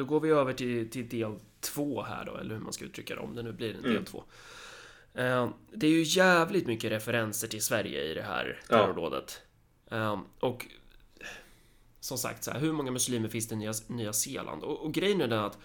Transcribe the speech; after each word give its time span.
då 0.00 0.06
går 0.06 0.20
vi 0.20 0.30
över 0.30 0.52
till, 0.52 0.90
till 0.90 1.08
del 1.08 1.38
två 1.60 2.02
här 2.02 2.24
då, 2.24 2.36
eller 2.36 2.54
hur 2.54 2.62
man 2.62 2.72
ska 2.72 2.84
uttrycka 2.84 3.14
det 3.14 3.20
om 3.20 3.34
det 3.34 3.42
nu 3.42 3.52
blir 3.52 3.74
en 3.74 3.82
del 3.82 3.90
Mm. 3.90 4.04
två. 4.04 4.24
Eh, 5.14 5.48
det 5.72 5.86
är 5.86 5.90
ju 5.90 6.02
jävligt 6.02 6.66
mycket 6.66 6.90
referenser 6.90 7.48
till 7.48 7.62
Sverige 7.62 8.02
i 8.04 8.14
det 8.14 8.22
här 8.22 8.60
Ja. 8.68 8.76
terrordådet. 8.78 9.42
Eh, 9.90 10.20
och 10.40 10.66
som 12.00 12.18
sagt, 12.18 12.44
så 12.44 12.50
här, 12.50 12.60
hur 12.60 12.72
många 12.72 12.90
muslimer 12.90 13.28
finns 13.28 13.48
det 13.48 13.54
i 13.54 13.58
Nya, 13.58 13.72
Nya 13.86 14.12
Zeeland? 14.12 14.62
Och, 14.62 14.84
och 14.84 14.92
grejen 14.94 15.20
är 15.20 15.26
den 15.28 15.38
att 15.44 15.58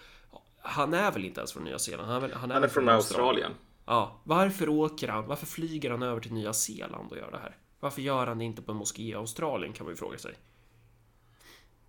han 0.62 0.94
är 0.94 1.12
väl 1.12 1.26
inte 1.26 1.40
ens 1.40 1.54
från 1.54 1.64
Nya 1.64 1.80
Zeeland? 1.80 2.08
Han 2.08 2.16
är, 2.18 2.22
väl, 2.22 2.32
han 2.32 2.42
Han 2.42 2.52
är 2.52 2.60
väl 2.62 2.70
från 2.70 2.90
Australien. 2.90 3.52
Ja, 3.86 4.22
varför 4.24 4.70
åker 4.70 5.08
han? 5.08 5.28
Varför 5.28 5.46
flyger 5.46 5.92
han 5.92 6.04
över 6.04 6.22
till 6.22 6.34
Nya 6.34 6.54
Zeeland 6.54 7.12
och 7.12 7.18
gör 7.18 7.32
det 7.32 7.38
här? 7.38 7.58
Varför 7.80 8.02
gör 8.02 8.28
han 8.28 8.38
det 8.38 8.46
inte 8.46 8.62
på 8.62 8.72
en 8.72 8.78
moské 8.78 9.04
i 9.04 9.14
Australien 9.14 9.74
kan 9.74 9.86
man 9.86 9.94
ju 9.94 9.98
fråga 9.98 10.18
sig. 10.18 10.34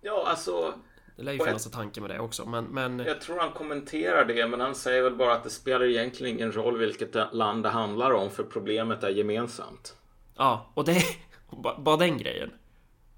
Ja, 0.01 0.27
alltså. 0.27 0.73
Det 1.17 1.23
lär 1.23 1.33
ju 1.33 1.39
finnas 1.39 1.65
en 1.65 1.71
tanke 1.71 2.01
med 2.01 2.09
det 2.09 2.19
också, 2.19 2.45
men, 2.45 2.65
men 2.65 2.99
Jag 2.99 3.21
tror 3.21 3.39
han 3.39 3.51
kommenterar 3.51 4.25
det, 4.25 4.47
men 4.47 4.59
han 4.59 4.75
säger 4.75 5.03
väl 5.03 5.15
bara 5.15 5.33
att 5.33 5.43
det 5.43 5.49
spelar 5.49 5.85
egentligen 5.85 6.35
ingen 6.35 6.51
roll 6.51 6.77
vilket 6.77 7.15
land 7.33 7.63
det 7.63 7.69
handlar 7.69 8.11
om, 8.11 8.31
för 8.31 8.43
problemet 8.43 9.03
är 9.03 9.09
gemensamt. 9.09 9.95
ja, 10.37 10.71
och 10.73 10.85
det 10.85 11.01
bara, 11.77 11.97
den 11.97 12.17
grejen. 12.17 12.51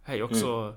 Ju 0.07 0.23
också. 0.23 0.48
Mm. 0.48 0.73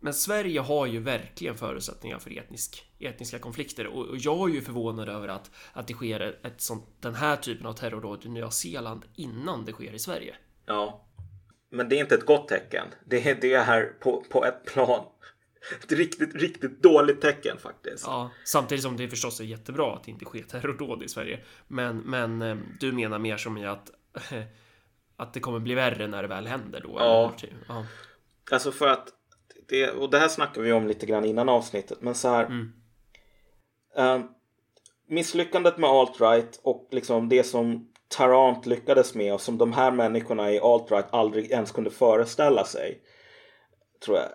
Men 0.00 0.14
Sverige 0.14 0.60
har 0.60 0.86
ju 0.86 1.00
verkligen 1.00 1.54
förutsättningar 1.54 2.18
för 2.18 2.38
etnisk, 2.38 2.86
etniska 2.98 3.38
konflikter 3.38 3.86
och, 3.86 4.06
och 4.06 4.16
jag 4.16 4.50
är 4.50 4.54
ju 4.54 4.60
förvånad 4.60 5.08
över 5.08 5.28
att, 5.28 5.50
att 5.72 5.86
det 5.86 5.94
sker 5.94 6.20
ett, 6.20 6.46
ett 6.46 6.60
sånt, 6.60 6.84
den 7.00 7.14
här 7.14 7.36
typen 7.36 7.66
av 7.66 7.72
terrordåd 7.72 8.26
i 8.26 8.28
Nya 8.28 8.50
Zeeland 8.50 9.04
innan 9.14 9.64
det 9.64 9.72
sker 9.72 9.92
i 9.92 9.98
Sverige. 9.98 10.34
Ja. 10.66 11.04
Men 11.70 11.88
det 11.88 11.96
är 11.96 12.00
inte 12.00 12.14
ett 12.14 12.26
gott 12.26 12.48
tecken. 12.48 12.86
Det 13.04 13.26
är 13.26 13.34
det 13.34 13.58
här 13.58 13.92
på, 14.00 14.24
på 14.30 14.44
ett 14.44 14.64
plan. 14.64 15.04
Ett 15.84 15.92
riktigt, 15.92 16.34
riktigt 16.34 16.82
dåligt 16.82 17.20
tecken 17.20 17.58
faktiskt. 17.58 18.04
Ja, 18.06 18.30
samtidigt 18.44 18.82
som 18.82 18.96
det 18.96 19.08
förstås 19.08 19.40
är 19.40 19.44
jättebra 19.44 19.94
att 19.94 20.04
det 20.04 20.10
inte 20.10 20.24
sker 20.24 20.42
terrordåd 20.42 21.02
i 21.02 21.08
Sverige. 21.08 21.44
Men, 21.68 21.98
men 21.98 22.42
eh, 22.42 22.56
du 22.80 22.92
menar 22.92 23.18
mer 23.18 23.36
som 23.36 23.58
i 23.58 23.66
att 23.66 23.90
att 25.16 25.32
det 25.32 25.40
kommer 25.40 25.58
bli 25.58 25.74
värre 25.74 26.06
när 26.06 26.22
det 26.22 26.28
väl 26.28 26.46
händer 26.46 26.80
då? 26.80 26.94
Ja. 26.98 27.34
eller? 27.42 27.56
ja. 27.68 27.86
Alltså 28.50 28.72
för 28.72 28.88
att 28.88 29.08
det, 29.68 29.90
och 29.90 30.10
det 30.10 30.18
här 30.18 30.28
snackade 30.28 30.66
vi 30.66 30.72
om 30.72 30.86
lite 30.86 31.06
grann 31.06 31.24
innan 31.24 31.48
avsnittet. 31.48 32.02
Men 32.02 32.14
så 32.14 32.28
här. 32.28 32.44
Mm. 32.44 32.72
eh, 33.96 34.20
misslyckandet 35.08 35.78
med 35.78 35.90
alt-right 35.90 36.60
och 36.62 36.88
liksom 36.90 37.28
det 37.28 37.44
som 37.44 37.92
Tarrant 38.08 38.66
lyckades 38.66 39.14
med 39.14 39.34
och 39.34 39.40
som 39.40 39.58
de 39.58 39.72
här 39.72 39.90
människorna 39.90 40.52
i 40.52 40.60
alt-right 40.60 41.06
aldrig 41.10 41.50
ens 41.50 41.72
kunde 41.72 41.90
föreställa 41.90 42.64
sig. 42.64 43.02
Tror 44.04 44.16
jag. 44.16 44.28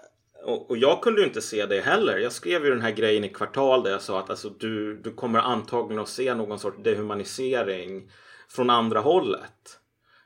Och, 0.43 0.69
och 0.69 0.77
jag 0.77 1.01
kunde 1.01 1.21
ju 1.21 1.27
inte 1.27 1.41
se 1.41 1.65
det 1.65 1.81
heller. 1.81 2.17
Jag 2.17 2.31
skrev 2.31 2.65
ju 2.65 2.69
den 2.69 2.81
här 2.81 2.91
grejen 2.91 3.23
i 3.23 3.29
kvartal 3.29 3.83
där 3.83 3.91
jag 3.91 4.01
sa 4.01 4.19
att 4.19 4.29
alltså, 4.29 4.49
du, 4.49 4.97
du 4.97 5.13
kommer 5.13 5.39
antagligen 5.39 6.03
att 6.03 6.09
se 6.09 6.33
någon 6.33 6.59
sorts 6.59 6.83
dehumanisering 6.83 8.11
från 8.49 8.69
andra 8.69 8.99
hållet. 8.99 9.79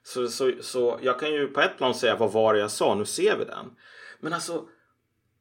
Så, 0.04 0.28
så, 0.28 0.52
så 0.62 1.00
jag 1.02 1.20
kan 1.20 1.34
ju 1.34 1.48
på 1.48 1.62
ett 1.62 1.78
plan 1.78 1.96
säga 1.96 2.16
vad 2.16 2.32
var 2.32 2.54
det 2.54 2.60
jag 2.60 2.72
sa, 2.72 2.96
nu 2.96 3.06
ser 3.06 3.38
vi 3.38 3.46
den. 3.46 3.66
Men 4.20 4.34
alltså, 4.34 4.66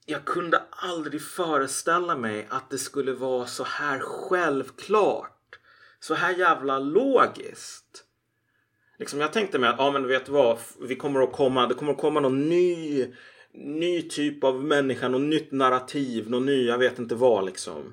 jag 0.07 0.25
kunde 0.25 0.63
aldrig 0.71 1.23
föreställa 1.23 2.17
mig 2.17 2.47
att 2.51 2.71
det 2.71 2.79
skulle 2.79 3.13
vara 3.13 3.47
så 3.47 3.65
här 3.65 4.01
självklart. 4.01 5.59
Så 6.01 6.15
här 6.15 6.33
jävla 6.33 6.79
logiskt. 6.79 8.05
Liksom 8.99 9.21
jag 9.21 9.33
tänkte 9.33 9.59
mig 9.59 9.71
att, 9.71 9.79
ja 9.79 9.91
men 9.91 10.07
vet 10.07 10.27
du 10.27 10.33
vad, 10.33 10.59
vi 10.81 10.97
kommer 10.97 11.21
att 11.21 11.33
komma, 11.33 11.67
det 11.67 11.75
kommer 11.75 11.93
att 11.93 11.99
komma 11.99 12.21
någon 12.21 12.49
ny, 12.49 13.07
ny 13.57 14.03
typ 14.03 14.45
av 14.45 14.65
människa, 14.65 15.09
något 15.09 15.21
nytt 15.21 15.53
narrativ, 15.53 16.31
någon 16.31 16.47
ny, 16.47 16.67
jag 16.67 16.79
vet 16.79 16.99
inte 16.99 17.15
vad 17.15 17.47
liksom. 17.47 17.93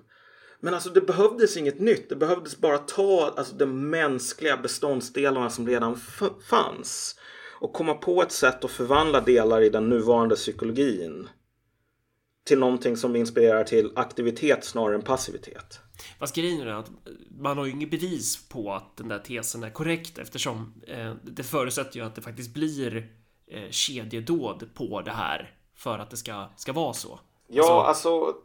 Men 0.60 0.74
alltså 0.74 0.90
det 0.90 1.02
behövdes 1.02 1.58
inget 1.58 1.80
nytt. 1.80 2.10
Det 2.10 2.16
behövdes 2.16 2.58
bara 2.58 2.78
ta 2.78 3.34
alltså, 3.38 3.56
de 3.56 3.90
mänskliga 3.90 4.58
beståndsdelarna 4.58 5.50
som 5.50 5.68
redan 5.68 5.94
f- 5.94 6.30
fanns. 6.50 7.16
Och 7.60 7.74
komma 7.74 7.94
på 7.94 8.22
ett 8.24 8.32
sätt 8.32 8.64
att 8.66 8.72
förvandla 8.72 9.22
delar 9.22 9.62
i 9.62 9.70
den 9.70 9.90
nuvarande 9.90 10.36
psykologin. 10.36 11.28
Till 12.46 12.60
någonting 12.60 12.98
som 12.98 13.16
inspirerar 13.16 13.64
till 13.64 13.92
aktivitet 13.96 14.64
snarare 14.66 14.96
än 14.96 15.02
passivitet. 15.02 15.80
Fast 16.20 16.36
grejen 16.36 16.62
är 16.62 16.68
att 16.68 16.92
man 17.40 17.58
har 17.58 17.66
ju 17.66 17.72
inget 17.72 17.92
bevis 17.92 18.50
på 18.50 18.74
att 18.74 18.98
den 18.98 19.08
där 19.08 19.20
tesen 19.20 19.64
är 19.64 19.70
korrekt 19.70 20.18
eftersom 20.18 20.82
eh, 20.88 21.14
det 21.24 21.44
förutsätter 21.44 22.00
ju 22.00 22.06
att 22.06 22.16
det 22.16 22.22
faktiskt 22.22 22.54
blir 22.54 23.08
eh, 23.48 23.70
kedjedåd 23.70 24.70
på 24.74 25.02
det 25.02 25.12
här 25.12 25.56
för 25.76 26.00
att 26.00 26.10
det 26.10 26.18
ska, 26.18 26.50
ska 26.56 26.74
vara 26.74 26.94
så. 26.94 27.20
Ja, 27.48 27.86
alltså 27.86 28.36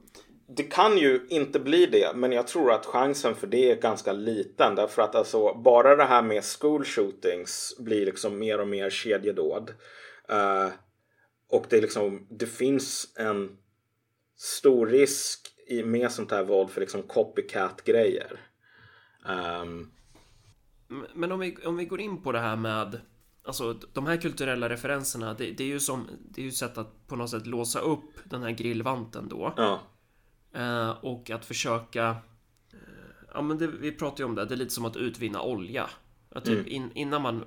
det 0.49 0.63
kan 0.63 0.99
ju 0.99 1.27
inte 1.29 1.61
bli 1.61 1.87
det, 1.87 2.13
men 2.15 2.33
jag 2.33 2.47
tror 2.47 2.73
att 2.73 2.87
chansen 2.87 3.35
för 3.35 3.47
det 3.47 3.71
är 3.71 3.77
ganska 3.77 4.13
liten. 4.13 4.75
Därför 4.75 5.03
att 5.03 5.15
alltså, 5.15 5.55
bara 5.55 5.97
det 5.97 6.05
här 6.05 6.23
med 6.23 6.45
school 6.45 6.85
shootings 6.85 7.77
blir 7.79 8.07
liksom 8.07 8.39
mer 8.39 8.61
och 8.61 8.69
mer 8.69 8.91
kedjedåd. 8.91 9.75
Eh, 10.29 10.69
och 11.51 11.67
det, 11.71 11.77
är 11.77 11.83
liksom, 11.83 12.27
det 12.31 12.47
finns 12.47 13.13
en 13.17 13.59
stor 14.37 14.87
risk 14.87 15.49
i, 15.67 15.83
med 15.83 16.13
sånt 16.13 16.31
här 16.31 16.45
våld 16.45 16.71
för 16.71 16.81
liksom 16.81 17.03
copycat-grejer. 17.03 18.41
Ehm, 19.29 19.91
Men 21.15 21.33
om 21.33 21.41
vi, 21.41 21.57
om 21.65 21.77
vi 21.77 21.85
går 21.85 22.01
in 22.01 22.23
på 22.23 22.33
det 22.33 22.41
här 22.41 22.57
med 22.57 23.01
Alltså 23.49 23.77
de 23.93 24.07
här 24.07 24.17
kulturella 24.17 24.69
referenserna 24.69 25.35
det, 25.35 25.51
det 25.51 25.65
är 25.65 25.69
ju 25.69 25.81
som 25.81 26.07
Det 26.31 26.41
är 26.41 26.45
ju 26.45 26.53
sätt 26.53 26.79
att 26.79 27.07
på 27.07 27.17
något 27.17 27.31
sätt 27.31 27.47
låsa 27.47 27.81
upp 27.81 28.11
den 28.25 28.43
här 28.43 28.51
grillvanten 28.51 29.29
då. 29.29 29.55
Ja, 29.57 29.81
eh, 30.53 30.91
Och 30.91 31.31
att 31.31 31.45
försöka 31.45 32.09
eh, 32.73 32.79
Ja 33.35 33.43
men 33.43 33.59
det, 33.59 33.67
vi 33.67 33.93
pratar 33.93 34.19
ju 34.19 34.25
om 34.25 34.35
det, 34.35 34.45
det 34.45 34.55
är 34.55 34.57
lite 34.57 34.75
som 34.75 34.85
att 34.85 34.97
utvinna 34.97 35.43
olja. 35.43 35.91
Att 36.31 36.45
typ 36.45 36.67
in, 36.67 36.93
Innan 36.95 37.23
man 37.23 37.45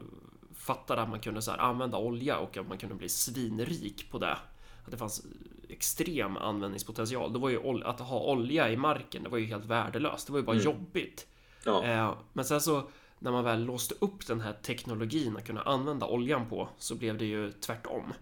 fattade 0.55 1.01
att 1.01 1.09
man 1.09 1.19
kunde 1.19 1.41
så 1.41 1.51
här, 1.51 1.57
använda 1.57 1.97
olja 1.97 2.37
och 2.37 2.57
att 2.57 2.67
man 2.67 2.77
kunde 2.77 2.95
bli 2.95 3.09
svinrik 3.09 4.11
på 4.11 4.17
det. 4.19 4.37
Att 4.85 4.91
det 4.91 4.97
fanns 4.97 5.25
extrem 5.69 6.37
användningspotential. 6.37 7.33
Då 7.33 7.39
var 7.39 7.49
ju 7.49 7.57
ol- 7.57 7.83
att 7.83 7.99
ha 7.99 8.19
olja 8.31 8.71
i 8.71 8.77
marken, 8.77 9.23
det 9.23 9.29
var 9.29 9.37
ju 9.37 9.45
helt 9.45 9.65
värdelöst. 9.65 10.27
Det 10.27 10.33
var 10.33 10.39
ju 10.39 10.45
bara 10.45 10.55
jobbigt. 10.65 11.27
Ja, 11.65 11.83
Eh, 11.85 12.13
men 12.33 12.45
sen 12.45 12.61
så 12.61 12.89
när 13.23 13.31
man 13.31 13.43
väl 13.43 13.63
låste 13.65 13.95
upp 13.99 14.27
den 14.27 14.41
här 14.41 14.53
teknologin 14.53 15.37
att 15.37 15.45
kunna 15.47 15.61
använda 15.61 16.07
oljan 16.07 16.49
på 16.49 16.69
så 16.77 16.95
blev 16.95 17.17
det 17.17 17.25
ju 17.25 17.51
tvärtom. 17.51 18.13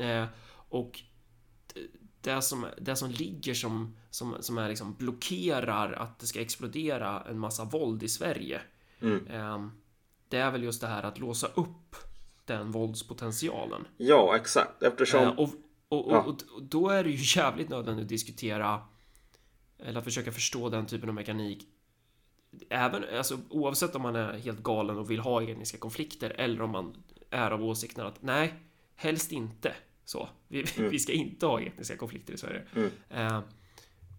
Eh, 0.00 0.24
och 0.68 1.00
det- 2.20 2.42
som, 2.42 2.66
det 2.80 2.96
som 2.96 3.10
ligger 3.10 3.54
som, 3.54 3.96
som, 4.10 4.36
som 4.40 4.58
är 4.58 4.68
liksom 4.68 4.94
blockerar 4.94 5.92
att 5.92 6.18
det 6.18 6.26
ska 6.26 6.40
explodera 6.40 7.22
en 7.28 7.38
massa 7.38 7.64
våld 7.64 8.02
i 8.02 8.08
Sverige. 8.08 8.60
Mm. 9.00 9.26
Eh, 9.26 9.66
det 10.28 10.36
är 10.38 10.50
väl 10.50 10.62
just 10.62 10.80
det 10.80 10.86
här 10.86 11.02
att 11.02 11.18
låsa 11.18 11.46
upp 11.46 11.96
den 12.44 12.70
våldspotentialen. 12.72 13.86
ja, 13.96 14.36
exakt. 14.36 14.82
Eftersom... 14.82 15.22
Eh, 15.22 15.28
och, 15.38 15.48
och, 15.88 16.06
och, 16.06 16.12
Ja. 16.12 16.20
och, 16.22 16.42
och 16.56 16.62
då 16.62 16.88
är 16.88 17.04
det 17.04 17.10
ju 17.10 17.40
jävligt 17.40 17.68
nödvändigt 17.68 18.02
att 18.04 18.08
diskutera 18.08 18.82
eller 19.78 19.98
att 19.98 20.04
försöka 20.04 20.32
förstå 20.32 20.68
den 20.68 20.86
typen 20.86 21.08
av 21.08 21.14
mekanik 21.14 21.66
Även, 22.68 23.04
alltså, 23.16 23.38
oavsett 23.50 23.94
om 23.94 24.02
man 24.02 24.16
är 24.16 24.32
helt 24.32 24.62
galen 24.62 24.98
och 24.98 25.10
vill 25.10 25.20
ha 25.20 25.42
etniska 25.42 25.78
konflikter 25.78 26.30
eller 26.30 26.62
om 26.62 26.70
man 26.70 27.02
är 27.30 27.50
av 27.50 27.64
åsikten 27.64 28.06
att 28.06 28.22
nej, 28.22 28.54
helst 28.96 29.32
inte 29.32 29.74
så. 30.04 30.28
Vi, 30.48 30.62
vi 30.90 30.98
ska 30.98 31.12
inte 31.12 31.46
ha 31.46 31.60
etniska 31.60 31.96
konflikter 31.96 32.34
i 32.34 32.38
Sverige. 32.38 32.62
Mm. 32.76 32.90
Eh, 33.10 33.40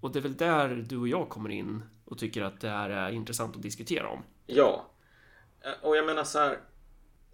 och 0.01 0.11
det 0.11 0.19
är 0.19 0.23
väl 0.23 0.35
där 0.35 0.85
du 0.89 0.97
och 0.97 1.07
jag 1.07 1.29
kommer 1.29 1.49
in 1.49 1.83
och 2.05 2.17
tycker 2.17 2.41
att 2.41 2.61
det 2.61 2.69
här 2.69 2.89
är 2.89 3.11
intressant 3.11 3.55
att 3.55 3.61
diskutera 3.61 4.09
om. 4.09 4.23
Ja. 4.47 4.85
Eh, 5.61 5.71
Och 5.87 5.97
jag 5.97 6.05
menar 6.05 6.23
så 6.23 6.39
här. 6.39 6.57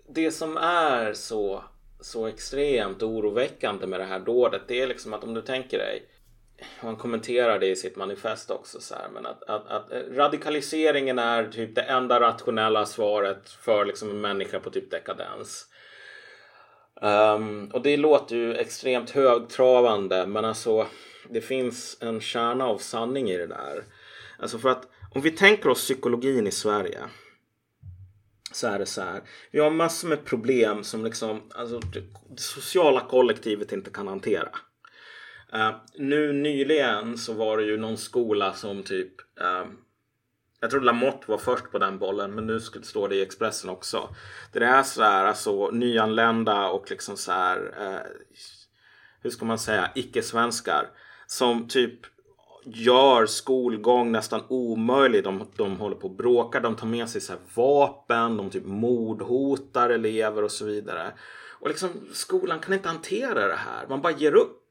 Det 0.10 0.32
som 0.32 0.58
är 0.58 1.14
så, 1.14 1.64
så 2.00 2.28
extremt 2.28 3.04
oroväckande 3.04 3.88
med 3.88 4.00
det 4.00 4.06
här 4.06 4.20
dådet. 4.20 4.62
Det 4.68 4.82
är 4.82 4.88
liksom 4.88 5.14
att 5.14 5.24
om 5.24 5.34
du 5.34 5.42
tänker 5.42 5.78
dig. 5.78 6.06
Han 6.62 6.96
kommenterar 6.96 7.60
det 7.60 7.68
i 7.68 7.76
sitt 7.76 7.96
manifest 7.96 8.52
också 8.52 8.82
så 8.82 8.96
här. 8.96 9.10
Men 9.14 9.26
att, 9.26 9.44
att, 9.44 9.68
att 9.68 9.92
radikaliseringen 10.12 11.20
är 11.20 11.48
typ 11.48 11.76
det 11.76 11.82
enda 11.82 12.20
rationella 12.20 12.86
svaret 12.86 13.50
för 13.50 13.86
liksom 13.86 14.10
en 14.10 14.22
människa 14.22 14.60
på 14.60 14.70
typ 14.70 14.92
dekadens. 14.92 15.68
Um, 17.02 17.72
och 17.74 17.82
det 17.82 17.98
låter 17.98 18.36
ju 18.36 18.56
extremt 18.56 19.10
högtravande 19.10 20.28
men 20.28 20.46
alltså 20.46 20.88
det 21.30 21.42
finns 21.42 21.98
en 22.02 22.22
kärna 22.22 22.66
av 22.66 22.78
sanning 22.78 23.30
i 23.30 23.38
det 23.38 23.48
där. 23.48 23.84
Alltså 24.40 24.60
för 24.60 24.70
att 24.70 24.88
om 25.14 25.22
vi 25.22 25.32
tänker 25.32 25.70
oss 25.70 25.82
psykologin 25.82 26.48
i 26.48 26.52
Sverige 26.52 27.00
så 28.52 28.68
är 28.68 28.80
det 28.80 28.86
så 28.86 29.02
här. 29.02 29.22
Vi 29.52 29.60
har 29.60 29.70
massor 29.70 30.08
med 30.08 30.26
problem 30.26 30.84
som 30.84 31.06
liksom 31.06 31.42
alltså, 31.56 31.80
det 31.80 32.04
sociala 32.40 33.02
kollektivet 33.10 33.72
inte 33.72 33.92
kan 33.92 34.08
hantera. 34.08 34.50
Uh, 35.54 35.76
nu 35.96 36.34
nyligen 36.34 37.18
så 37.18 37.34
var 37.34 37.58
det 37.58 37.64
ju 37.64 37.78
någon 37.78 37.98
skola 37.98 38.54
som 38.54 38.84
typ 38.84 39.22
uh, 39.42 39.72
jag 40.60 40.72
tror 40.72 40.82
Lamotte 40.82 41.32
var 41.32 41.38
först 41.38 41.72
på 41.72 41.78
den 41.78 42.00
bollen 42.00 42.36
men 42.36 42.48
nu 42.48 42.60
står 42.60 43.10
det 43.10 43.16
i 43.16 43.22
Expressen 43.22 43.70
också. 43.70 44.10
Det 44.54 44.66
är 44.66 44.84
så 44.84 45.04
här 45.04 45.26
alltså 45.26 45.70
nyanlända 45.72 46.70
och 46.70 46.92
liksom 46.92 47.18
så 47.18 47.32
här 47.32 47.74
eh, 47.80 48.12
hur 49.22 49.30
ska 49.30 49.46
man 49.46 49.60
säga 49.60 49.92
icke-svenskar 49.96 50.90
som 51.28 51.68
typ 51.68 52.00
gör 52.66 53.26
skolgång 53.26 54.12
nästan 54.12 54.44
omöjlig. 54.48 55.24
De, 55.24 55.52
de 55.56 55.78
håller 55.78 55.96
på 55.96 56.08
och 56.08 56.16
bråkar, 56.16 56.62
de 56.62 56.76
tar 56.76 56.88
med 56.88 57.10
sig 57.10 57.22
så 57.22 57.34
vapen, 57.54 58.38
de 58.38 58.50
typ 58.50 58.66
mordhotar 58.66 59.90
elever 59.90 60.44
och 60.44 60.52
så 60.52 60.66
vidare. 60.66 61.14
Och 61.60 61.68
liksom 61.68 61.90
skolan 62.14 62.60
kan 62.60 62.74
inte 62.74 62.90
hantera 62.90 63.48
det 63.48 63.56
här, 63.56 63.88
man 63.88 64.02
bara 64.02 64.14
ger 64.14 64.36
upp. 64.36 64.67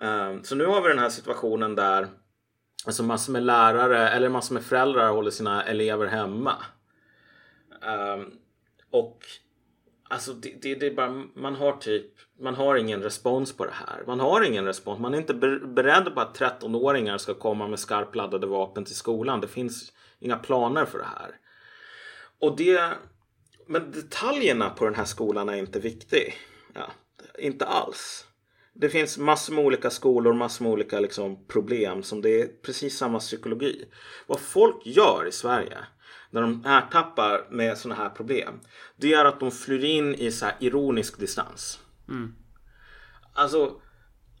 Ehm, 0.00 0.44
så 0.44 0.54
nu 0.54 0.66
har 0.66 0.82
vi 0.82 0.88
den 0.88 0.98
här 0.98 1.08
situationen 1.08 1.74
där 1.74 2.08
alltså 2.86 3.02
massor 3.02 3.32
med 3.32 3.42
lärare 3.42 4.08
eller 4.08 4.28
massor 4.28 4.54
med 4.54 4.64
föräldrar 4.64 5.08
håller 5.08 5.30
sina 5.30 5.64
elever 5.64 6.06
hemma. 6.06 6.56
Ehm, 7.82 8.30
och 8.90 9.26
Alltså 10.08 10.32
det, 10.32 10.62
det, 10.62 10.74
det, 10.74 10.86
är 10.86 10.94
bara, 10.94 11.24
man 11.34 11.54
har 11.54 11.72
typ, 11.72 12.06
man 12.40 12.54
har 12.54 12.76
ingen 12.76 13.02
respons 13.02 13.56
på 13.56 13.64
det 13.64 13.72
här. 13.72 14.04
Man 14.06 14.20
har 14.20 14.42
ingen 14.42 14.64
respons. 14.64 15.00
Man 15.00 15.14
är 15.14 15.18
inte 15.18 15.34
beredd 15.34 16.14
på 16.14 16.20
att 16.20 16.38
13-åringar 16.38 17.18
ska 17.18 17.34
komma 17.34 17.68
med 17.68 17.78
skarpladdade 17.78 18.46
vapen 18.46 18.84
till 18.84 18.94
skolan. 18.94 19.40
Det 19.40 19.48
finns 19.48 19.92
inga 20.18 20.36
planer 20.36 20.84
för 20.84 20.98
det 20.98 21.04
här. 21.04 21.36
Och 22.38 22.56
det, 22.56 22.92
men 23.66 23.90
detaljerna 23.90 24.70
på 24.70 24.84
den 24.84 24.94
här 24.94 25.04
skolan 25.04 25.48
är 25.48 25.56
inte 25.56 25.80
viktig. 25.80 26.34
Ja, 26.74 26.90
inte 27.38 27.66
alls. 27.66 28.26
Det 28.76 28.88
finns 28.88 29.18
massor 29.18 29.54
med 29.54 29.64
olika 29.64 29.90
skolor, 29.90 30.32
massor 30.32 30.64
med 30.64 30.72
olika 30.72 31.00
liksom, 31.00 31.46
problem 31.46 32.02
som 32.02 32.22
det 32.22 32.40
är 32.40 32.46
precis 32.62 32.98
samma 32.98 33.18
psykologi. 33.18 33.84
Vad 34.26 34.40
folk 34.40 34.86
gör 34.86 35.26
i 35.28 35.32
Sverige 35.32 35.78
när 36.30 36.40
de 36.40 36.64
ertappar 36.66 37.46
med 37.50 37.78
sådana 37.78 38.02
här 38.02 38.10
problem. 38.10 38.60
Det 38.96 39.14
är 39.14 39.24
att 39.24 39.40
de 39.40 39.50
flyr 39.50 39.84
in 39.84 40.14
i 40.14 40.30
så 40.32 40.46
ironisk 40.60 41.18
distans. 41.18 41.80
Mm. 42.08 42.34
Alltså, 43.32 43.80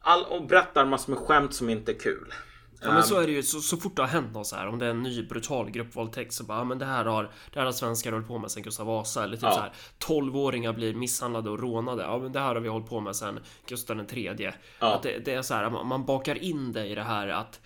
all, 0.00 0.24
och 0.24 0.46
berättar 0.46 0.84
massor 0.84 1.12
med 1.12 1.22
skämt 1.22 1.54
som 1.54 1.70
inte 1.70 1.92
är 1.92 1.98
kul. 1.98 2.34
Ja 2.82 2.92
men 2.92 3.02
så 3.02 3.20
är 3.20 3.26
det 3.26 3.32
ju 3.32 3.42
så, 3.42 3.60
så 3.60 3.76
fort 3.76 3.96
det 3.96 4.02
har 4.02 4.08
hänt 4.08 4.32
något 4.32 4.46
så 4.46 4.56
här 4.56 4.66
om 4.66 4.78
det 4.78 4.86
är 4.86 4.90
en 4.90 5.02
ny 5.02 5.22
brutal 5.22 5.70
gruppvåldtäkt 5.70 6.32
så 6.32 6.44
bara 6.44 6.64
men 6.64 6.78
det 6.78 6.84
här 6.84 7.04
har 7.04 7.30
det 7.52 7.58
här 7.58 7.66
har 7.66 7.72
svenskar 7.72 8.12
hållit 8.12 8.28
på 8.28 8.38
med 8.38 8.50
sen 8.50 8.62
Gustav 8.62 8.86
Vasa 8.86 9.24
eller 9.24 9.36
typ 9.36 9.42
ja. 9.42 9.52
så 9.52 9.60
här 9.60 9.72
12-åringar 9.98 10.72
blir 10.72 10.94
misshandlade 10.94 11.50
och 11.50 11.58
rånade. 11.60 12.02
Ja 12.02 12.18
men 12.18 12.32
det 12.32 12.40
här 12.40 12.54
har 12.54 12.60
vi 12.60 12.68
hållit 12.68 12.88
på 12.88 13.00
med 13.00 13.16
sen 13.16 13.40
Gustav 13.66 13.96
den 13.96 14.06
tredje. 14.06 14.54
Ja. 14.78 14.94
Att 14.94 15.02
det, 15.02 15.18
det, 15.18 15.34
är 15.34 15.42
så 15.42 15.54
här 15.54 15.70
man, 15.70 15.86
man 15.86 16.04
bakar 16.06 16.42
in 16.42 16.72
det 16.72 16.86
i 16.86 16.94
det 16.94 17.02
här 17.02 17.28
att 17.28 17.60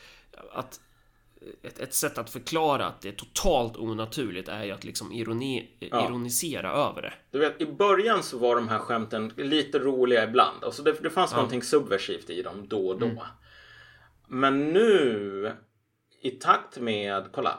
att 0.53 0.81
ett, 1.63 1.79
ett 1.79 1.95
sätt 1.95 2.19
att 2.19 2.31
förklara 2.31 2.87
att 2.87 3.01
det 3.01 3.09
är 3.09 3.13
totalt 3.13 3.77
onaturligt 3.77 4.49
är 4.49 4.65
ju 4.65 4.71
att 4.71 4.85
liksom 4.85 5.13
ironi, 5.13 5.77
ja. 5.79 6.07
ironisera 6.07 6.73
över 6.73 7.03
det. 7.03 7.13
Du 7.31 7.39
vet, 7.39 7.61
i 7.61 7.67
början 7.67 8.23
så 8.23 8.39
var 8.39 8.57
de 8.57 8.69
här 8.69 8.79
skämten 8.79 9.33
lite 9.37 9.79
roliga 9.79 10.25
ibland. 10.25 10.65
Alltså 10.65 10.83
det, 10.83 10.93
det 11.03 11.11
fanns 11.11 11.31
ja. 11.31 11.37
någonting 11.37 11.63
subversivt 11.63 12.31
i 12.31 12.43
dem 12.43 12.69
då 12.69 12.89
och 12.89 12.99
då. 12.99 13.07
Mm. 13.07 13.19
Men 14.29 14.73
nu 14.73 15.53
i 16.21 16.31
takt 16.31 16.79
med, 16.79 17.29
kolla. 17.33 17.59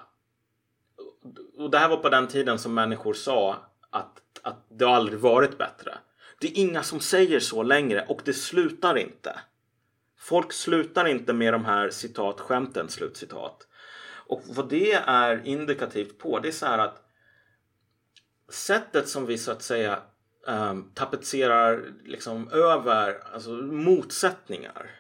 Och 1.58 1.70
det 1.70 1.78
här 1.78 1.90
var 1.90 1.98
på 1.98 2.10
den 2.10 2.28
tiden 2.28 2.60
som 2.60 2.74
människor 2.74 3.14
sa 3.14 3.58
att, 3.90 4.22
att 4.42 4.66
det 4.70 4.86
aldrig 4.86 5.20
varit 5.20 5.58
bättre. 5.58 5.98
Det 6.40 6.48
är 6.48 6.58
inga 6.58 6.84
som 6.84 7.00
säger 7.00 7.40
så 7.40 7.64
längre 7.64 8.06
och 8.10 8.22
det 8.26 8.34
slutar 8.34 8.98
inte. 8.98 9.40
Folk 10.18 10.54
slutar 10.54 11.08
inte 11.08 11.34
med 11.34 11.54
de 11.54 11.66
här 11.66 11.90
citat 11.90 12.40
skämten, 12.40 12.90
slutcitat. 12.90 13.68
Och 14.28 14.42
vad 14.48 14.70
det 14.70 14.94
är 14.94 15.42
indikativt 15.46 16.18
på 16.18 16.40
det 16.40 16.48
är 16.48 16.52
så 16.52 16.66
här 16.66 16.78
att 16.78 17.04
sättet 18.50 19.10
som 19.10 19.26
vi 19.26 19.38
så 19.38 19.52
att 19.52 19.62
säga 19.62 20.00
um, 20.48 20.92
tapetserar 20.94 21.94
liksom 22.06 22.50
över 22.52 23.24
alltså 23.34 23.50
motsättningar 23.52 24.99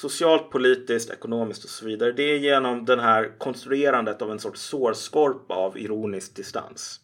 socialt, 0.00 0.50
politiskt, 0.50 1.10
ekonomiskt 1.10 1.64
och 1.64 1.70
så 1.70 1.84
vidare. 1.84 2.12
Det 2.12 2.22
är 2.22 2.38
genom 2.38 2.84
den 2.84 3.00
här 3.00 3.38
konstruerandet 3.38 4.22
av 4.22 4.30
en 4.30 4.38
sorts 4.38 4.60
sårskorpa 4.60 5.54
av 5.54 5.78
ironisk 5.78 6.36
distans. 6.36 7.00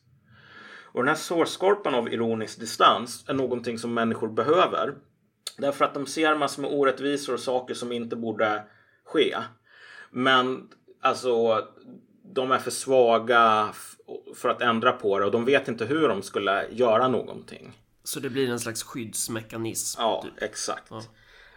Och 0.83 1.03
den 1.03 1.09
här 1.09 1.15
sårskorpan 1.15 1.95
av 1.95 2.13
ironisk 2.13 2.61
distans 2.61 3.25
är 3.29 3.35
någonting 3.35 3.79
som 3.79 3.95
människor 3.95 4.29
behöver. 4.29 4.95
Därför 5.59 5.85
att 5.85 5.95
de 5.95 6.07
ser 6.07 6.37
massor 6.37 6.63
med 6.63 6.71
orättvisor 6.73 7.35
och 7.35 7.41
saker 7.41 7.75
som 7.75 7.93
inte 7.93 8.17
borde 8.17 8.65
ske. 9.05 9.37
Men 10.11 10.69
alltså 11.01 11.65
de 12.35 12.51
är 12.51 12.59
för 12.59 12.71
svaga 12.71 13.69
för 14.35 14.49
att 14.49 14.63
ändra 14.63 14.93
på 14.93 15.19
det 15.19 15.25
och 15.25 15.33
de 15.33 15.45
vet 15.45 15.69
inte 15.69 15.85
hur 15.85 16.09
de 16.09 16.23
skulle 16.23 16.67
göra 16.71 17.09
någonting. 17.09 17.73
Så 18.05 18.21
det 18.21 18.31
blir 18.31 18.51
en 18.51 18.61
slags 18.61 18.83
skyddsmekanism? 18.83 20.01
Ja, 20.01 20.23
typ. 20.23 20.43
exakt. 20.43 20.87
Ja. 20.91 21.03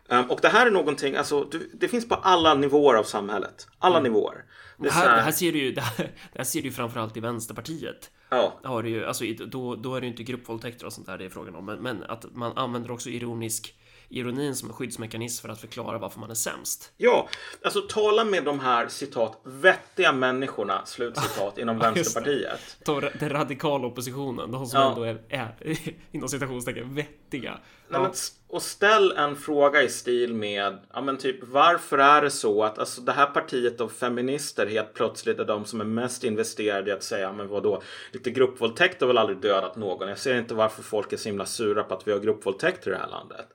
Um, 0.10 0.26
och 0.32 0.40
det 0.42 0.50
här 0.50 0.68
är 0.68 0.72
någonting, 0.72 1.16
alltså 1.16 1.50
det 1.74 1.88
finns 1.88 2.10
på 2.10 2.16
alla 2.16 2.54
nivåer 2.54 2.96
av 2.96 3.04
samhället. 3.04 3.68
Alla 3.80 4.00
mm. 4.00 4.12
nivåer. 4.12 4.46
Det, 4.78 4.92
här, 4.92 5.16
det, 5.16 5.22
här, 5.22 5.32
ser 5.32 5.52
du 5.52 5.60
ju, 5.60 5.72
det 5.72 5.82
här, 5.82 6.12
det 6.32 6.38
här 6.38 6.44
ser 6.44 6.62
du 6.62 6.72
framförallt 6.72 7.18
i 7.18 7.20
Vänsterpartiet. 7.20 8.12
Ja. 8.30 8.60
Har 8.64 8.84
du 8.84 8.90
ju, 8.90 9.06
alltså, 9.06 9.24
då, 9.48 9.76
då 9.76 9.96
är 9.96 10.02
det 10.02 10.06
ju 10.06 10.12
inte 10.12 10.24
gruppvåldtäkter 10.24 10.86
och 10.86 10.94
sånt 10.94 11.08
där 11.08 11.18
det 11.18 11.26
är 11.26 11.30
frågan 11.30 11.56
om. 11.56 11.66
Men, 11.66 11.80
men 11.80 12.04
att 12.04 12.26
man 12.36 12.58
använder 12.58 12.92
också 12.92 13.10
ironisk 13.10 13.76
ironin 14.10 14.56
som 14.56 14.70
en 14.70 14.76
skyddsmekanism 14.76 15.42
för 15.42 15.50
att 15.50 15.62
förklara 15.62 15.98
varför 15.98 16.20
man 16.20 16.30
är 16.30 16.36
sämst. 16.36 16.92
Ja, 16.98 17.30
alltså 17.64 17.82
tala 17.82 18.24
med 18.24 18.44
de 18.44 18.60
här 18.60 18.88
citat 18.88 19.42
vettiga 19.44 20.12
människorna, 20.12 20.86
slutcitat, 20.86 21.58
inom 21.58 21.80
Vänsterpartiet. 21.80 22.78
Ta 22.84 23.00
den 23.00 23.30
radikala 23.30 23.88
oppositionen, 23.88 24.52
de 24.52 24.66
som 24.66 24.80
ja. 24.80 24.90
ändå 24.90 25.04
är, 25.04 25.22
är 25.30 25.56
inom 26.12 26.30
citationstecken 26.30 26.96
vettiga. 26.96 27.60
Nej, 27.92 28.02
men, 28.02 28.12
och 28.48 28.62
ställ 28.62 29.12
en 29.12 29.36
fråga 29.36 29.84
i 29.84 29.90
stil 29.90 30.34
med, 30.34 30.78
ja 30.94 31.02
men 31.02 31.18
typ 31.18 31.36
varför 31.42 31.98
är 31.98 32.22
det 32.22 32.30
så 32.32 32.64
att 32.64 32.80
alltså, 32.80 33.02
det 33.02 33.12
här 33.12 33.26
partiet 33.26 33.82
av 33.82 33.90
feminister 33.90 34.68
helt 34.68 34.94
plötsligt 34.94 35.40
är 35.40 35.46
de 35.46 35.66
som 35.66 35.82
är 35.82 35.86
mest 35.86 36.24
investerade 36.24 36.90
i 36.90 36.94
att 36.94 37.04
säga, 37.04 37.34
men 37.34 37.48
vadå, 37.48 37.82
lite 38.12 38.32
gruppvåldtäkt 38.32 39.02
har 39.02 39.08
väl 39.08 39.18
aldrig 39.18 39.42
dödat 39.42 39.76
någon. 39.76 40.10
Jag 40.10 40.18
ser 40.18 40.38
inte 40.40 40.54
varför 40.54 40.84
folk 40.84 41.14
är 41.14 41.18
så 41.18 41.30
himla 41.30 41.46
sura 41.46 41.84
på 41.84 41.94
att 41.94 42.08
vi 42.08 42.12
har 42.12 42.20
gruppvåldtäkt 42.20 42.88
i 42.88 42.90
det 42.90 42.98
här 42.98 43.10
landet. 43.10 43.48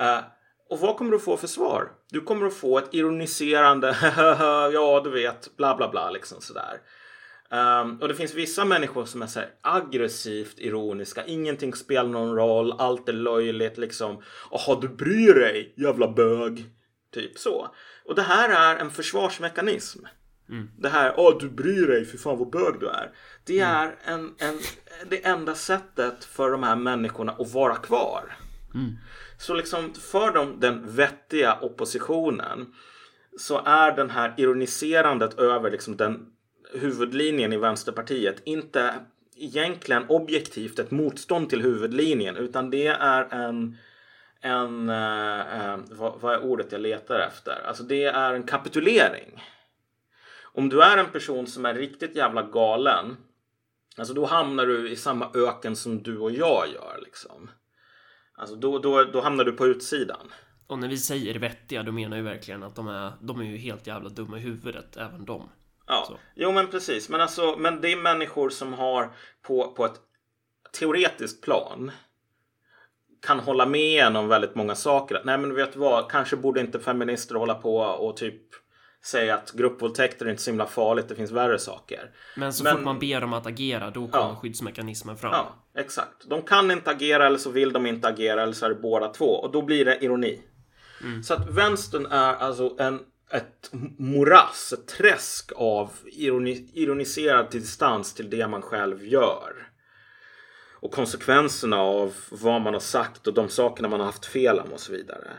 Uh, 0.00 0.20
och 0.70 0.78
vad 0.78 0.96
kommer 0.96 1.12
du 1.12 1.18
få 1.18 1.36
för 1.36 1.46
svar? 1.46 1.92
Du 2.10 2.20
kommer 2.20 2.46
att 2.46 2.54
få 2.54 2.78
ett 2.78 2.94
ironiserande 2.94 3.96
ja 4.72 5.00
du 5.04 5.10
vet 5.10 5.56
bla 5.56 5.76
bla 5.76 5.88
bla 5.88 6.10
liksom 6.10 6.40
sådär. 6.40 6.80
Um, 7.50 8.00
och 8.00 8.08
det 8.08 8.14
finns 8.14 8.34
vissa 8.34 8.64
människor 8.64 9.04
som 9.04 9.22
är 9.22 9.26
så 9.26 9.40
aggressivt 9.60 10.58
ironiska. 10.58 11.24
Ingenting 11.26 11.74
spelar 11.74 12.08
någon 12.08 12.36
roll. 12.36 12.72
Allt 12.78 13.08
är 13.08 13.12
löjligt 13.12 13.78
liksom. 13.78 14.22
Jaha, 14.50 14.78
du 14.80 14.88
bryr 14.88 15.34
dig 15.34 15.74
jävla 15.76 16.08
bög. 16.08 16.64
Typ 17.14 17.38
så. 17.38 17.68
Och 18.04 18.14
det 18.14 18.22
här 18.22 18.74
är 18.74 18.80
en 18.80 18.90
försvarsmekanism. 18.90 20.04
Mm. 20.48 20.70
Det 20.78 20.88
här, 20.88 21.14
åh 21.16 21.38
du 21.40 21.48
bryr 21.48 21.86
dig, 21.86 22.04
för 22.04 22.18
fan 22.18 22.38
vad 22.38 22.50
bög 22.50 22.80
du 22.80 22.88
är. 22.88 23.12
Det 23.44 23.60
mm. 23.60 23.76
är 23.76 23.96
en, 24.04 24.34
en, 24.38 24.58
det 25.08 25.26
enda 25.26 25.54
sättet 25.54 26.24
för 26.24 26.50
de 26.50 26.62
här 26.62 26.76
människorna 26.76 27.32
att 27.32 27.52
vara 27.52 27.76
kvar. 27.76 28.36
Mm. 28.74 28.96
Så 29.38 29.54
liksom 29.54 29.94
för 29.94 30.32
dem, 30.32 30.60
den 30.60 30.96
vettiga 30.96 31.58
oppositionen 31.60 32.74
så 33.38 33.62
är 33.64 33.96
den 33.96 34.10
här 34.10 34.34
ironiserandet 34.36 35.38
över 35.38 35.70
liksom 35.70 35.96
den 35.96 36.26
huvudlinjen 36.72 37.52
i 37.52 37.56
Vänsterpartiet 37.56 38.42
inte 38.44 38.94
egentligen 39.36 40.04
objektivt 40.08 40.78
ett 40.78 40.90
motstånd 40.90 41.50
till 41.50 41.62
huvudlinjen 41.62 42.36
utan 42.36 42.70
det 42.70 42.86
är 42.86 43.34
en 43.34 43.76
en, 44.40 44.88
eh, 44.88 45.70
eh, 45.70 45.78
vad, 45.90 46.20
vad, 46.20 46.34
är 46.34 46.42
ordet 46.42 46.72
jag 46.72 46.80
letar 46.80 47.18
efter? 47.18 47.62
Alltså 47.66 47.82
det 47.82 48.04
är 48.04 48.34
en 48.34 48.42
kapitulering. 48.42 49.42
Om 50.42 50.68
du 50.68 50.82
är 50.82 50.96
en 50.96 51.10
person 51.10 51.46
som 51.46 51.66
är 51.66 51.74
riktigt 51.74 52.16
jävla 52.16 52.42
galen, 52.42 53.16
alltså 53.96 54.14
då 54.14 54.24
hamnar 54.24 54.66
du 54.66 54.90
i 54.90 54.96
samma 54.96 55.30
öken 55.34 55.76
som 55.76 56.02
du 56.02 56.18
och 56.18 56.30
jag 56.30 56.68
gör 56.68 56.98
liksom. 57.04 57.50
Alltså 58.36 58.56
då, 58.56 58.78
då, 58.78 59.04
då 59.04 59.20
hamnar 59.20 59.44
du 59.44 59.52
på 59.52 59.66
utsidan. 59.66 60.32
Och 60.66 60.78
när 60.78 60.88
vi 60.88 60.96
säger 60.96 61.38
vettiga, 61.38 61.82
då 61.82 61.92
menar 61.92 62.16
vi 62.16 62.22
verkligen 62.22 62.62
att 62.62 62.74
de 62.74 62.88
är, 62.88 63.12
de 63.20 63.40
är 63.40 63.44
ju 63.44 63.56
helt 63.56 63.86
jävla 63.86 64.08
dumma 64.08 64.38
i 64.38 64.40
huvudet, 64.40 64.96
även 64.96 65.24
de. 65.24 65.48
Ja, 65.86 66.04
så. 66.08 66.18
jo 66.34 66.52
men 66.52 66.66
precis. 66.66 67.08
Men, 67.08 67.20
alltså, 67.20 67.56
men 67.58 67.80
det 67.80 67.92
är 67.92 67.96
människor 67.96 68.50
som 68.50 68.72
har 68.72 69.12
på, 69.42 69.72
på 69.72 69.84
ett 69.84 70.00
teoretiskt 70.78 71.44
plan 71.44 71.90
kan 73.26 73.40
hålla 73.40 73.66
med 73.66 74.04
en 74.04 74.16
om 74.16 74.28
väldigt 74.28 74.54
många 74.54 74.74
saker. 74.74 75.22
Nej 75.24 75.38
men 75.38 75.54
vet 75.54 75.72
du 75.72 75.78
vad, 75.78 76.10
kanske 76.10 76.36
borde 76.36 76.60
inte 76.60 76.80
feminister 76.80 77.34
hålla 77.34 77.54
på 77.54 77.76
och 77.78 78.16
typ 78.16 78.42
säga 79.06 79.34
att 79.34 79.52
gruppvåldtäkter 79.52 80.26
är 80.26 80.30
inte 80.30 80.42
så 80.42 80.50
himla 80.50 80.66
farligt, 80.66 81.08
det 81.08 81.14
finns 81.14 81.30
värre 81.30 81.58
saker. 81.58 82.10
Men 82.36 82.52
så 82.52 82.64
Men, 82.64 82.76
fort 82.76 82.84
man 82.84 82.98
ber 82.98 83.20
dem 83.20 83.32
att 83.32 83.46
agera, 83.46 83.90
då 83.90 84.08
kommer 84.08 84.24
ja, 84.24 84.38
skyddsmekanismen 84.42 85.16
fram. 85.16 85.32
Ja, 85.32 85.64
exakt. 85.78 86.28
De 86.28 86.42
kan 86.42 86.70
inte 86.70 86.90
agera 86.90 87.26
eller 87.26 87.38
så 87.38 87.50
vill 87.50 87.72
de 87.72 87.86
inte 87.86 88.08
agera 88.08 88.42
eller 88.42 88.52
så 88.52 88.64
är 88.66 88.70
det 88.70 88.74
båda 88.74 89.08
två 89.08 89.26
och 89.26 89.52
då 89.52 89.62
blir 89.62 89.84
det 89.84 90.04
ironi. 90.04 90.42
Mm. 91.02 91.22
Så 91.22 91.34
att 91.34 91.50
vänstern 91.50 92.06
är 92.06 92.34
alltså 92.34 92.76
en, 92.78 93.00
ett 93.30 93.70
morass, 93.98 94.72
ett 94.72 94.88
träsk 94.88 95.52
av 95.56 95.90
ironi, 96.06 96.70
ironiserad 96.74 97.50
distans 97.50 98.14
till 98.14 98.30
det 98.30 98.48
man 98.48 98.62
själv 98.62 99.04
gör. 99.06 99.52
och 100.80 100.92
konsekvenserna 100.92 101.76
av 101.80 102.14
vad 102.30 102.60
man 102.60 102.72
har 102.72 102.80
sagt 102.80 103.26
och 103.26 103.34
de 103.34 103.48
sakerna 103.48 103.88
man 103.88 104.00
har 104.00 104.06
haft 104.06 104.26
fel 104.26 104.58
om 104.58 104.72
och 104.72 104.80
så 104.80 104.92
vidare. 104.92 105.30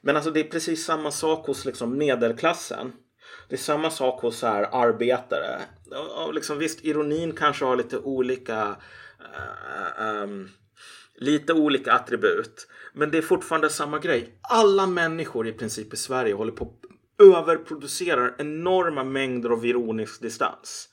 Men 0.00 0.16
alltså 0.16 0.30
det 0.30 0.40
är 0.40 0.44
precis 0.44 0.84
samma 0.84 1.10
sak 1.10 1.46
hos 1.46 1.64
liksom 1.64 1.98
medelklassen. 1.98 2.92
Det 3.50 3.56
är 3.56 3.58
samma 3.58 3.90
sak 3.90 4.22
hos 4.22 4.38
så 4.38 4.46
här 4.46 4.68
arbetare. 4.72 5.60
Och, 5.90 6.26
och 6.26 6.34
liksom, 6.34 6.58
visst, 6.58 6.84
ironin 6.84 7.32
kanske 7.32 7.64
har 7.64 7.76
lite 7.76 7.98
olika 7.98 8.76
uh, 9.20 10.22
um, 10.22 10.48
lite 11.14 11.52
olika 11.52 11.92
attribut. 11.92 12.68
Men 12.92 13.10
det 13.10 13.18
är 13.18 13.22
fortfarande 13.22 13.70
samma 13.70 13.98
grej. 13.98 14.38
Alla 14.42 14.86
människor 14.86 15.48
i 15.48 15.52
princip 15.52 15.94
i 15.94 15.96
Sverige 15.96 16.34
håller 16.34 16.52
på 16.52 16.74
överproducerar 17.22 18.34
enorma 18.38 19.04
mängder 19.04 19.50
av 19.50 19.66
ironisk 19.66 20.22
distans. 20.22 20.88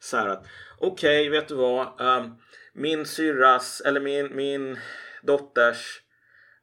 Så 0.00 0.16
här 0.16 0.28
att 0.28 0.46
okej, 0.78 1.28
okay, 1.28 1.40
vet 1.40 1.48
du 1.48 1.54
vad? 1.54 2.00
Um, 2.00 2.36
min 2.74 3.06
syrras 3.06 3.82
eller 3.84 4.00
min, 4.00 4.36
min 4.36 4.78
dotters 5.22 6.00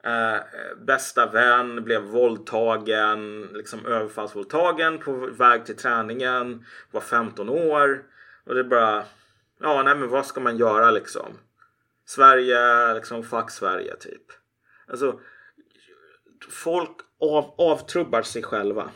Eh, 0.04 0.38
bästa 0.78 1.26
vän 1.26 1.84
blev 1.84 2.02
våldtagen, 2.02 3.42
liksom 3.42 3.86
överfallsvåldtagen 3.86 4.98
på 4.98 5.12
väg 5.12 5.66
till 5.66 5.78
träningen, 5.78 6.66
var 6.92 7.02
15 7.02 7.50
år 7.50 8.04
och 8.46 8.54
det 8.54 8.60
är 8.60 8.64
bara, 8.64 9.04
ja 9.60 9.84
nej 9.84 9.96
men 9.96 10.10
vad 10.10 10.26
ska 10.26 10.40
man 10.40 10.58
göra 10.58 10.92
liksom? 10.92 11.38
Sverige, 12.06 12.94
liksom 12.94 13.24
fuck 13.24 13.52
Sverige 13.52 13.96
typ. 13.96 14.24
Alltså, 14.88 15.20
folk 16.50 16.98
av, 17.20 17.56
avtrubbar 17.58 18.22
sig 18.22 18.44
själva 18.44 18.92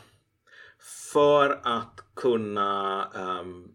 för 1.12 1.60
att 1.62 2.04
kunna 2.16 3.04
um, 3.14 3.68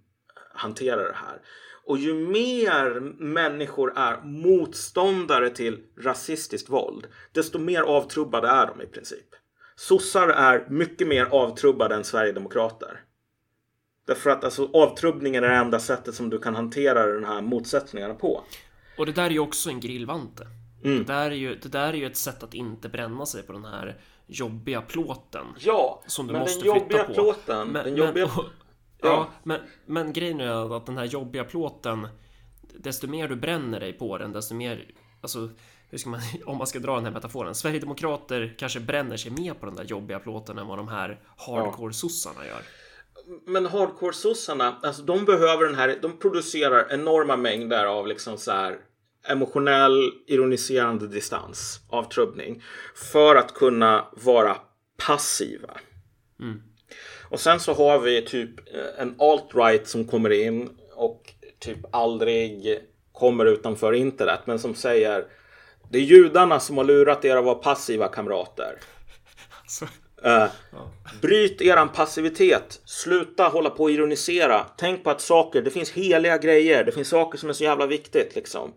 hantera 0.53 1.03
det 1.03 1.15
här. 1.15 1.41
Och 1.87 1.97
ju 1.97 2.13
mer 2.13 2.99
människor 3.19 3.93
är 3.95 4.21
motståndare 4.21 5.49
till 5.49 5.79
rasistiskt 5.97 6.69
våld, 6.69 7.07
desto 7.31 7.59
mer 7.59 7.81
avtrubbade 7.81 8.47
är 8.47 8.67
de 8.67 8.81
i 8.81 8.85
princip. 8.85 9.35
Sossar 9.75 10.27
är 10.27 10.65
mycket 10.69 11.07
mer 11.07 11.25
avtrubbade 11.25 11.95
än 11.95 12.03
sverigedemokrater. 12.03 13.01
Därför 14.07 14.29
att 14.29 14.43
alltså, 14.43 14.69
avtrubbningen 14.73 15.43
är 15.43 15.49
det 15.49 15.55
enda 15.55 15.79
sättet 15.79 16.15
som 16.15 16.29
du 16.29 16.39
kan 16.39 16.55
hantera 16.55 17.13
de 17.13 17.23
här 17.23 17.41
motsättningarna 17.41 18.13
på. 18.13 18.43
Och 18.97 19.05
det 19.05 19.11
där 19.11 19.25
är 19.25 19.29
ju 19.29 19.39
också 19.39 19.69
en 19.69 19.79
grillvante. 19.79 20.47
Mm. 20.83 20.97
Det, 20.97 21.13
där 21.13 21.31
är 21.31 21.35
ju, 21.35 21.55
det 21.55 21.69
där 21.69 21.87
är 21.87 21.97
ju 21.97 22.05
ett 22.05 22.17
sätt 22.17 22.43
att 22.43 22.53
inte 22.53 22.89
bränna 22.89 23.25
sig 23.25 23.43
på 23.43 23.53
den 23.53 23.65
här 23.65 23.97
jobbiga 24.25 24.81
plåten. 24.81 25.45
Ja, 25.59 26.03
som 26.07 26.27
du 26.27 26.33
men 26.33 26.41
måste 26.41 26.59
den 26.59 26.67
jobbiga 26.67 26.85
flytta 26.87 27.03
på. 27.03 27.13
plåten. 27.13 27.67
Men, 27.67 27.83
den 27.83 27.95
jobbiga... 27.95 28.29
Men, 28.35 28.45
ja. 29.01 29.07
ja, 29.07 29.27
men, 29.43 29.59
men 29.85 30.13
grejen 30.13 30.39
är 30.39 30.77
att 30.77 30.85
den 30.85 30.97
här 30.97 31.05
jobbiga 31.05 31.43
plåten, 31.43 32.07
desto 32.61 33.07
mer 33.07 33.27
du 33.27 33.35
bränner 33.35 33.79
dig 33.79 33.93
på 33.93 34.17
den, 34.17 34.31
desto 34.31 34.55
mer, 34.55 34.85
alltså 35.21 35.49
hur 35.89 35.97
ska 35.97 36.09
man, 36.09 36.19
om 36.45 36.57
man 36.57 36.67
ska 36.67 36.79
dra 36.79 36.95
den 36.95 37.05
här 37.05 37.11
metaforen, 37.11 37.55
Sverigedemokrater 37.55 38.55
kanske 38.57 38.79
bränner 38.79 39.17
sig 39.17 39.31
mer 39.31 39.53
på 39.53 39.65
den 39.65 39.75
där 39.75 39.83
jobbiga 39.83 40.19
plåten 40.19 40.57
än 40.57 40.67
vad 40.67 40.77
de 40.77 40.87
här 40.87 41.19
hardcore-sossarna 41.37 42.45
gör. 42.47 42.61
Men 43.45 43.65
hardcore-sossarna, 43.65 44.75
alltså 44.83 45.01
de 45.01 45.25
behöver 45.25 45.65
den 45.65 45.75
här, 45.75 45.99
de 46.01 46.17
producerar 46.17 46.93
enorma 46.93 47.37
mängder 47.37 47.85
av 47.85 48.07
liksom 48.07 48.37
så 48.37 48.51
här 48.51 48.77
emotionell 49.27 50.11
ironiserande 50.27 51.07
distans, 51.07 51.79
avtrubbning, 51.89 52.63
för 52.95 53.35
att 53.35 53.53
kunna 53.53 54.07
vara 54.11 54.57
passiva. 55.07 55.77
Mm. 56.39 56.61
Och 57.29 57.39
sen 57.39 57.59
så 57.59 57.73
har 57.73 57.99
vi 57.99 58.21
typ 58.21 58.75
eh, 58.75 59.01
en 59.01 59.15
alt-right 59.19 59.85
som 59.85 60.05
kommer 60.05 60.29
in 60.29 60.69
och 60.95 61.33
typ 61.59 61.79
aldrig 61.91 62.79
kommer 63.11 63.45
utanför 63.45 63.93
internet, 63.93 64.39
men 64.45 64.59
som 64.59 64.75
säger 64.75 65.25
det 65.91 65.97
är 65.97 66.01
judarna 66.01 66.59
som 66.59 66.77
har 66.77 66.83
lurat 66.83 67.25
er 67.25 67.35
att 67.35 67.45
vara 67.45 67.55
passiva 67.55 68.07
kamrater. 68.07 68.79
Alltså. 69.61 69.85
Uh, 70.25 70.47
ja. 70.71 70.93
Bryt 71.21 71.61
eran 71.61 71.89
passivitet. 71.89 72.81
Sluta 72.85 73.43
hålla 73.43 73.69
på 73.69 73.83
och 73.83 73.91
ironisera. 73.91 74.65
Tänk 74.77 75.03
på 75.03 75.09
att 75.09 75.21
saker, 75.21 75.61
det 75.61 75.71
finns 75.71 75.91
heliga 75.91 76.37
grejer. 76.37 76.83
Det 76.83 76.91
finns 76.91 77.09
saker 77.09 77.37
som 77.37 77.49
är 77.49 77.53
så 77.53 77.63
jävla 77.63 77.85
viktigt 77.85 78.35
liksom. 78.35 78.73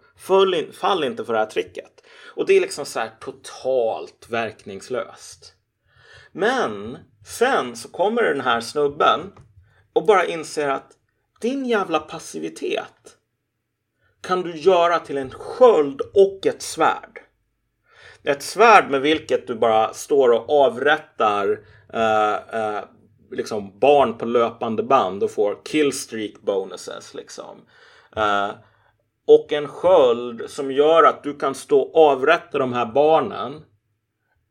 In, 0.56 0.72
fall 0.72 1.04
inte 1.04 1.24
för 1.24 1.32
det 1.32 1.38
här 1.38 1.46
tricket. 1.46 1.92
Och 2.36 2.46
det 2.46 2.56
är 2.56 2.60
liksom 2.60 2.86
så 2.86 2.98
här 3.00 3.10
totalt 3.20 4.26
verkningslöst. 4.30 5.54
Men 6.32 6.98
sen 7.26 7.76
så 7.76 7.88
kommer 7.88 8.22
den 8.22 8.40
här 8.40 8.60
snubben 8.60 9.32
och 9.92 10.06
bara 10.06 10.24
inser 10.24 10.68
att 10.68 10.92
din 11.40 11.66
jävla 11.66 11.98
passivitet 11.98 13.16
kan 14.20 14.42
du 14.42 14.56
göra 14.56 14.98
till 14.98 15.18
en 15.18 15.30
sköld 15.30 16.00
och 16.00 16.46
ett 16.46 16.62
svärd 16.62 17.20
ett 18.22 18.42
svärd 18.42 18.90
med 18.90 19.00
vilket 19.00 19.46
du 19.46 19.54
bara 19.54 19.94
står 19.94 20.28
och 20.28 20.50
avrättar 20.50 21.60
eh, 21.92 22.34
eh, 22.34 22.84
liksom 23.30 23.78
barn 23.78 24.18
på 24.18 24.24
löpande 24.24 24.82
band 24.82 25.22
och 25.22 25.30
får 25.30 25.58
killstreak 25.64 26.32
bonuses 26.40 27.14
liksom. 27.14 27.56
Eh, 28.16 28.50
och 29.26 29.52
en 29.52 29.68
sköld 29.68 30.50
som 30.50 30.72
gör 30.72 31.02
att 31.02 31.22
du 31.22 31.34
kan 31.38 31.54
stå 31.54 31.80
och 31.80 31.96
avrätta 31.96 32.58
de 32.58 32.72
här 32.72 32.86
barnen 32.86 33.64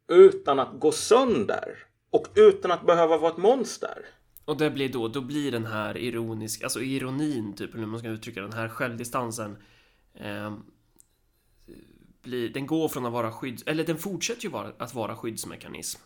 utan 0.07 0.59
att 0.59 0.79
gå 0.79 0.91
sönder 0.91 1.77
och 2.11 2.27
utan 2.35 2.71
att 2.71 2.85
behöva 2.85 3.17
vara 3.17 3.31
ett 3.31 3.37
monster. 3.37 4.05
Och 4.45 4.57
det 4.57 4.69
blir 4.69 4.89
då, 4.89 5.07
då 5.07 5.21
blir 5.21 5.51
den 5.51 5.65
här 5.65 5.97
ironisk, 5.97 6.63
alltså 6.63 6.81
ironin 6.81 7.53
typ, 7.53 7.73
eller 7.73 7.83
hur 7.83 7.91
man 7.91 7.99
ska 7.99 8.09
uttrycka 8.09 8.41
den 8.41 8.53
här 8.53 8.69
självdistansen 8.69 9.57
eh, 10.13 10.53
blir, 12.21 12.49
den 12.49 12.67
går 12.67 12.87
från 12.87 13.05
att 13.05 13.13
vara 13.13 13.31
skydds... 13.31 13.63
Eller 13.65 13.83
den 13.83 13.97
fortsätter 13.97 14.43
ju 14.43 14.49
vara, 14.49 14.71
att 14.77 14.93
vara 14.93 15.15
skyddsmekanism. 15.15 16.01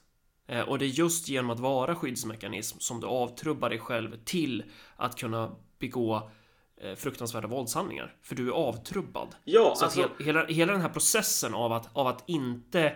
Eh, 0.48 0.62
och 0.62 0.80
det 0.80 0.86
är 0.86 0.88
just 0.88 1.30
genom 1.30 1.50
att 1.50 1.60
vara 1.60 1.96
skyddsmekanism 1.96 2.80
som 2.80 3.00
du 3.00 3.08
avtrubbar 3.08 3.70
dig 3.70 3.80
själv 3.80 4.24
till 4.26 4.64
att 4.96 5.18
kunna 5.20 5.56
begå 5.80 6.30
eh, 6.78 6.96
fruktansvärda 6.96 7.48
våldshandlingar. 7.48 8.16
För 8.22 8.36
du 8.36 8.48
är 8.48 8.54
avtrubbad. 8.54 9.36
Ja, 9.44 9.74
Så 9.78 9.86
alltså... 9.86 10.10
hela, 10.20 10.46
hela 10.46 10.72
den 10.72 10.82
här 10.82 10.90
processen 10.90 11.54
av 11.54 11.74
att, 11.74 11.90
av 11.94 12.08
att 12.08 12.24
inte 12.30 12.96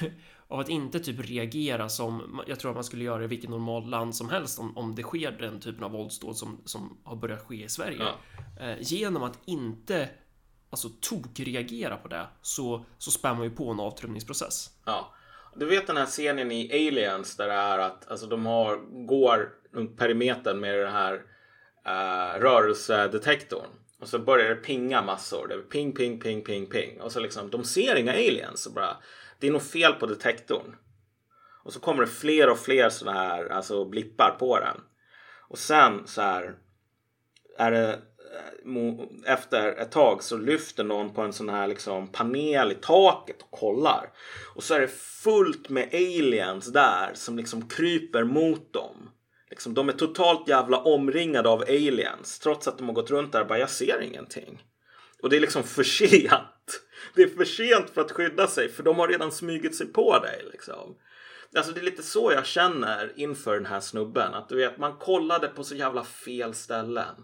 av 0.50 0.60
att 0.60 0.68
inte 0.68 1.00
typ 1.00 1.30
reagera 1.30 1.88
som 1.88 2.40
jag 2.46 2.60
tror 2.60 2.70
att 2.70 2.76
man 2.76 2.84
skulle 2.84 3.04
göra 3.04 3.24
i 3.24 3.26
vilket 3.26 3.50
normalt 3.50 3.86
land 3.86 4.16
som 4.16 4.28
helst 4.28 4.58
om, 4.58 4.78
om 4.78 4.94
det 4.94 5.02
sker 5.02 5.30
den 5.32 5.60
typen 5.60 5.84
av 5.84 5.90
våldsdåd 5.90 6.36
som, 6.36 6.60
som 6.64 6.98
har 7.04 7.16
börjat 7.16 7.46
ske 7.46 7.64
i 7.64 7.68
Sverige. 7.68 7.98
Ja. 7.98 8.66
Eh, 8.66 8.76
genom 8.80 9.22
att 9.22 9.38
inte 9.44 10.08
alltså 10.70 10.88
tokreagera 11.00 11.96
på 11.96 12.08
det 12.08 12.26
så, 12.42 12.84
så 12.98 13.10
spär 13.10 13.34
man 13.34 13.44
ju 13.44 13.50
på 13.50 13.70
en 13.70 13.80
avtrubbningsprocess. 13.80 14.70
Ja. 14.84 15.14
Du 15.56 15.66
vet 15.66 15.86
den 15.86 15.96
här 15.96 16.06
scenen 16.06 16.52
i 16.52 16.70
Aliens 16.72 17.36
där 17.36 17.48
det 17.48 17.54
är 17.54 17.78
att 17.78 18.10
alltså, 18.10 18.26
de 18.26 18.46
har, 18.46 18.76
går 19.06 19.52
runt 19.72 19.96
perimetern 19.98 20.60
med 20.60 20.78
den 20.78 20.92
här 20.92 21.14
uh, 21.14 22.40
rörelsedetektorn. 22.40 23.66
Och 24.00 24.08
så 24.08 24.18
börjar 24.18 24.48
det 24.48 24.54
pinga 24.54 25.02
massor. 25.02 25.48
Det 25.48 25.54
är 25.54 25.58
ping, 25.58 25.92
ping, 25.92 26.20
ping, 26.20 26.44
ping, 26.44 26.66
ping. 26.66 27.00
Och 27.00 27.12
så 27.12 27.20
liksom, 27.20 27.50
de 27.50 27.64
ser 27.64 27.96
inga 27.96 28.12
aliens. 28.12 28.62
Så 28.62 28.70
bara, 28.70 28.96
det 29.40 29.46
är 29.46 29.52
nog 29.52 29.62
fel 29.62 29.92
på 29.92 30.06
detektorn. 30.06 30.76
Och 31.64 31.72
så 31.72 31.80
kommer 31.80 32.00
det 32.02 32.10
fler 32.10 32.50
och 32.50 32.58
fler 32.58 32.88
sådana 32.88 33.18
här 33.18 33.48
alltså 33.48 33.84
blippar 33.84 34.36
på 34.38 34.58
den. 34.60 34.80
Och 35.48 35.58
sen 35.58 36.06
så 36.06 36.22
här 36.22 36.54
är 37.58 37.70
det 37.70 37.88
eh, 38.66 39.32
efter 39.34 39.72
ett 39.72 39.92
tag 39.92 40.22
så 40.22 40.36
lyfter 40.36 40.84
någon 40.84 41.14
på 41.14 41.22
en 41.22 41.32
sån 41.32 41.48
här 41.48 41.66
liksom 41.66 42.08
panel 42.08 42.72
i 42.72 42.74
taket 42.74 43.42
och 43.42 43.50
kollar. 43.50 44.10
Och 44.54 44.62
så 44.62 44.74
är 44.74 44.80
det 44.80 44.88
fullt 45.22 45.68
med 45.68 45.88
aliens 45.94 46.72
där 46.72 47.10
som 47.14 47.36
liksom 47.36 47.68
kryper 47.68 48.24
mot 48.24 48.72
dem. 48.72 49.10
Liksom, 49.50 49.74
de 49.74 49.88
är 49.88 49.92
totalt 49.92 50.48
jävla 50.48 50.78
omringade 50.78 51.48
av 51.48 51.60
aliens 51.62 52.38
trots 52.38 52.68
att 52.68 52.78
de 52.78 52.88
har 52.88 52.94
gått 52.94 53.10
runt 53.10 53.32
där 53.32 53.40
och 53.40 53.46
bara 53.46 53.58
jag 53.58 53.70
ser 53.70 54.02
ingenting. 54.02 54.62
Och 55.22 55.30
det 55.30 55.36
är 55.36 55.40
liksom 55.40 55.62
för 55.62 55.82
sent. 55.82 56.32
Det 57.14 57.22
är 57.22 57.28
för 57.28 57.44
sent 57.44 57.90
för 57.90 58.00
att 58.00 58.12
skydda 58.12 58.46
sig 58.46 58.68
för 58.68 58.82
de 58.82 58.98
har 58.98 59.08
redan 59.08 59.32
smugit 59.32 59.76
sig 59.76 59.86
på 59.86 60.18
dig 60.18 60.44
liksom. 60.52 60.96
Alltså 61.56 61.72
det 61.72 61.80
är 61.80 61.84
lite 61.84 62.02
så 62.02 62.32
jag 62.32 62.46
känner 62.46 63.12
inför 63.16 63.54
den 63.54 63.66
här 63.66 63.80
snubben. 63.80 64.34
Att 64.34 64.48
du 64.48 64.56
vet, 64.56 64.78
man 64.78 64.96
kollade 64.96 65.48
på 65.48 65.64
så 65.64 65.74
jävla 65.74 66.04
fel 66.04 66.54
ställen. 66.54 67.14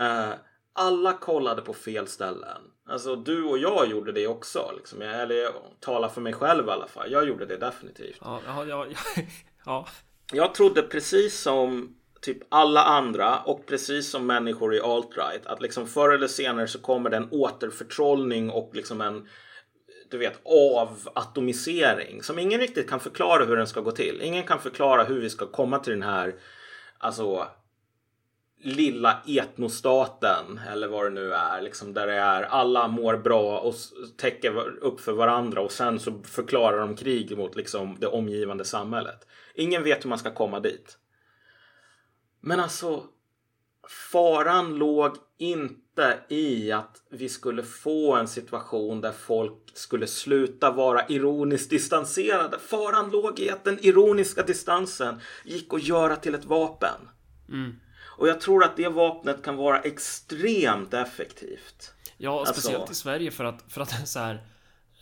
Uh, 0.00 0.34
alla 0.72 1.12
kollade 1.12 1.62
på 1.62 1.72
fel 1.72 2.06
ställen. 2.06 2.62
Alltså 2.88 3.16
du 3.16 3.44
och 3.44 3.58
jag 3.58 3.90
gjorde 3.90 4.12
det 4.12 4.26
också. 4.26 4.72
Liksom. 4.76 5.00
Jag, 5.00 5.22
eller 5.22 5.34
jag 5.34 5.52
talar 5.80 6.08
för 6.08 6.20
mig 6.20 6.32
själv 6.32 6.66
i 6.66 6.70
alla 6.70 6.88
fall. 6.88 7.12
Jag 7.12 7.28
gjorde 7.28 7.46
det 7.46 7.56
definitivt. 7.56 8.18
Ja, 8.20 8.40
ja, 8.46 8.64
ja, 8.64 8.86
ja. 9.64 9.88
Jag 10.32 10.54
trodde 10.54 10.82
precis 10.82 11.40
som 11.40 11.96
typ 12.20 12.38
alla 12.48 12.84
andra 12.84 13.38
och 13.38 13.66
precis 13.66 14.10
som 14.10 14.26
människor 14.26 14.74
i 14.74 14.80
alt-right 14.80 15.46
att 15.46 15.62
liksom 15.62 15.86
förr 15.86 16.14
eller 16.14 16.28
senare 16.28 16.68
så 16.68 16.78
kommer 16.78 17.10
det 17.10 17.16
en 17.16 17.28
återförtrollning 17.30 18.50
och 18.50 18.70
liksom 18.72 19.00
en 19.00 19.28
du 20.10 20.18
vet 20.18 20.40
avatomisering 20.44 22.22
som 22.22 22.38
ingen 22.38 22.60
riktigt 22.60 22.90
kan 22.90 23.00
förklara 23.00 23.44
hur 23.44 23.56
den 23.56 23.66
ska 23.66 23.80
gå 23.80 23.90
till. 23.90 24.20
Ingen 24.22 24.46
kan 24.46 24.60
förklara 24.60 25.04
hur 25.04 25.20
vi 25.20 25.30
ska 25.30 25.46
komma 25.46 25.78
till 25.78 25.92
den 25.92 26.02
här 26.02 26.34
alltså 26.98 27.48
lilla 28.62 29.22
etnostaten 29.26 30.60
eller 30.72 30.88
vad 30.88 31.04
det 31.04 31.10
nu 31.10 31.32
är. 31.32 31.62
Liksom 31.62 31.94
där 31.94 32.06
det 32.06 32.14
är 32.14 32.42
alla 32.42 32.88
mår 32.88 33.16
bra 33.16 33.58
och 33.60 33.74
täcker 34.16 34.56
upp 34.80 35.00
för 35.00 35.12
varandra 35.12 35.60
och 35.60 35.72
sen 35.72 36.00
så 36.00 36.22
förklarar 36.24 36.78
de 36.78 36.96
krig 36.96 37.38
mot 37.38 37.56
liksom 37.56 37.96
det 38.00 38.06
omgivande 38.06 38.64
samhället. 38.64 39.26
Ingen 39.54 39.82
vet 39.82 40.04
hur 40.04 40.08
man 40.08 40.18
ska 40.18 40.34
komma 40.34 40.60
dit. 40.60 40.98
Men 42.40 42.60
alltså 42.60 43.06
faran 44.12 44.74
låg 44.74 45.16
inte 45.38 46.18
i 46.28 46.72
att 46.72 47.02
vi 47.10 47.28
skulle 47.28 47.62
få 47.62 48.16
en 48.16 48.28
situation 48.28 49.00
där 49.00 49.12
folk 49.12 49.70
skulle 49.74 50.06
sluta 50.06 50.70
vara 50.70 51.08
ironiskt 51.08 51.70
distanserade. 51.70 52.58
Faran 52.58 53.10
låg 53.10 53.40
i 53.40 53.50
att 53.50 53.64
den 53.64 53.78
ironiska 53.84 54.42
distansen 54.42 55.20
gick 55.44 55.74
att 55.74 55.82
göra 55.82 56.16
till 56.16 56.34
ett 56.34 56.44
vapen. 56.44 57.08
Mm. 57.48 57.80
Och 58.02 58.28
jag 58.28 58.40
tror 58.40 58.64
att 58.64 58.76
det 58.76 58.88
vapnet 58.88 59.42
kan 59.42 59.56
vara 59.56 59.80
extremt 59.80 60.94
effektivt. 60.94 61.94
Ja, 62.16 62.46
speciellt 62.46 62.80
alltså... 62.80 62.92
i 62.92 62.96
Sverige 62.96 63.30
för 63.30 63.44
att, 63.44 63.72
för 63.72 63.80
att 63.80 64.08
så 64.08 64.18
här, 64.18 64.46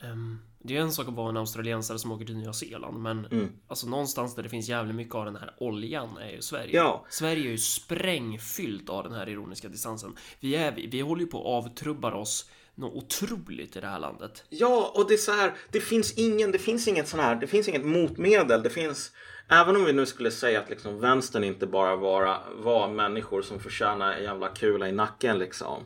um, 0.04 0.47
det 0.68 0.76
är 0.76 0.80
en 0.80 0.92
sak 0.92 1.08
att 1.08 1.14
vara 1.14 1.28
en 1.28 1.36
australiensare 1.36 1.98
som 1.98 2.12
åker 2.12 2.24
till 2.24 2.36
Nya 2.36 2.52
Zeeland, 2.52 3.02
men 3.02 3.26
mm. 3.26 3.48
alltså 3.68 3.86
någonstans 3.86 4.34
där 4.34 4.42
det 4.42 4.48
finns 4.48 4.68
jävligt 4.68 4.94
mycket 4.94 5.14
av 5.14 5.24
den 5.24 5.36
här 5.36 5.54
oljan 5.58 6.16
är 6.16 6.30
ju 6.30 6.42
Sverige. 6.42 6.76
Ja. 6.76 7.06
Sverige 7.10 7.48
är 7.48 7.50
ju 7.50 7.58
sprängfyllt 7.58 8.88
av 8.88 9.04
den 9.04 9.12
här 9.12 9.28
ironiska 9.28 9.68
distansen. 9.68 10.16
Vi, 10.40 10.56
är, 10.56 10.88
vi, 10.90 11.00
håller 11.00 11.22
ju 11.22 11.26
på 11.26 11.38
att 11.38 11.64
avtrubbar 11.64 12.12
oss 12.12 12.50
något 12.74 12.94
otroligt 12.94 13.76
i 13.76 13.80
det 13.80 13.86
här 13.86 13.98
landet. 13.98 14.44
Ja, 14.48 14.92
och 14.94 15.08
det 15.08 15.14
är 15.14 15.18
så 15.18 15.32
här, 15.32 15.54
det 15.70 15.80
finns 15.80 16.18
ingen, 16.18 16.52
det 16.52 16.58
finns 16.58 16.88
inget 16.88 17.08
sån 17.08 17.20
här, 17.20 17.36
det 17.36 17.46
finns 17.46 17.68
inget 17.68 17.84
motmedel. 17.84 18.62
Det 18.62 18.70
finns, 18.70 19.12
även 19.48 19.76
om 19.76 19.84
vi 19.84 19.92
nu 19.92 20.06
skulle 20.06 20.30
säga 20.30 20.60
att 20.60 20.70
liksom 20.70 21.00
vänstern 21.00 21.44
inte 21.44 21.66
bara 21.66 21.96
var, 21.96 22.38
var 22.56 22.88
människor 22.88 23.42
som 23.42 23.60
förtjänar 23.60 24.12
en 24.12 24.24
jävla 24.24 24.48
kula 24.48 24.88
i 24.88 24.92
nacken 24.92 25.38
liksom. 25.38 25.84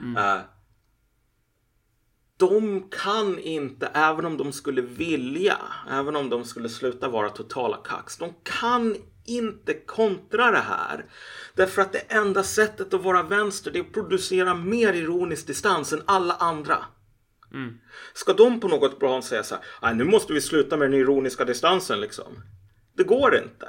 Mm. 0.00 0.16
Uh, 0.16 0.40
de 2.40 2.88
kan 2.90 3.38
inte, 3.38 3.86
även 3.86 4.24
om 4.24 4.36
de 4.36 4.52
skulle 4.52 4.82
vilja, 4.82 5.58
även 5.90 6.16
om 6.16 6.30
de 6.30 6.44
skulle 6.44 6.68
sluta 6.68 7.08
vara 7.08 7.30
totala 7.30 7.76
kax, 7.76 8.16
de 8.16 8.34
kan 8.42 8.96
inte 9.24 9.74
kontra 9.74 10.50
det 10.50 10.58
här. 10.58 11.04
Därför 11.54 11.82
att 11.82 11.92
det 11.92 11.98
enda 11.98 12.42
sättet 12.42 12.94
att 12.94 13.04
vara 13.04 13.22
vänster 13.22 13.70
det 13.70 13.78
är 13.78 13.82
att 13.82 13.92
producera 13.92 14.54
mer 14.54 14.92
ironisk 14.92 15.46
distans 15.46 15.92
än 15.92 16.02
alla 16.04 16.34
andra. 16.34 16.84
Mm. 17.52 17.78
Ska 18.14 18.32
de 18.32 18.60
på 18.60 18.68
något 18.68 18.98
plan 18.98 19.22
säga 19.22 19.42
så 19.42 19.56
här, 19.82 19.94
nu 19.94 20.04
måste 20.04 20.32
vi 20.32 20.40
sluta 20.40 20.76
med 20.76 20.90
den 20.90 21.00
ironiska 21.00 21.44
distansen 21.44 22.00
liksom. 22.00 22.42
Det 22.96 23.04
går 23.04 23.36
inte. 23.36 23.68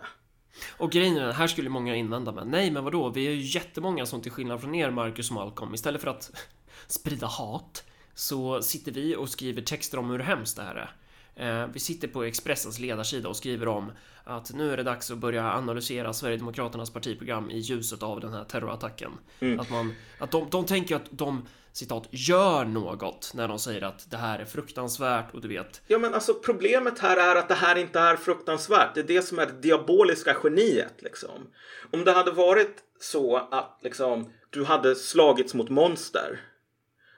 Och 0.78 0.92
grejen 0.92 1.18
är, 1.18 1.32
här 1.32 1.48
skulle 1.48 1.70
många 1.70 1.96
invända 1.96 2.32
med, 2.32 2.48
nej 2.48 2.72
men 2.72 2.84
vadå, 2.84 3.10
vi 3.10 3.28
är 3.28 3.32
ju 3.32 3.42
jättemånga 3.42 4.06
som 4.06 4.22
till 4.22 4.32
skillnad 4.32 4.62
från 4.62 4.76
er, 4.76 4.92
Marcus 4.92 5.30
och 5.30 5.36
Malcolm, 5.36 5.74
istället 5.74 6.02
för 6.02 6.10
att 6.10 6.32
sprida 6.88 7.28
hat, 7.28 7.84
så 8.22 8.62
sitter 8.62 8.92
vi 8.92 9.16
och 9.16 9.30
skriver 9.30 9.62
texter 9.62 10.00
om 10.00 10.10
hur 10.10 10.20
hemskt 10.20 10.56
det 10.56 10.64
här 10.64 10.76
är. 10.76 10.96
Eh, 11.36 11.68
vi 11.74 11.80
sitter 11.80 12.08
på 12.08 12.24
Expressens 12.24 12.80
ledarsida 12.80 13.30
och 13.30 13.36
skriver 13.36 13.68
om 13.68 13.92
att 14.24 14.54
nu 14.54 14.74
är 14.74 14.78
det 14.78 14.84
dags 14.84 15.12
att 15.12 15.18
börja 15.18 15.54
analysera 15.54 16.14
Sverigedemokraternas 16.14 16.90
partiprogram 16.90 17.52
i 17.52 17.58
ljuset 17.60 18.04
av 18.04 18.20
den 18.20 18.34
här 18.34 18.44
terrorattacken. 18.44 19.12
Mm. 19.40 19.60
Att, 19.60 19.70
man, 19.70 19.96
att 20.20 20.32
de, 20.32 20.50
de 20.50 20.66
tänker 20.66 20.96
att 20.96 21.06
de 21.10 21.48
citat 21.72 22.08
gör 22.12 22.66
något 22.66 23.32
när 23.36 23.48
de 23.48 23.60
säger 23.60 23.82
att 23.82 24.12
det 24.12 24.18
här 24.18 24.40
är 24.40 24.46
fruktansvärt 24.46 25.34
och 25.34 25.42
du 25.42 25.48
vet. 25.48 25.82
Ja, 25.88 25.98
men 25.98 26.14
alltså 26.14 26.34
problemet 26.34 27.00
här 27.00 27.18
är 27.18 27.36
att 27.36 27.48
det 27.48 27.56
här 27.56 27.76
inte 27.76 28.00
är 28.00 28.16
fruktansvärt. 28.16 28.96
Det 28.96 29.00
är 29.00 29.08
det 29.08 29.22
som 29.22 29.40
är 29.40 29.46
det 29.46 29.62
diaboliska 29.62 30.36
geniet 30.44 31.02
liksom. 31.02 31.48
Om 31.92 32.04
det 32.04 32.12
hade 32.12 32.32
varit 32.32 32.78
så 33.00 33.38
att 33.38 33.80
liksom 33.84 34.30
du 34.50 34.64
hade 34.66 34.96
slagits 34.96 35.54
mot 35.54 35.70
monster 35.70 36.40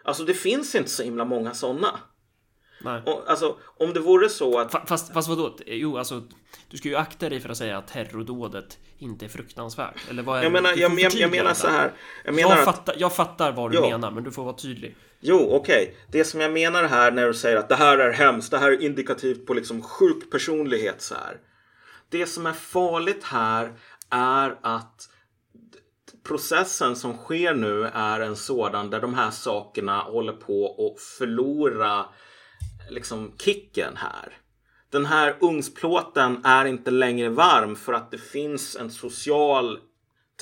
Alltså 0.04 0.24
det 0.24 0.34
finns 0.34 0.76
inte 0.76 0.90
så 0.90 1.04
himla 1.04 1.26
många 1.26 1.54
sådana. 1.54 2.00
Nej. 2.84 3.02
Och, 3.06 3.24
alltså 3.28 3.58
om 3.62 3.94
det 3.94 4.00
vore 4.00 4.30
så 4.30 4.60
att... 4.60 4.72
Fast, 4.88 5.14
fast 5.14 5.30
vadå? 5.30 5.58
Jo, 5.66 5.98
alltså 5.98 6.24
du 6.70 6.78
ska 6.78 6.90
ju 6.90 6.96
akta 6.96 7.30
dig 7.30 7.40
för 7.40 7.50
att 7.50 7.58
säga 7.58 7.78
att 7.78 7.88
terrordådet 7.88 8.78
inte 8.98 9.26
är 9.26 9.30
fruktansvärt. 9.30 9.96
Eller 10.10 10.24
vad 10.24 10.40
är 10.40 10.44
jag 10.44 10.52
menar, 10.52 10.74
jag, 10.76 11.00
jag, 11.00 11.14
jag 11.14 11.32
menar 11.32 11.54
så 11.54 11.68
här. 11.68 11.92
Jag, 12.26 12.36
menar 12.36 12.50
jag, 12.50 12.60
att, 12.60 12.66
fattar, 12.66 12.96
jag 12.98 13.16
fattar 13.16 13.52
vad 13.52 13.72
du 13.72 13.78
jo. 13.78 13.90
menar, 13.90 14.12
men 14.12 14.24
du 14.24 14.32
får 14.32 14.44
vara 14.44 14.56
tydlig. 14.56 14.96
Jo, 15.20 15.48
okej. 15.52 15.84
Okay. 15.84 15.96
Det 16.12 16.24
som 16.24 16.42
jag 16.42 16.52
menar 16.52 16.84
här 16.84 17.12
när 17.12 17.28
du 17.28 17.34
säger 17.34 17.58
att 17.58 17.70
det 17.70 17.76
här 17.76 17.98
är 17.98 18.12
hemskt, 18.12 18.52
det 18.52 18.58
här 18.58 18.72
är 18.72 18.82
indikativt 18.82 19.46
på 19.46 19.54
liksom 19.54 19.82
sjuk 19.82 20.32
personlighet 20.32 21.02
så 21.02 21.16
här. 21.16 21.38
Det 22.10 22.26
som 22.26 22.46
är 22.46 22.54
farligt 22.54 23.24
här 23.24 23.74
är 24.10 24.56
att 24.62 25.10
processen 26.24 26.96
som 26.96 27.18
sker 27.18 27.54
nu 27.54 27.84
är 27.94 28.20
en 28.20 28.36
sådan 28.36 28.90
där 28.90 29.02
de 29.02 29.14
här 29.14 29.32
sakerna 29.32 30.00
håller 30.00 30.34
på 30.34 30.66
att 30.96 31.02
förlora 31.02 32.06
liksom 32.90 33.34
kicken 33.38 33.96
här. 33.96 34.38
Den 34.92 35.06
här 35.06 35.38
ugnsplåten 35.40 36.46
är 36.46 36.66
inte 36.66 36.92
längre 36.92 37.30
varm 37.30 37.76
för 37.76 37.94
att 37.94 38.12
det 38.12 38.18
finns 38.18 38.76
en 38.76 38.92
social 38.92 39.80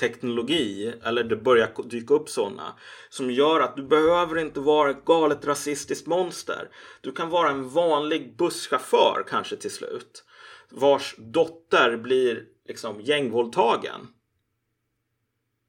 teknologi, 0.00 0.94
eller 1.02 1.24
det 1.24 1.36
börjar 1.36 1.88
dyka 1.88 2.14
upp 2.14 2.28
sådana, 2.28 2.74
som 3.10 3.30
gör 3.30 3.60
att 3.60 3.76
du 3.76 3.82
behöver 3.82 4.38
inte 4.38 4.60
vara 4.60 4.90
ett 4.90 5.04
galet 5.04 5.44
rasistiskt 5.46 6.06
monster. 6.06 6.68
Du 7.00 7.12
kan 7.12 7.30
vara 7.30 7.50
en 7.50 7.68
vanlig 7.68 8.36
busschaufför 8.36 9.24
kanske 9.28 9.56
till 9.56 9.70
slut, 9.70 10.24
vars 10.70 11.14
dotter 11.18 11.96
blir 11.96 12.44
liksom 12.68 13.00
gängvåldtagen. 13.00 14.08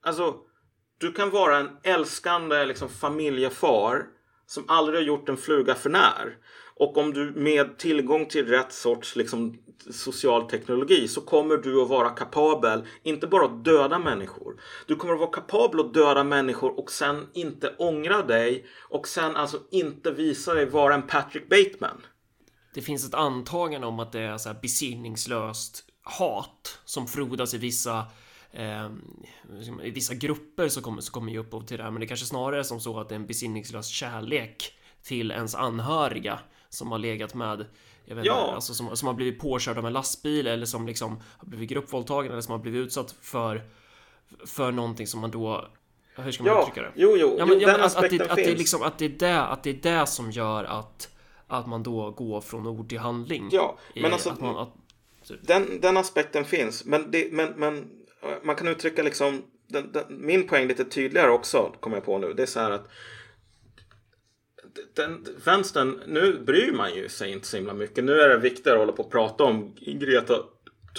Alltså, 0.04 0.36
du 0.98 1.12
kan 1.12 1.30
vara 1.30 1.58
en 1.58 1.70
älskande 1.84 2.66
liksom, 2.66 2.89
familjefar 2.89 4.06
som 4.48 4.63
aldrig 4.68 5.00
har 5.00 5.04
gjort 5.04 5.30
en 5.30 5.38
fluga 5.38 5.76
för 5.76 5.89
när. 5.89 6.38
Och 6.76 6.98
om 6.98 7.13
du 7.13 7.32
med 7.32 7.78
tillgång 7.78 8.26
till 8.26 8.48
rätt 8.48 8.74
sorts 8.74 9.16
liksom, 9.16 9.58
social 9.92 10.50
teknologi 10.50 11.08
så 11.08 11.22
kommer 11.22 11.58
du 11.58 11.82
att 11.82 11.89
vara 11.89 12.10
kapabel, 12.10 12.88
inte 13.04 13.28
bara 13.28 13.46
att 13.46 13.66
döda 13.66 14.00
människor. 14.00 14.62
Du 14.88 14.96
kommer 14.96 15.13
att 15.13 15.20
vara 15.20 15.32
kapabel 15.32 15.80
att 15.80 15.94
döda 15.94 16.24
människor 16.24 16.80
och 16.80 16.92
sen 16.92 17.28
inte 17.34 17.76
ångra 17.78 18.22
dig 18.22 18.66
och 18.89 19.08
sen 19.08 19.36
alltså 19.36 19.60
inte 19.72 20.12
visa 20.12 20.54
dig 20.54 20.66
vara 20.66 20.94
en 20.94 21.08
Patrick 21.08 21.50
Bateman. 21.50 22.02
Det 22.74 22.82
finns 22.82 23.08
ett 23.08 23.13
antagande 23.13 23.88
om 23.88 24.00
att 24.00 24.12
det 24.12 24.20
är 24.20 24.38
så 24.38 24.50
här 24.50 24.60
besinningslöst 24.62 25.86
hat 26.04 26.80
som 26.86 27.08
frodas 27.08 27.54
i 27.54 27.58
vissa 27.58 28.06
eh, 28.54 28.89
i 29.84 29.89
vissa 29.92 30.13
grupper 30.13 30.68
så 30.68 30.82
kommer, 30.82 31.02
så 31.02 31.12
kommer 31.12 31.32
ju 31.32 31.38
upphov 31.39 31.62
till 31.66 31.78
det 31.78 31.84
här, 31.84 31.92
men 31.92 32.00
det 32.00 32.08
kanske 32.08 32.26
snarare 32.26 32.60
är 32.60 32.63
som 32.63 32.80
så 32.80 33.00
att 33.00 33.10
det 33.10 33.16
är 33.16 33.20
en 33.20 33.26
besinningslös 33.28 33.88
kärlek 33.88 34.74
till 35.04 35.32
ens 35.32 35.56
anhöriga 35.56 36.39
som 36.70 36.92
har 36.92 37.00
legat 37.00 37.34
med 37.34 37.66
jag 38.06 38.16
vet 38.16 38.26
Ja. 38.26 38.42
inte, 38.44 38.56
alltså 38.56 38.74
som, 38.74 38.98
som 38.98 39.08
har 39.08 39.13
blivit 39.16 39.39
påkörd 39.39 39.78
av 39.78 39.86
en 39.88 39.94
lastbil 39.94 40.48
eller 40.48 40.66
som 40.66 40.88
liksom 40.88 41.20
har 41.38 41.48
blivit 41.48 41.70
gruppvåldtagen 41.70 42.32
eller 42.32 42.42
som 42.42 42.52
har 42.52 42.60
blivit 42.60 42.86
utsatt 42.86 43.16
för 43.22 43.62
för 44.46 44.72
någonting 44.72 45.08
som 45.08 45.22
man 45.22 45.32
då 45.32 45.68
hur 46.16 46.32
ska 46.32 46.44
man 46.44 46.54
Ja, 46.54 46.62
uttrycka 46.62 46.82
det? 46.82 46.92
jo, 46.96 47.16
jo, 47.18 47.36
Ja, 47.39 47.46
men, 47.46 47.56
jo 47.60 47.62
ja, 47.62 47.68
den 47.68 47.76
att, 47.76 47.82
att, 47.82 47.96
aspekten 47.96 48.18
det, 48.18 48.30
att, 48.32 48.36
det, 48.36 48.44
finns. 48.44 48.58
liksom, 48.58 48.82
att, 48.84 48.98
det 48.98 49.06
är 49.06 49.10
det, 49.10 49.42
att 49.42 49.63
det 49.63 49.70
är 49.70 50.00
det 50.00 50.08
som 50.08 50.32
gör 50.32 50.63
att 50.63 51.10
att 51.48 51.68
man 51.68 51.84
då 51.84 52.12
går 52.12 52.42
från 52.42 52.68
ord 52.68 52.89
till 52.89 53.00
handling. 53.00 53.50
Ja, 53.52 53.78
men 53.96 54.06
Eh, 54.06 54.13
alltså- 54.13 54.30
att 54.30 54.39
man, 54.42 54.58
att, 54.58 54.74
Den, 55.42 55.82
den 55.82 55.98
aspekten 55.98 56.46
finns, 56.46 56.86
men, 56.86 57.12
det, 57.12 57.30
men, 57.34 57.50
men 57.58 57.89
man 58.44 58.56
kan 58.56 58.68
uttrycka 58.68 59.04
liksom 59.04 59.44
den, 59.68 59.92
den, 59.92 60.04
min 60.10 60.48
poäng 60.48 60.68
lite 60.68 60.86
tydligare 60.86 61.32
också, 61.32 61.76
kommer 61.80 61.98
jag 61.98 62.06
på 62.06 62.18
nu. 62.18 62.34
Det 62.34 62.44
är 62.44 62.48
så 62.48 62.60
här 62.60 62.72
att 62.72 62.90
den, 64.94 65.28
vänstern, 65.46 66.02
nu 66.08 66.40
bryr 66.46 66.72
man 66.72 66.96
ju 66.96 67.10
sig 67.10 67.32
inte 67.32 67.48
så 67.48 67.58
himla 67.58 67.74
mycket. 67.74 68.04
Nu 68.04 68.20
är 68.20 68.30
det 68.30 68.38
viktigare 68.38 68.78
att 68.78 68.82
hålla 68.82 68.92
på 68.92 69.04
och 69.04 69.12
prata 69.12 69.44
om 69.44 69.76
Greta 69.76 70.34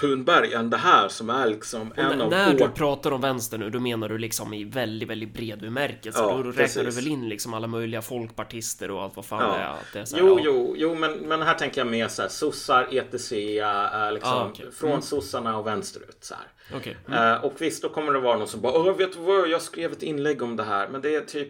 Thunberg 0.00 0.52
än 0.54 0.70
det 0.70 0.76
här 0.76 1.08
som 1.08 1.30
är 1.30 1.46
liksom 1.46 1.92
en 1.96 2.06
N- 2.12 2.20
av 2.20 2.30
när 2.30 2.54
du 2.54 2.68
pratar 2.68 3.10
om 3.10 3.20
vänster 3.20 3.58
nu, 3.58 3.70
då 3.70 3.80
menar 3.80 4.08
du 4.08 4.18
liksom 4.18 4.54
i 4.54 4.64
väldigt, 4.64 5.08
väldigt 5.08 5.34
bred 5.34 5.60
bemärkelse. 5.60 6.18
Ja, 6.22 6.28
då 6.30 6.36
räknar 6.36 6.52
precis. 6.52 6.82
du 6.84 6.90
väl 6.90 7.06
in 7.06 7.28
liksom 7.28 7.54
alla 7.54 7.66
möjliga 7.66 8.02
folkpartister 8.02 8.90
och 8.90 9.02
allt 9.02 9.16
vad 9.16 9.24
fan 9.24 9.40
Ja. 9.42 9.56
det 9.56 9.62
är. 9.62 9.68
Att 9.68 9.92
det 9.92 9.98
är 9.98 10.20
här, 10.22 10.28
Jo, 10.28 10.38
ja. 10.38 10.42
jo, 10.44 10.74
jo, 10.78 10.94
men, 10.94 11.12
men 11.12 11.42
här 11.42 11.54
tänker 11.54 11.80
jag 11.80 11.88
mer 11.88 12.08
så 12.08 12.22
här 12.22 12.28
sossar, 12.28 12.88
ETC, 12.90 13.30
liksom 13.32 14.32
Ah, 14.32 14.48
okej. 14.50 14.72
från 14.72 14.90
Mm. 14.90 15.02
sossarna 15.02 15.58
och 15.58 15.66
vänsterut 15.66 16.18
så 16.24 16.34
här. 16.34 16.76
Okej. 16.78 16.96
Eh, 17.12 17.44
och 17.44 17.52
visst, 17.58 17.82
då 17.82 17.88
kommer 17.88 18.12
det 18.12 18.20
vara 18.20 18.38
någon 18.38 18.48
som 18.48 18.60
bara 18.60 18.72
Åh, 18.72 18.96
vet 18.96 19.12
du 19.12 19.18
vad, 19.20 19.48
jag 19.48 19.62
skrev 19.62 19.92
ett 19.92 20.02
inlägg 20.02 20.42
om 20.42 20.56
det 20.56 20.64
här. 20.64 20.88
Men 20.88 21.00
det 21.00 21.14
är 21.14 21.20
typ 21.20 21.48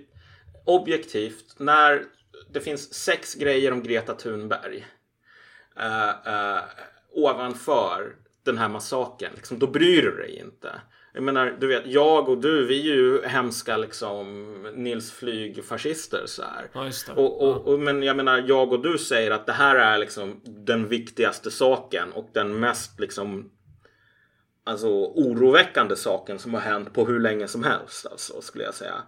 objektivt 0.64 1.54
när 1.58 2.02
det 2.52 2.60
finns 2.60 2.94
sex 2.94 3.34
grejer 3.34 3.72
om 3.72 3.82
Greta 3.82 4.14
Thunberg 4.14 4.86
eh, 5.80 6.08
eh, 6.08 6.62
ovanför 7.12 8.12
den 8.44 8.58
här 8.58 8.68
massakern. 8.68 9.32
Liksom, 9.34 9.58
då 9.58 9.66
bryr 9.66 10.02
du 10.02 10.16
dig 10.16 10.38
inte. 10.38 10.80
Jag 11.14 11.22
menar, 11.22 11.56
du 11.60 11.66
vet, 11.66 11.86
jag 11.86 12.28
och 12.28 12.38
du, 12.38 12.66
vi 12.66 12.90
är 12.90 12.94
ju 12.94 13.22
hemska 13.22 13.76
liksom 13.76 14.52
Nils 14.74 15.12
Flyg-fascister 15.12 16.22
så 16.26 16.42
här. 16.42 16.70
Ja. 16.72 17.14
Och, 17.14 17.42
och, 17.42 17.66
och, 17.66 17.80
men 17.80 18.02
jag 18.02 18.16
menar, 18.16 18.44
jag 18.46 18.72
och 18.72 18.82
du 18.82 18.98
säger 18.98 19.30
att 19.30 19.46
det 19.46 19.52
här 19.52 19.76
är 19.76 19.98
liksom 19.98 20.40
den 20.44 20.88
viktigaste 20.88 21.50
saken 21.50 22.12
och 22.12 22.30
den 22.32 22.60
mest 22.60 23.00
liksom 23.00 23.50
alltså, 24.64 24.88
oroväckande 24.88 25.96
saken 25.96 26.38
som 26.38 26.54
har 26.54 26.60
hänt 26.60 26.92
på 26.92 27.04
hur 27.04 27.20
länge 27.20 27.48
som 27.48 27.64
helst. 27.64 28.06
Alltså, 28.06 28.40
skulle 28.40 28.64
jag 28.64 28.74
säga. 28.74 29.02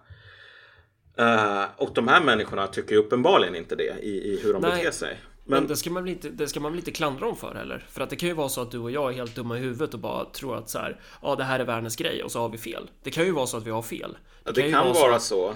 Uh, 1.19 1.65
och 1.77 1.93
de 1.93 2.07
här 2.07 2.21
människorna 2.21 2.67
tycker 2.67 2.95
uppenbarligen 2.95 3.55
inte 3.55 3.75
det 3.75 3.99
i, 4.01 4.33
i 4.33 4.39
hur 4.43 4.53
de 4.53 4.61
Nej. 4.61 4.71
beter 4.71 4.91
sig. 4.91 5.19
Men, 5.47 5.59
men 5.59 5.67
det, 5.67 5.75
ska 5.75 5.89
man 5.89 6.03
väl 6.03 6.11
inte, 6.11 6.29
det 6.29 6.47
ska 6.47 6.59
man 6.59 6.71
väl 6.71 6.79
inte 6.79 6.91
klandra 6.91 7.25
dem 7.25 7.35
för 7.35 7.55
heller? 7.55 7.85
För 7.89 8.01
att 8.01 8.09
det 8.09 8.15
kan 8.15 8.29
ju 8.29 8.35
vara 8.35 8.49
så 8.49 8.61
att 8.61 8.71
du 8.71 8.79
och 8.79 8.91
jag 8.91 9.09
är 9.09 9.15
helt 9.15 9.35
dumma 9.35 9.57
i 9.57 9.59
huvudet 9.59 9.93
och 9.93 9.99
bara 9.99 10.25
tror 10.25 10.57
att 10.57 10.69
så 10.69 10.79
här, 10.79 11.01
ja 11.21 11.35
det 11.35 11.43
här 11.43 11.59
är 11.59 11.65
världens 11.65 11.95
grej 11.95 12.23
och 12.23 12.31
så 12.31 12.39
har 12.39 12.49
vi 12.49 12.57
fel. 12.57 12.89
Det 13.03 13.11
kan 13.11 13.25
ju 13.25 13.31
vara 13.31 13.47
så 13.47 13.57
att 13.57 13.67
vi 13.67 13.71
har 13.71 13.81
fel. 13.81 14.17
Det, 14.43 14.51
det 14.51 14.61
kan, 14.61 14.71
kan 14.71 14.93
vara 14.93 15.19
så. 15.19 15.19
så. 15.19 15.49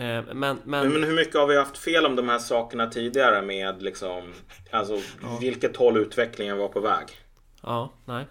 Eh, 0.00 0.24
men, 0.34 0.34
men... 0.34 0.58
men 0.64 1.04
hur 1.04 1.14
mycket 1.14 1.34
har 1.34 1.46
vi 1.46 1.56
haft 1.56 1.78
fel 1.78 2.06
om 2.06 2.16
de 2.16 2.28
här 2.28 2.38
sakerna 2.38 2.86
tidigare 2.86 3.42
med 3.42 3.82
liksom, 3.82 4.32
alltså 4.70 4.94
ja. 5.22 5.38
vilket 5.40 5.76
håll 5.76 5.96
utvecklingen 5.96 6.58
var 6.58 6.68
på 6.68 6.80
väg? 6.80 7.06
Ja, 7.62 7.92
nej. 8.04 8.26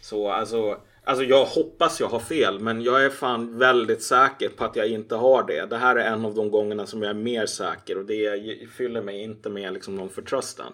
Så 0.00 0.30
alltså 0.30 0.78
Alltså 1.08 1.24
jag 1.24 1.44
hoppas 1.44 2.00
jag 2.00 2.08
har 2.08 2.20
fel 2.20 2.60
men 2.60 2.82
jag 2.82 3.04
är 3.04 3.10
fan 3.10 3.58
väldigt 3.58 4.02
säker 4.02 4.48
på 4.48 4.64
att 4.64 4.76
jag 4.76 4.88
inte 4.88 5.14
har 5.14 5.46
det. 5.46 5.66
Det 5.66 5.76
här 5.76 5.96
är 5.96 6.12
en 6.12 6.24
av 6.24 6.34
de 6.34 6.50
gångerna 6.50 6.86
som 6.86 7.02
jag 7.02 7.10
är 7.10 7.14
mer 7.14 7.46
säker 7.46 7.98
och 7.98 8.04
det 8.04 8.70
fyller 8.76 9.02
mig 9.02 9.22
inte 9.22 9.50
med 9.50 9.72
liksom 9.72 9.96
någon 9.96 10.08
förtröstan. 10.08 10.72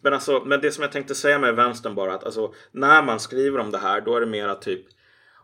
Men, 0.00 0.12
alltså, 0.12 0.42
men 0.46 0.60
det 0.60 0.70
som 0.70 0.82
jag 0.82 0.92
tänkte 0.92 1.14
säga 1.14 1.38
med 1.38 1.56
vänstern 1.56 1.94
bara 1.94 2.14
att 2.14 2.24
alltså, 2.24 2.54
när 2.72 3.02
man 3.02 3.20
skriver 3.20 3.58
om 3.58 3.70
det 3.70 3.78
här 3.78 4.00
då 4.00 4.16
är 4.16 4.20
det 4.20 4.26
mera 4.26 4.54
typ 4.54 4.86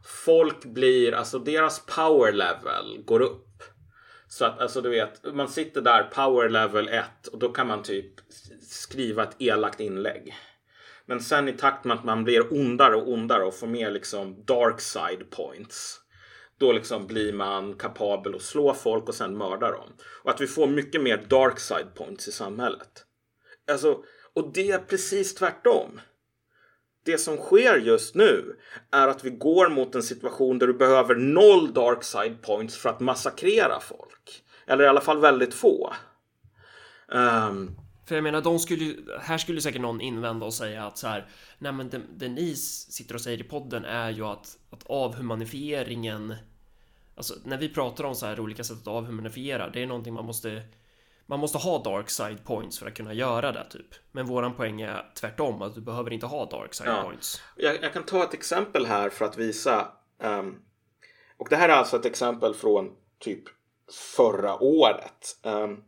folk 0.05 0.65
blir, 0.65 1.15
alltså 1.15 1.39
deras 1.39 1.87
power 1.87 2.33
level 2.33 3.03
går 3.05 3.21
upp. 3.21 3.63
Så 4.29 4.45
att 4.45 4.61
alltså 4.61 4.81
du 4.81 4.91
vet, 4.91 5.35
man 5.35 5.49
sitter 5.49 5.81
där 5.81 6.03
power 6.03 6.49
level 6.49 6.89
1 6.89 7.27
och 7.33 7.39
då 7.39 7.49
kan 7.49 7.67
man 7.67 7.83
typ 7.83 8.13
skriva 8.69 9.23
ett 9.23 9.37
elakt 9.39 9.81
inlägg. 9.81 10.35
Men 11.11 11.21
sen 11.21 11.49
i 11.49 11.53
takt 11.53 11.85
med 11.85 11.97
att 11.97 12.05
man 12.05 12.25
blir 12.25 12.53
ondare 12.53 12.97
och 12.97 13.09
ondare 13.09 13.45
och 13.45 13.55
får 13.55 13.67
mer 13.67 13.91
liksom 13.91 14.45
dark 14.45 14.81
side 14.81 15.31
points. 15.31 16.01
Då 16.59 16.73
liksom 16.73 17.07
blir 17.07 17.33
man 17.33 17.75
kapabel 17.75 18.35
att 18.35 18.43
slå 18.43 18.75
folk 18.75 19.09
och 19.09 19.15
sen 19.15 19.37
mörda 19.37 19.71
dem. 19.71 19.93
Och 20.23 20.31
att 20.31 20.41
vi 20.41 20.47
får 20.47 20.67
mycket 20.67 21.03
mer 21.03 21.27
dark 21.29 21.61
side 21.61 21.95
points 21.95 22.29
i 22.29 22.33
samhället. 22.33 23.05
Alltså, 23.71 23.99
och 24.35 24.53
det 24.53 24.71
är 24.71 24.79
precis 24.79 25.35
tvärtom. 25.35 26.01
Det 27.05 27.19
som 27.19 27.37
sker 27.37 27.77
just 27.77 28.15
nu 28.15 28.57
är 28.91 29.09
att 29.09 29.25
vi 29.25 29.31
går 29.31 29.69
mot 29.69 29.95
en 29.95 30.03
situation 30.03 30.59
där 30.59 30.67
du 30.67 30.75
behöver 30.75 31.15
noll 31.15 31.73
dark 31.73 32.05
side 32.05 32.43
points 32.43 32.77
för 32.77 32.89
att 32.89 33.01
massakrera 33.01 33.81
folk. 33.81 34.45
Eller 34.67 34.85
i 34.85 34.89
alla 34.89 35.01
fall 35.01 35.21
väldigt 35.21 35.55
få. 35.55 35.93
Um, 37.09 37.80
för 38.11 38.15
jag 38.15 38.23
menar, 38.23 38.41
de 38.41 38.59
skulle 38.59 38.97
här 39.21 39.39
skulle 39.39 39.61
säkert 39.61 39.81
någon 39.81 40.01
invända 40.01 40.47
och 40.47 40.55
säga 40.55 40.87
att 40.87 40.99
så 40.99 41.07
här, 41.07 41.29
nej 41.59 41.73
men 41.73 41.91
det, 41.91 42.01
det 42.17 42.29
ni 42.29 42.57
sitter 42.57 43.15
och 43.15 43.21
säger 43.21 43.41
i 43.41 43.43
podden 43.43 43.85
är 43.85 44.11
ju 44.11 44.25
att, 44.25 44.59
att 44.71 44.83
avhumanifieringen, 44.87 46.35
alltså 47.15 47.35
när 47.45 47.59
vi 47.59 47.69
pratar 47.69 48.05
om 48.05 48.15
så 48.15 48.27
här 48.27 48.41
olika 48.41 48.65
sätt 48.65 48.79
att 48.81 48.89
avhumanifiera, 48.89 49.71
det 49.71 49.83
är 49.83 49.87
någonting 49.87 50.15
man 50.15 50.25
måste 50.25 50.63
man 51.27 51.41
måste 51.41 51.59
ha 51.59 51.83
dark 51.83 52.11
side 52.11 52.45
points 52.45 52.79
för 52.79 52.87
att 52.87 52.95
kunna 52.95 53.13
göra 53.13 53.53
det 53.53 53.67
typ. 53.71 53.95
Men 54.13 54.27
våran 54.27 54.55
poäng 54.55 54.81
är 54.81 55.13
tvärtom, 55.15 55.63
att 55.63 55.75
du 55.75 55.81
behöver 55.81 56.13
inte 56.13 56.27
ha 56.27 56.45
dark 56.45 56.75
side 56.75 56.89
ja. 56.89 57.03
points. 57.03 57.43
Jag, 57.57 57.83
jag, 57.83 57.93
kan 57.93 58.03
ta 58.03 58.25
ett 58.25 58.35
exempel 58.35 58.87
här 58.87 59.11
för 59.11 59.25
att 59.25 59.39
visa. 59.39 59.89
Um, 60.23 60.63
och 61.37 61.47
det 61.51 61.57
här 61.57 61.69
är 61.69 61.73
alltså 61.73 61.97
ett 61.97 62.07
exempel 62.07 62.55
från 62.55 62.91
typ 63.19 63.43
förra 64.17 64.63
året. 64.63 65.39
Um, 65.43 65.85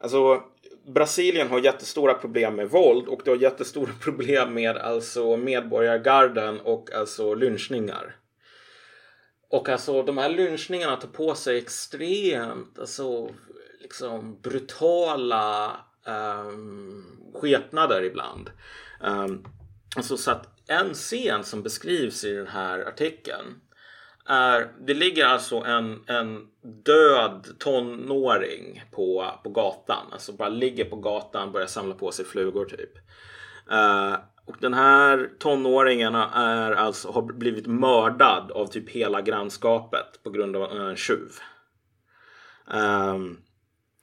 alltså 0.00 0.42
Brasilien 0.86 1.48
har 1.48 1.60
jättestora 1.60 2.14
problem 2.14 2.56
med 2.56 2.70
våld 2.70 3.08
och 3.08 3.20
det 3.24 3.30
har 3.30 3.38
jättestora 3.38 3.92
problem 4.00 4.54
med 4.54 4.76
alltså 4.76 5.36
medborgargarden 5.36 6.60
och 6.60 6.92
alltså 6.92 7.34
lynchningar. 7.34 8.16
Och 9.50 9.68
alltså 9.68 10.02
de 10.02 10.18
här 10.18 10.28
lynchningarna 10.28 10.96
tar 10.96 11.08
på 11.08 11.34
sig 11.34 11.58
extremt 11.58 12.78
alltså 12.78 13.30
liksom 13.80 14.40
brutala 14.40 15.76
um, 16.06 17.04
skepnader 17.34 18.02
ibland. 18.02 18.50
Um, 19.00 19.46
alltså 19.96 20.16
så 20.16 20.30
att 20.30 20.48
en 20.66 20.94
scen 20.94 21.44
som 21.44 21.62
beskrivs 21.62 22.24
i 22.24 22.32
den 22.32 22.46
här 22.46 22.78
artikeln 22.88 23.60
är, 24.28 24.68
det 24.80 24.94
ligger 24.94 25.26
alltså 25.26 25.56
en, 25.56 26.04
en 26.06 26.46
död 26.84 27.46
tonåring 27.58 28.82
på, 28.90 29.40
på 29.44 29.50
gatan. 29.50 30.06
Alltså 30.12 30.32
bara 30.32 30.48
ligger 30.48 30.84
på 30.84 30.96
gatan, 30.96 31.52
börjar 31.52 31.66
samla 31.66 31.94
på 31.94 32.12
sig 32.12 32.24
flugor 32.24 32.64
typ. 32.64 32.98
Uh, 33.72 34.16
och 34.46 34.56
den 34.60 34.74
här 34.74 35.30
tonåringen 35.38 36.14
är 36.14 36.72
alltså, 36.72 37.10
har 37.10 37.22
blivit 37.22 37.66
mördad 37.66 38.52
av 38.52 38.66
typ 38.66 38.88
hela 38.88 39.20
grannskapet 39.20 40.22
på 40.22 40.30
grund 40.30 40.56
av 40.56 40.80
en 40.80 40.96
tjuv. 40.96 41.30
Um, 42.74 43.38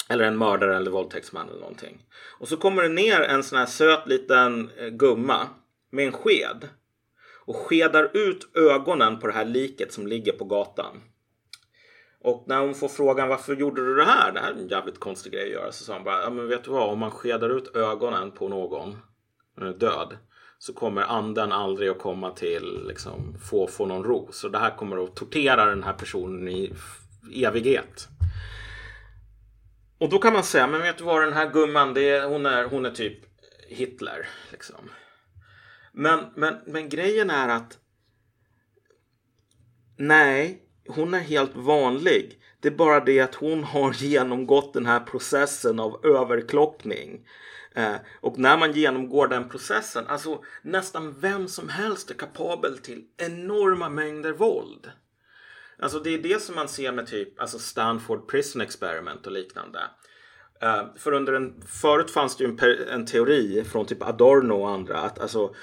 eller 0.10 0.26
en 0.26 0.38
mördare 0.38 0.78
eller 0.78 0.92
våldtäktsman 0.92 1.50
eller 1.50 1.60
någonting. 1.60 2.06
Och 2.40 2.48
så 2.48 2.58
kommer 2.58 2.84
det 2.84 2.90
ner 2.90 3.22
en 3.22 3.44
sån 3.44 3.60
här 3.60 3.66
söt 3.66 4.08
liten 4.08 4.70
eh, 4.78 4.88
gumma 4.88 5.48
med 5.90 6.06
en 6.06 6.12
sked 6.12 6.70
och 7.50 7.56
skedar 7.56 8.18
ut 8.18 8.58
ögonen 8.58 9.20
på 9.20 9.28
det 9.28 9.34
här 9.34 9.46
liket 9.46 9.94
som 9.94 10.08
ligger 10.08 10.32
på 10.34 10.46
gatan. 10.46 11.02
Och 12.22 12.44
när 12.48 12.60
hon 12.60 12.76
får 12.76 12.88
frågan 12.88 13.30
varför 13.30 13.56
gjorde 13.56 13.86
du 13.86 13.96
det 13.96 14.06
här? 14.06 14.32
Det 14.32 14.40
här 14.40 14.52
är 14.52 14.56
en 14.56 14.68
jävligt 14.68 15.00
konstig 15.00 15.34
grej 15.34 15.44
att 15.44 15.52
göra. 15.52 15.72
Så 15.72 15.84
sa 15.84 15.94
hon 15.94 16.04
bara, 16.04 16.22
ja 16.22 16.30
men 16.30 16.48
vet 16.48 16.64
du 16.64 16.72
vad? 16.72 16.90
Om 16.90 17.00
man 17.00 17.12
skedar 17.12 17.50
ut 17.50 17.76
ögonen 17.76 18.32
på 18.32 18.48
någon 18.48 18.98
eh, 19.62 19.70
död 19.70 20.18
så 20.58 20.74
kommer 20.74 21.02
anden 21.02 21.52
aldrig 21.52 21.90
att 21.90 22.00
komma 22.00 22.32
till 22.32 22.84
liksom 22.88 23.38
få, 23.50 23.68
få 23.68 23.86
någon 23.86 24.04
ro. 24.04 24.30
Så 24.32 24.50
det 24.50 24.60
här 24.60 24.76
kommer 24.76 25.04
att 25.04 25.16
tortera 25.16 25.66
den 25.66 25.84
här 25.84 25.94
personen 25.94 26.48
i 26.48 26.74
evighet. 27.34 28.08
Och 29.98 30.10
då 30.10 30.20
kan 30.20 30.34
man 30.34 30.44
säga, 30.44 30.68
men 30.68 30.82
vet 30.82 30.98
du 30.98 31.04
vad 31.04 31.22
den 31.22 31.34
här 31.34 31.50
gumman, 31.50 31.94
det 31.94 32.10
är, 32.10 32.28
hon, 32.28 32.46
är, 32.46 32.64
hon 32.64 32.86
är 32.86 32.92
typ 32.92 33.20
Hitler. 33.68 34.28
Liksom. 34.52 34.90
Men, 36.00 36.26
men, 36.36 36.56
men 36.66 36.90
grejen 36.90 37.30
är 37.30 37.50
att 37.50 37.78
nej, 39.98 40.64
hon 40.88 41.14
är 41.14 41.20
helt 41.20 41.56
vanlig. 41.56 42.42
Det 42.60 42.68
är 42.68 42.76
bara 42.76 43.00
det 43.00 43.20
att 43.20 43.36
hon 43.36 43.64
har 43.64 43.94
genomgått 44.04 44.74
den 44.74 44.86
här 44.86 45.00
processen 45.00 45.80
av 45.80 46.06
överklockning. 46.06 47.28
Eh, 47.76 47.96
och 48.22 48.40
när 48.40 48.58
man 48.58 48.72
genomgår 48.72 49.28
den 49.28 49.50
processen, 49.50 50.08
alltså 50.08 50.44
nästan 50.62 51.20
vem 51.20 51.48
som 51.48 51.70
helst 51.70 52.12
är 52.12 52.16
kapabel 52.16 52.78
till 52.78 53.04
enorma 53.18 53.90
mängder 53.90 54.32
våld. 54.32 54.92
Alltså 55.80 56.00
det 56.00 56.14
är 56.14 56.24
det 56.24 56.42
som 56.42 56.56
man 56.56 56.68
ser 56.68 56.92
med 56.92 57.08
typ 57.08 57.40
alltså 57.40 57.60
Stanford 57.60 58.28
Prison 58.28 58.62
Experiment 58.62 59.28
och 59.28 59.34
liknande. 59.34 59.80
Eh, 60.62 60.84
för 60.96 61.12
under 61.12 61.34
en, 61.34 61.62
förut 61.62 62.12
fanns 62.12 62.38
det 62.38 62.44
ju 62.44 62.50
en, 62.50 62.88
en, 62.90 63.06
teori 63.06 63.64
från 63.64 63.86
typ 63.86 64.04
Adorno 64.04 64.54
och 64.54 64.70
andra 64.70 64.98
att 64.98 65.20
alltså 65.20 65.56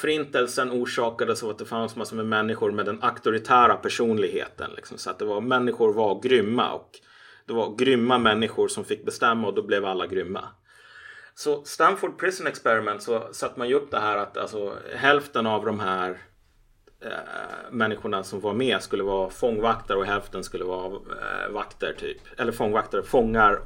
Förintelsen 0.00 0.70
orsakades 0.70 1.42
av 1.42 1.50
att 1.50 1.58
det 1.58 1.64
fanns 1.64 1.96
massor 1.96 2.16
med 2.16 2.26
människor 2.26 2.72
med 2.72 2.86
den 2.86 3.02
auktoritära 3.02 3.76
personligheten. 3.76 4.70
Liksom, 4.76 4.98
så 4.98 5.10
att 5.10 5.18
det 5.18 5.24
var, 5.24 5.40
människor 5.40 5.92
var 5.92 6.20
grymma 6.22 6.72
och 6.72 6.90
det 7.46 7.52
var 7.52 7.76
grymma 7.76 8.18
människor 8.18 8.68
som 8.68 8.84
fick 8.84 9.04
bestämma 9.04 9.48
och 9.48 9.54
då 9.54 9.62
blev 9.62 9.84
alla 9.84 10.06
grymma. 10.06 10.44
Så 11.34 11.64
Stanford 11.64 12.18
Prison 12.18 12.46
Experiment 12.46 13.02
så 13.02 13.28
satte 13.32 13.58
man 13.58 13.68
ju 13.68 13.74
upp 13.74 13.90
det 13.90 14.00
här 14.00 14.16
att 14.16 14.36
alltså, 14.36 14.74
hälften 14.96 15.46
av 15.46 15.64
de 15.64 15.80
här 15.80 16.18
eh, 17.00 17.10
människorna 17.70 18.22
som 18.22 18.40
var 18.40 18.54
med 18.54 18.82
skulle 18.82 19.02
vara 19.02 19.30
fångvaktare 19.30 19.98
och 19.98 20.06
hälften 20.06 20.44
skulle 20.44 20.64
vara 20.64 20.92
eh, 20.94 21.52
vakter 21.52 21.94
typ. 21.98 22.20
Eller 22.36 22.52
fångvaktare, 22.52 23.02
fångar. 23.02 23.60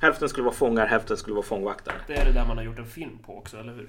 Hälften 0.00 0.28
skulle 0.28 0.44
vara 0.44 0.54
fångar, 0.54 0.86
hälften 0.86 1.16
skulle 1.16 1.34
vara 1.34 1.46
fångvaktare. 1.46 1.96
Det 2.06 2.14
är 2.14 2.24
det 2.24 2.32
där 2.32 2.46
man 2.46 2.56
har 2.56 2.64
gjort 2.64 2.78
en 2.78 2.86
film 2.86 3.18
på 3.18 3.38
också, 3.38 3.56
eller 3.56 3.72
hur? 3.72 3.88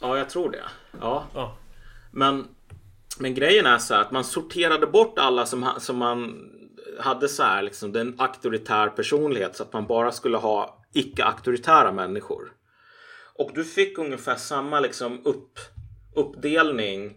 Ja, 0.00 0.18
jag 0.18 0.30
tror 0.30 0.50
det. 0.50 0.64
Ja. 1.00 1.26
ja. 1.34 1.56
Men, 2.10 2.48
men 3.18 3.34
grejen 3.34 3.66
är 3.66 3.78
så 3.78 3.94
här 3.94 4.00
att 4.00 4.10
man 4.10 4.24
sorterade 4.24 4.86
bort 4.86 5.18
alla 5.18 5.46
som, 5.46 5.68
som 5.78 5.96
man 5.96 6.50
hade 7.00 7.28
så 7.28 7.42
här 7.42 7.62
liksom 7.62 7.92
den 7.92 8.14
auktoritär 8.18 8.88
personlighet 8.88 9.56
så 9.56 9.62
att 9.62 9.72
man 9.72 9.86
bara 9.86 10.12
skulle 10.12 10.36
ha 10.36 10.84
icke-auktoritära 10.92 11.92
människor. 11.92 12.52
Och 13.34 13.50
du 13.54 13.64
fick 13.64 13.98
ungefär 13.98 14.36
samma 14.36 14.80
liksom 14.80 15.20
upp, 15.24 15.58
uppdelning 16.14 17.14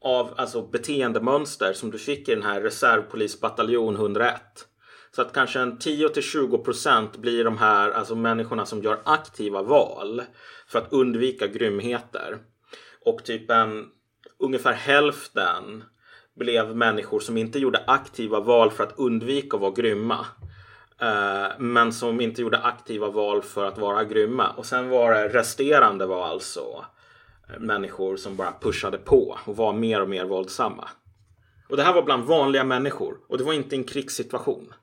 av 0.00 0.34
alltså 0.36 0.62
beteendemönster 0.62 1.72
som 1.72 1.90
du 1.90 1.98
fick 1.98 2.28
i 2.28 2.34
den 2.34 2.44
här 2.44 2.60
reservpolisbataljon 2.60 3.94
101. 3.94 4.40
Så 5.16 5.22
att 5.22 5.32
kanske 5.32 5.60
en 5.60 5.78
10 5.78 6.08
till 6.08 6.22
20 6.22 6.58
procent 6.58 7.16
blir 7.16 7.44
de 7.44 7.58
här 7.58 7.90
alltså 7.90 8.14
människorna 8.14 8.66
som 8.66 8.82
gör 8.82 8.98
aktiva 9.04 9.62
val 9.62 10.22
för 10.66 10.78
att 10.78 10.92
undvika 10.92 11.46
grymheter. 11.46 12.38
Och 13.04 13.24
typ 13.24 13.50
en 13.50 13.88
ungefär 14.38 14.72
hälften 14.72 15.84
blev 16.36 16.76
människor 16.76 17.20
som 17.20 17.36
inte 17.36 17.58
gjorde 17.58 17.84
aktiva 17.86 18.40
val 18.40 18.70
för 18.70 18.84
att 18.84 18.98
undvika 18.98 19.56
att 19.56 19.60
vara 19.60 19.72
grymma. 19.72 20.26
Eh, 21.00 21.48
men 21.58 21.92
som 21.92 22.20
inte 22.20 22.42
gjorde 22.42 22.58
aktiva 22.58 23.08
val 23.08 23.42
för 23.42 23.64
att 23.64 23.78
vara 23.78 24.04
grymma. 24.04 24.50
Och 24.50 24.66
sen 24.66 24.88
var 24.88 25.14
det 25.14 25.28
resterande 25.28 26.06
var 26.06 26.26
alltså 26.26 26.84
eh, 27.48 27.60
människor 27.60 28.16
som 28.16 28.36
bara 28.36 28.54
pushade 28.60 28.98
på 28.98 29.38
och 29.44 29.56
var 29.56 29.72
mer 29.72 30.02
och 30.02 30.08
mer 30.08 30.24
våldsamma. 30.24 30.88
Och 31.68 31.76
det 31.76 31.82
här 31.82 31.94
var 31.94 32.02
bland 32.02 32.24
vanliga 32.24 32.64
människor 32.64 33.16
och 33.28 33.38
det 33.38 33.44
var 33.44 33.52
inte 33.52 33.76
en 33.76 33.84
krigssituation. 33.84 34.74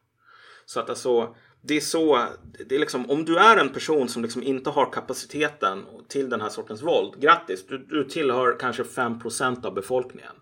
Så 0.70 0.80
att 0.80 0.90
alltså, 0.90 1.36
det 1.62 1.78
är 1.78 1.82
så, 1.82 2.28
det 2.66 2.76
är 2.76 2.80
liksom, 2.80 3.10
om 3.10 3.26
du 3.26 3.38
är 3.38 3.58
en 3.58 3.70
person 3.70 4.10
som 4.10 4.22
liksom 4.22 4.44
inte 4.44 4.70
har 4.70 4.92
kapaciteten 4.92 5.86
till 6.08 6.30
den 6.30 6.42
här 6.42 6.50
sortens 6.50 6.82
våld, 6.82 7.22
grattis, 7.22 7.68
du, 7.68 7.78
du 7.78 8.04
tillhör 8.04 8.60
kanske 8.60 8.84
5% 8.84 9.66
av 9.66 9.74
befolkningen. 9.74 10.36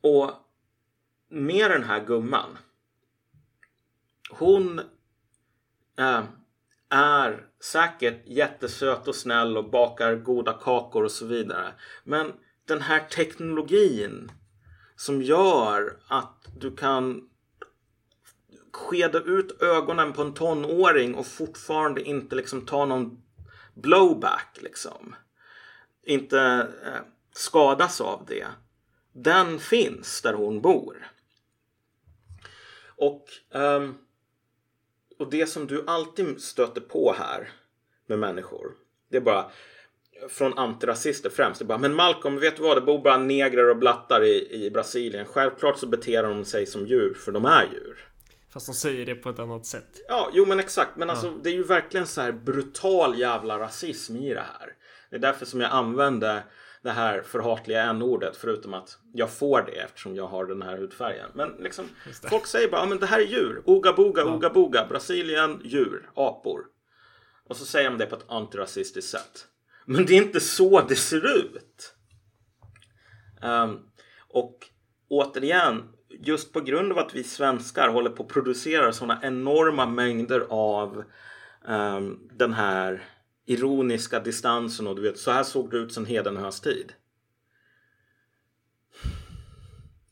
Och 0.00 0.30
med 1.28 1.70
den 1.70 1.84
här 1.84 2.04
gumman, 2.04 2.58
hon 4.30 4.80
äh, 5.98 6.22
är 6.88 7.46
säkert 7.60 8.22
jättesöt 8.26 9.08
och 9.08 9.14
snäll 9.14 9.56
och 9.56 9.70
bakar 9.70 10.14
goda 10.14 10.52
kakor 10.52 11.04
och 11.04 11.12
så 11.12 11.26
vidare. 11.26 11.72
Men 12.04 12.32
den 12.64 12.80
här 12.80 13.00
teknologin 13.00 14.30
som 14.96 15.22
gör 15.22 15.96
att 16.08 16.48
du 16.58 16.76
kan 16.76 17.28
skeda 18.76 19.20
ut 19.20 19.62
ögonen 19.62 20.12
på 20.12 20.22
en 20.22 20.34
tonåring 20.34 21.14
och 21.14 21.26
fortfarande 21.26 22.02
inte 22.02 22.36
liksom 22.36 22.66
ta 22.66 22.84
någon 22.84 23.22
blowback 23.74 24.58
liksom. 24.60 25.14
Inte 26.02 26.40
eh, 26.84 27.00
skadas 27.32 28.00
av 28.00 28.24
det. 28.28 28.46
Den 29.12 29.58
finns 29.58 30.22
där 30.22 30.34
hon 30.34 30.60
bor. 30.60 31.10
Och, 32.96 33.24
um, 33.50 33.98
och 35.18 35.30
det 35.30 35.46
som 35.46 35.66
du 35.66 35.84
alltid 35.86 36.40
stöter 36.40 36.80
på 36.80 37.14
här 37.18 37.50
med 38.06 38.18
människor. 38.18 38.72
Det 39.10 39.16
är 39.16 39.20
bara 39.20 39.50
från 40.28 40.58
antirasister 40.58 41.30
främst. 41.30 41.58
Det 41.58 41.64
är 41.64 41.66
bara, 41.66 41.78
men 41.78 41.94
Malcolm, 41.94 42.40
vet 42.40 42.56
du 42.56 42.62
vad? 42.62 42.76
Det 42.76 42.80
bor 42.80 43.02
bara 43.02 43.18
negrer 43.18 43.70
och 43.70 43.76
blattar 43.76 44.24
i, 44.24 44.64
i 44.64 44.70
Brasilien. 44.70 45.26
Självklart 45.26 45.78
så 45.78 45.86
beter 45.86 46.22
de 46.22 46.44
sig 46.44 46.66
som 46.66 46.86
djur, 46.86 47.14
för 47.14 47.32
de 47.32 47.44
är 47.44 47.68
djur. 47.72 48.08
Fast 48.56 48.66
de 48.66 48.74
säger 48.74 49.06
det 49.06 49.14
på 49.14 49.30
ett 49.30 49.38
annat 49.38 49.66
sätt. 49.66 50.04
Ja, 50.08 50.30
jo 50.32 50.46
men 50.46 50.60
exakt. 50.60 50.96
Men 50.96 51.10
alltså 51.10 51.30
det 51.30 51.50
är 51.50 51.54
ju 51.54 51.62
verkligen 51.62 52.06
så 52.06 52.20
här 52.20 52.32
brutal 52.32 53.18
jävla 53.18 53.58
rasism 53.58 54.16
i 54.16 54.34
det 54.34 54.40
här. 54.40 54.72
Det 55.10 55.16
är 55.16 55.20
därför 55.20 55.46
som 55.46 55.60
jag 55.60 55.70
använde 55.72 56.42
det 56.82 56.90
här 56.90 57.22
förhatliga 57.22 57.82
n-ordet 57.82 58.36
förutom 58.36 58.74
att 58.74 58.98
jag 59.12 59.30
får 59.30 59.62
det 59.62 59.72
eftersom 59.72 60.16
jag 60.16 60.26
har 60.26 60.46
den 60.46 60.62
här 60.62 60.76
hudfärgen. 60.76 61.30
Men 61.34 61.48
liksom 61.58 61.84
folk 62.30 62.46
säger 62.46 62.70
bara, 62.70 62.80
ja 62.80 62.86
men 62.86 62.98
det 62.98 63.06
här 63.06 63.20
är 63.20 63.26
djur. 63.26 63.62
Oga 63.64 63.92
boga, 63.92 64.22
ja. 64.22 64.34
oga 64.34 64.50
boga. 64.50 64.86
Brasilien, 64.88 65.60
djur, 65.64 66.10
apor. 66.14 66.60
Och 67.48 67.56
så 67.56 67.64
säger 67.64 67.90
de 67.90 67.98
det 67.98 68.06
på 68.06 68.16
ett 68.16 68.24
antirasistiskt 68.28 69.10
sätt. 69.10 69.46
Men 69.84 70.06
det 70.06 70.12
är 70.12 70.22
inte 70.22 70.40
så 70.40 70.80
det 70.80 70.96
ser 70.96 71.36
ut. 71.36 71.94
Um, 73.42 73.80
och 74.28 74.58
återigen, 75.08 75.82
just 76.20 76.52
på 76.52 76.60
grund 76.60 76.92
av 76.92 76.98
att 76.98 77.14
vi 77.14 77.24
svenskar 77.24 77.88
håller 77.88 78.10
på 78.10 78.22
att 78.22 78.28
producera 78.28 78.92
sådana 78.92 79.20
enorma 79.22 79.86
mängder 79.86 80.46
av 80.50 81.04
um, 81.68 82.28
den 82.32 82.52
här 82.52 83.04
ironiska 83.46 84.20
distansen 84.20 84.86
och 84.86 84.96
du 84.96 85.02
vet, 85.02 85.18
så 85.18 85.30
här 85.30 85.42
såg 85.42 85.70
det 85.70 85.76
ut 85.76 85.92
sedan 85.92 86.06
Hedenhös 86.06 86.60
tid. 86.60 86.92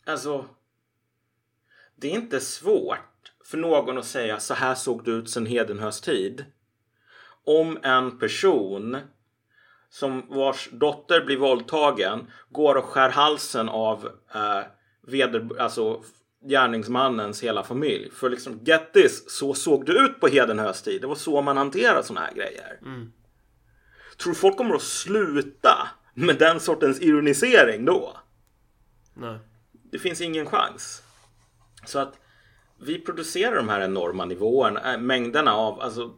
Alltså, 0.07 0.45
det 1.97 2.09
är 2.09 2.15
inte 2.15 2.41
svårt 2.41 3.33
för 3.45 3.59
någon 3.59 3.99
att 3.99 4.07
säga 4.07 4.41
så 4.41 4.55
här 4.55 4.75
såg 4.75 5.05
det 5.05 5.11
ut 5.11 5.31
sedan 5.31 5.47
Hedenhös 5.47 6.01
tid. 6.01 6.45
Om 7.45 7.79
en 7.83 8.19
person 8.19 8.99
som 9.91 10.23
vars 10.29 10.69
dotter 10.73 11.25
blir 11.25 11.37
våldtagen 11.37 12.31
går 12.51 12.75
och 12.75 12.85
skär 12.85 13.11
halsen 13.11 13.69
av 13.69 14.11
eh, 14.35 14.63
veder, 15.07 15.61
alltså 15.61 16.03
gärningsmannens 16.45 17.43
hela 17.43 17.63
familj. 17.63 18.11
För 18.11 18.31
liksom 18.31 18.61
get 18.65 18.93
this, 18.93 19.31
så 19.31 19.55
såg 19.55 19.87
det 19.87 19.93
ut 19.93 20.21
på 20.21 20.27
Hedenhös 20.27 20.83
tid. 20.83 21.01
Det 21.01 21.07
var 21.07 21.15
så 21.15 21.43
man 21.43 21.57
hanterade 21.57 22.03
sådana 22.03 22.27
här 22.27 22.35
grejer. 22.35 22.79
Mm. 22.83 23.13
Tror 24.17 24.33
du 24.33 24.39
folk 24.39 24.57
kommer 24.57 24.75
att 24.75 24.83
sluta 24.83 25.89
med 26.15 26.39
den 26.39 26.61
sortens 26.61 27.01
ironisering 27.01 27.85
då? 27.85 28.17
Nej. 29.15 29.39
Det 29.73 29.99
finns 29.99 30.21
ingen 30.21 30.47
chans. 30.47 31.03
Så 31.87 31.99
att 31.99 32.15
vi 32.81 32.99
producerar 32.99 33.57
de 33.57 33.69
här 33.69 33.81
enorma 33.81 34.25
nivåerna, 34.25 34.93
äh, 34.93 35.01
mängderna 35.01 35.55
av 35.55 35.81
alltså, 35.81 36.15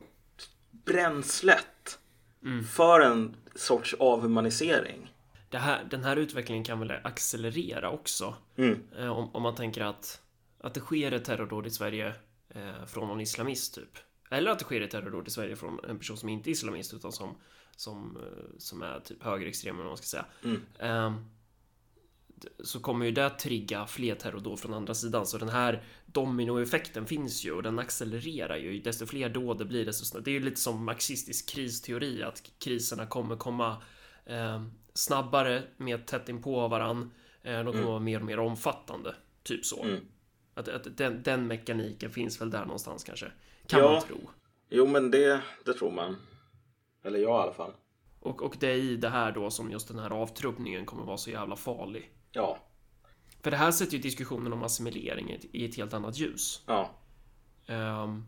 bränslet 0.84 1.98
mm. 2.44 2.64
för 2.64 3.00
en 3.00 3.36
sorts 3.54 3.94
avhumanisering. 3.98 5.12
Här, 5.50 5.84
den 5.84 6.04
här 6.04 6.16
utvecklingen 6.16 6.64
kan 6.64 6.80
väl 6.80 6.90
accelerera 6.90 7.90
också. 7.90 8.34
Mm. 8.56 8.82
Eh, 8.98 9.08
om, 9.08 9.30
om, 9.34 9.42
man 9.42 9.54
tänker 9.54 9.80
att, 9.80 10.22
att 10.58 10.74
det 10.74 10.80
sker 10.80 11.12
ett 11.12 11.24
terrordåd 11.24 11.66
i 11.66 11.70
Sverige 11.70 12.14
eh, 12.48 12.86
från 12.86 13.08
någon 13.08 13.20
islamist 13.20 13.74
typ. 13.74 13.98
Eller 14.30 14.50
att 14.50 14.58
det 14.58 14.64
sker 14.64 14.80
ett 14.80 14.90
terrordåd 14.90 15.28
i 15.28 15.30
Sverige 15.30 15.56
från 15.56 15.80
en 15.88 15.98
person 15.98 16.16
som 16.16 16.28
inte 16.28 16.50
är 16.50 16.52
islamist 16.52 16.94
utan 16.94 17.12
som, 17.12 17.36
som, 17.76 18.16
eh, 18.16 18.58
som 18.58 18.82
är 18.82 19.00
typ 19.00 19.22
högerextrem 19.22 19.74
eller 19.74 19.84
vad 19.84 19.90
man 19.90 19.96
ska 19.96 20.06
säga. 20.06 20.26
Mm. 20.44 20.62
Eh, 20.78 21.20
så 22.60 22.80
kommer 22.80 23.06
ju 23.06 23.12
det 23.12 23.30
trigga 23.30 23.86
fler 23.86 24.14
terrordåd 24.14 24.60
från 24.60 24.74
andra 24.74 24.94
sidan. 24.94 25.26
Så 25.26 25.38
den 25.38 25.48
här 25.48 25.82
dominoeffekten 26.06 27.06
finns 27.06 27.44
ju 27.44 27.52
och 27.52 27.62
den 27.62 27.78
accelererar 27.78 28.56
ju. 28.56 28.80
Desto 28.80 29.06
fler 29.06 29.28
dåd 29.28 29.58
det 29.58 29.64
blir, 29.64 29.86
desto 29.86 30.04
snabbt. 30.04 30.24
Det 30.24 30.30
är 30.30 30.32
ju 30.32 30.44
lite 30.44 30.60
som 30.60 30.84
marxistisk 30.84 31.48
kristeori 31.48 32.22
att 32.22 32.42
kriserna 32.58 33.06
kommer 33.06 33.36
komma 33.36 33.82
eh, 34.26 34.62
snabbare, 34.96 35.62
mer 35.76 35.98
tätt 35.98 36.28
inpå 36.28 36.68
varann. 36.68 37.10
Eh, 37.42 37.52
de 37.52 37.64
kommer 37.64 37.74
mm. 37.74 37.86
vara 37.86 38.00
mer 38.00 38.20
och 38.20 38.26
mer 38.26 38.38
omfattande. 38.38 39.14
Typ 39.42 39.64
så. 39.64 39.82
Mm. 39.82 40.00
Att, 40.54 40.68
att 40.68 40.96
den, 40.96 41.22
den, 41.22 41.46
mekaniken 41.46 42.10
finns 42.10 42.40
väl 42.40 42.50
där 42.50 42.64
någonstans 42.64 43.04
kanske. 43.04 43.26
Kan 43.66 43.80
ja. 43.80 43.92
man 43.92 44.02
tro. 44.02 44.30
Jo, 44.68 44.86
men 44.86 45.10
det, 45.10 45.42
det 45.64 45.72
tror 45.72 45.90
man. 45.90 46.16
Eller 47.04 47.18
jag 47.18 47.40
i 47.40 47.42
alla 47.42 47.52
fall. 47.52 47.72
Och, 48.20 48.42
och 48.42 48.56
det 48.60 48.68
är 48.68 48.76
i 48.76 48.96
det 48.96 49.08
här 49.08 49.32
då 49.32 49.50
som 49.50 49.70
just 49.70 49.88
den 49.88 49.98
här 49.98 50.10
avtrubbningen 50.10 50.86
kommer 50.86 51.04
vara 51.04 51.16
så 51.16 51.30
jävla 51.30 51.56
farlig. 51.56 52.10
Ja. 52.32 52.58
För 53.42 53.50
det 53.50 53.56
här 53.56 53.70
sätter 53.70 53.92
ju 53.92 53.98
diskussionen 53.98 54.52
om 54.52 54.62
assimilering 54.62 55.38
i 55.52 55.64
ett 55.64 55.76
helt 55.76 55.94
annat 55.94 56.16
ljus. 56.16 56.62
Ja. 56.66 56.90
Um, 57.68 58.26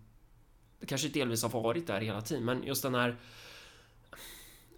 det 0.81 0.87
kanske 0.87 1.09
delvis 1.09 1.43
har 1.43 1.63
varit 1.63 1.87
där 1.87 2.01
hela 2.01 2.21
tiden, 2.21 2.45
men 2.45 2.63
just 2.63 2.83
den 2.83 2.95
här 2.95 3.17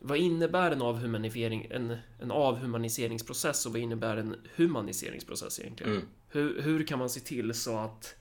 vad 0.00 0.18
innebär 0.18 0.70
en, 0.70 0.82
avhumanisering, 0.82 1.66
en, 1.70 1.96
en 2.20 2.30
avhumaniseringsprocess 2.30 3.66
och 3.66 3.72
vad 3.72 3.80
innebär 3.80 4.16
en 4.16 4.36
humaniseringsprocess 4.56 5.60
egentligen? 5.60 5.92
Mm. 5.92 6.06
Hur, 6.28 6.62
hur 6.62 6.86
kan 6.86 6.98
man 6.98 7.10
se 7.10 7.20
till 7.20 7.54
så 7.54 7.78
att 7.78 8.14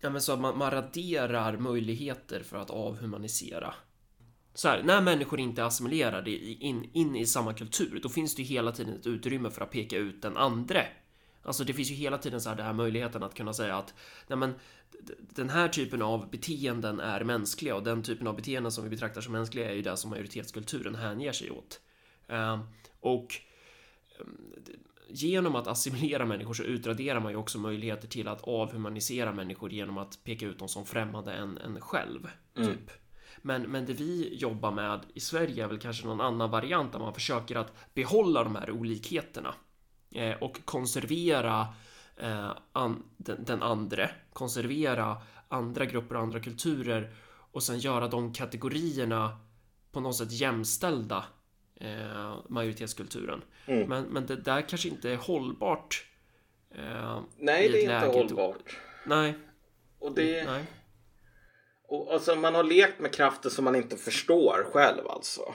Ja 0.00 0.10
men 0.10 0.22
så 0.22 0.32
att 0.32 0.40
man, 0.40 0.58
man 0.58 0.70
raderar 0.70 1.56
möjligheter 1.56 2.42
för 2.42 2.56
att 2.56 2.70
avhumanisera. 2.70 3.74
Så 4.54 4.68
här, 4.68 4.82
när 4.82 5.00
människor 5.00 5.40
inte 5.40 5.62
är 5.62 5.66
assimilerade 5.66 6.30
in, 6.30 6.90
in 6.92 7.16
i 7.16 7.26
samma 7.26 7.54
kultur, 7.54 8.00
då 8.02 8.08
finns 8.08 8.34
det 8.34 8.42
ju 8.42 8.48
hela 8.48 8.72
tiden 8.72 8.94
ett 8.94 9.06
utrymme 9.06 9.50
för 9.50 9.60
att 9.60 9.70
peka 9.70 9.96
ut 9.96 10.22
den 10.22 10.36
andre. 10.36 10.86
Alltså 11.42 11.64
det 11.64 11.72
finns 11.72 11.90
ju 11.90 11.94
hela 11.94 12.18
tiden 12.18 12.40
så 12.40 12.48
här, 12.48 12.56
den 12.56 12.66
här 12.66 12.72
möjligheten 12.72 13.22
att 13.22 13.34
kunna 13.34 13.52
säga 13.52 13.76
att 13.76 13.94
nej 14.26 14.38
men, 14.38 14.54
den 15.18 15.50
här 15.50 15.68
typen 15.68 16.02
av 16.02 16.30
beteenden 16.30 17.00
är 17.00 17.24
mänskliga 17.24 17.76
och 17.76 17.82
den 17.82 18.02
typen 18.02 18.26
av 18.26 18.36
beteenden 18.36 18.72
som 18.72 18.84
vi 18.84 18.90
betraktar 18.90 19.20
som 19.20 19.32
mänskliga 19.32 19.70
är 19.70 19.74
ju 19.74 19.82
det 19.82 19.96
som 19.96 20.10
majoritetskulturen 20.10 20.94
hänger 20.94 21.32
sig 21.32 21.50
åt. 21.50 21.80
Ehm, 22.28 22.60
och 23.00 23.34
ehm, 24.20 24.52
genom 25.08 25.56
att 25.56 25.66
assimilera 25.66 26.24
människor 26.24 26.54
så 26.54 26.62
utraderar 26.62 27.20
man 27.20 27.32
ju 27.32 27.38
också 27.38 27.58
möjligheter 27.58 28.08
till 28.08 28.28
att 28.28 28.42
avhumanisera 28.42 29.32
människor 29.32 29.72
genom 29.72 29.98
att 29.98 30.18
peka 30.24 30.46
ut 30.46 30.58
dem 30.58 30.68
som 30.68 30.86
främmande 30.86 31.32
än 31.32 31.58
en 31.58 31.80
själv. 31.80 32.28
Mm. 32.56 32.68
Typ. 32.68 32.90
Men, 33.42 33.62
men 33.62 33.86
det 33.86 33.92
vi 33.92 34.36
jobbar 34.36 34.70
med 34.70 35.00
i 35.14 35.20
Sverige 35.20 35.64
är 35.64 35.68
väl 35.68 35.78
kanske 35.78 36.06
någon 36.06 36.20
annan 36.20 36.50
variant 36.50 36.92
där 36.92 36.98
man 36.98 37.14
försöker 37.14 37.56
att 37.56 37.94
behålla 37.94 38.44
de 38.44 38.56
här 38.56 38.70
olikheterna 38.70 39.54
eh, 40.14 40.36
och 40.42 40.64
konservera 40.64 41.66
eh, 42.16 42.50
an, 42.72 43.02
den, 43.16 43.44
den 43.44 43.62
andre, 43.62 44.10
konservera 44.38 45.16
andra 45.48 45.84
grupper 45.84 46.14
och 46.14 46.22
andra 46.22 46.40
kulturer 46.40 47.10
och 47.52 47.62
sen 47.62 47.78
göra 47.78 48.08
de 48.08 48.32
kategorierna 48.32 49.38
på 49.92 50.00
något 50.00 50.16
sätt 50.16 50.32
jämställda 50.32 51.24
eh, 51.80 52.36
majoritetskulturen. 52.48 53.42
Mm. 53.66 53.88
Men, 53.88 54.04
men 54.04 54.26
det 54.26 54.36
där 54.36 54.60
kanske 54.68 54.88
inte 54.88 55.10
är 55.10 55.16
hållbart. 55.16 56.04
Eh, 56.74 57.20
Nej, 57.36 57.68
det 57.68 57.84
är 57.84 58.04
inte 58.04 58.18
hållbart. 58.18 58.76
Nej. 59.06 59.34
Och 59.98 60.14
det... 60.14 60.44
Nej. 60.44 60.64
Och, 61.88 62.12
alltså, 62.12 62.34
man 62.34 62.54
har 62.54 62.64
lekt 62.64 63.00
med 63.00 63.14
krafter 63.14 63.50
som 63.50 63.64
man 63.64 63.76
inte 63.76 63.96
förstår 63.96 64.66
själv 64.72 65.08
alltså. 65.08 65.54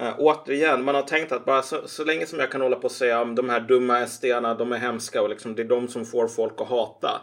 Uh, 0.00 0.14
återigen, 0.18 0.84
man 0.84 0.94
har 0.94 1.02
tänkt 1.02 1.32
att 1.32 1.44
bara 1.44 1.62
så, 1.62 1.88
så 1.88 2.04
länge 2.04 2.26
som 2.26 2.38
jag 2.38 2.52
kan 2.52 2.60
hålla 2.60 2.76
på 2.76 2.84
och 2.84 2.90
säga 2.90 3.22
om 3.22 3.34
de 3.34 3.48
här 3.48 3.60
dumma 3.60 4.06
sd 4.06 4.24
de 4.58 4.72
är 4.72 4.78
hemska 4.78 5.22
och 5.22 5.30
liksom, 5.30 5.54
det 5.54 5.62
är 5.62 5.68
de 5.68 5.88
som 5.88 6.06
får 6.06 6.28
folk 6.28 6.60
att 6.60 6.68
hata. 6.68 7.22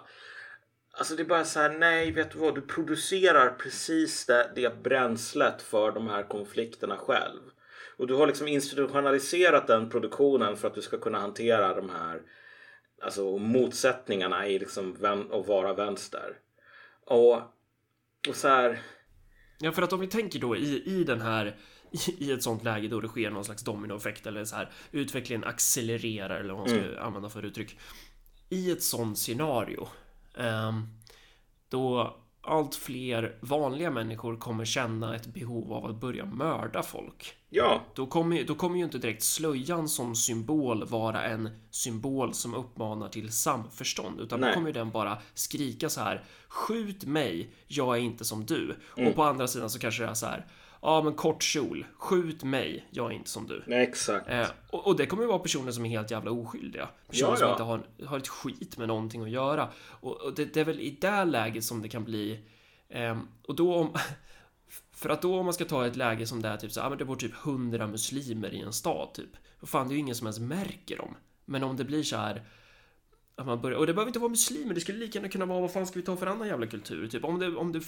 Alltså 0.98 1.16
det 1.16 1.24
är 1.24 1.28
bara 1.28 1.46
så 1.46 1.60
här, 1.60 1.70
nej 1.70 2.12
vet 2.12 2.32
du 2.32 2.38
vad, 2.38 2.56
du 2.56 2.62
producerar 2.62 3.50
precis 3.50 4.26
det, 4.26 4.52
det 4.56 4.84
bränslet 4.84 5.62
för 5.62 5.92
de 5.92 6.08
här 6.08 6.24
konflikterna 6.24 6.98
själv. 6.98 7.42
Och 7.98 8.08
du 8.08 8.14
har 8.14 8.28
liksom 8.28 8.48
institutionaliserat 8.48 9.68
den 9.68 9.90
produktionen 9.90 10.58
för 10.58 10.68
att 10.68 10.76
du 10.76 10.82
ska 10.82 10.98
kunna 10.98 11.20
hantera 11.20 11.76
de 11.76 11.90
här 11.90 12.22
alltså, 13.02 13.38
motsättningarna 13.38 14.48
i 14.48 14.60
liksom 14.60 14.94
vän, 14.94 15.32
att 15.32 15.48
vara 15.48 15.74
vänster. 15.74 16.38
Och, 17.06 17.36
och 18.30 18.36
så 18.36 18.48
här. 18.48 18.82
Ja, 19.60 19.72
för 19.72 19.82
att 19.82 19.94
om 19.94 20.00
vi 20.00 20.08
tänker 20.08 20.40
då 20.40 20.56
i, 20.56 20.84
i 20.86 21.04
den 21.04 21.22
här 21.22 21.58
i 22.18 22.32
ett 22.32 22.44
sånt 22.44 22.64
läge 22.64 22.88
då 22.88 23.02
det 23.02 23.08
sker 23.08 23.30
någon 23.30 23.46
slags 23.46 23.64
dominoeffekt 23.64 24.28
eller 24.28 24.46
så 24.46 24.56
här 24.56 24.72
utvecklingen 24.92 25.44
accelererar 25.44 26.40
eller 26.40 26.54
vad 26.54 26.60
man 26.60 26.70
ska 26.70 26.80
mm. 26.80 27.04
använda 27.04 27.30
för 27.30 27.46
uttryck. 27.46 27.80
I 28.50 28.72
ett 28.72 28.84
sånt 28.84 29.18
scenario 29.18 29.88
då 31.70 32.16
allt 32.48 32.76
fler 32.76 33.38
vanliga 33.42 33.92
människor 33.92 34.38
kommer 34.38 34.66
känna 34.66 35.16
ett 35.16 35.28
behov 35.28 35.74
av 35.74 35.86
att 35.86 36.00
börja 36.02 36.26
mörda 36.26 36.84
folk. 36.84 37.34
Ja. 37.50 37.82
Då 37.94 38.06
kommer, 38.06 38.44
då 38.44 38.56
kommer 38.56 38.78
ju 38.78 38.84
inte 38.84 38.98
direkt 38.98 39.24
slöjan 39.24 39.90
som 39.90 40.16
symbol 40.16 40.86
vara 40.86 41.24
en 41.24 41.50
symbol 41.72 42.34
som 42.34 42.54
uppmanar 42.54 43.10
till 43.10 43.32
samförstånd, 43.32 44.22
utan 44.22 44.40
Nej. 44.40 44.50
då 44.50 44.54
kommer 44.54 44.72
den 44.72 44.92
bara 44.92 45.18
skrika 45.34 45.90
så 45.90 46.02
här. 46.02 46.24
Skjut 46.48 47.06
mig, 47.06 47.54
jag 47.68 47.98
är 47.98 48.02
inte 48.02 48.26
som 48.26 48.46
du. 48.46 48.76
Mm. 48.98 49.10
Och 49.10 49.16
på 49.16 49.24
andra 49.24 49.48
sidan 49.48 49.70
så 49.70 49.80
kanske 49.80 50.04
det 50.04 50.10
är 50.10 50.14
så 50.14 50.26
här. 50.26 50.46
Ja, 50.82 51.02
men 51.04 51.14
kort 51.14 51.44
kjol. 51.44 51.86
Skjut 51.98 52.44
mig, 52.44 52.88
jag 52.90 53.12
är 53.12 53.16
inte 53.16 53.30
som 53.30 53.48
du. 53.48 53.64
Nej, 53.68 53.84
exakt. 53.84 54.30
Eh, 54.30 54.48
och, 54.70 54.88
och, 54.88 54.98
det 54.98 55.06
kommer 55.06 55.24
ju 55.24 55.30
vara 55.30 55.40
personer 55.40 55.72
som 55.72 55.86
är 55.86 55.90
helt 55.90 56.12
jävla 56.12 56.32
oskyldiga. 56.32 56.90
Personer 57.08 57.32
ja, 57.32 57.34
ja. 57.34 57.38
som 57.38 57.52
inte 57.52 57.64
har, 57.64 58.08
har 58.10 58.18
ett 58.18 58.28
skit 58.28 58.78
med 58.78 58.88
någonting 58.88 59.24
att 59.24 59.30
göra. 59.30 59.70
Och, 59.78 60.22
och 60.22 60.34
det, 60.34 60.46
det, 60.46 60.60
är 60.60 60.66
väl 60.66 60.80
i 60.80 60.98
det 61.02 61.26
läget 61.26 61.64
som 61.64 61.82
det 61.82 61.90
kan 61.90 62.04
bli... 62.04 62.40
Eh, 62.90 63.18
och 63.48 63.56
då 63.56 63.76
om... 63.76 63.94
För 64.92 65.10
att 65.10 65.22
då 65.22 65.40
om 65.40 65.46
man 65.46 65.54
ska 65.54 65.66
ta 65.66 65.86
ett 65.86 65.96
läge 65.96 66.28
som 66.28 66.42
det 66.42 66.50
är 66.50 66.58
typ 66.58 66.72
så, 66.72 66.80
ja 66.80 66.90
men 66.90 66.98
det 66.98 67.06
bor 67.06 67.16
typ 67.16 67.34
hundra 67.36 67.88
muslimer 67.88 68.54
i 68.54 68.60
en 68.60 68.74
stad 68.74 69.14
typ. 69.14 69.30
Och 69.60 69.70
fan, 69.70 69.88
det 69.88 69.94
är 69.94 69.96
ju 69.96 70.02
ingen 70.02 70.16
som 70.16 70.28
ens 70.28 70.40
märker 70.40 70.98
dem. 70.98 71.16
Men 71.46 71.64
om 71.64 71.76
det 71.76 71.84
blir 71.84 72.04
så 72.04 72.18
här 72.18 72.44
att 73.38 73.46
man 73.46 73.62
börjar, 73.62 73.78
och 73.78 73.88
det 73.88 73.94
behöver 73.94 74.10
inte 74.10 74.20
vara 74.20 74.30
muslimer, 74.30 74.74
det 74.74 74.82
skulle 74.82 74.98
lika 74.98 75.20
gärna 75.20 75.30
kunna 75.30 75.46
vara 75.46 75.62
vad 75.62 75.74
fan 75.74 75.88
ska 75.88 76.00
vi 76.00 76.06
ta 76.06 76.18
för 76.18 76.28
annan 76.28 76.48
jävla 76.48 76.68
kultur? 76.68 77.08
Typ 77.08 77.24
om 77.24 77.40
det, 77.40 77.56
om 77.56 77.72
det 77.72 77.82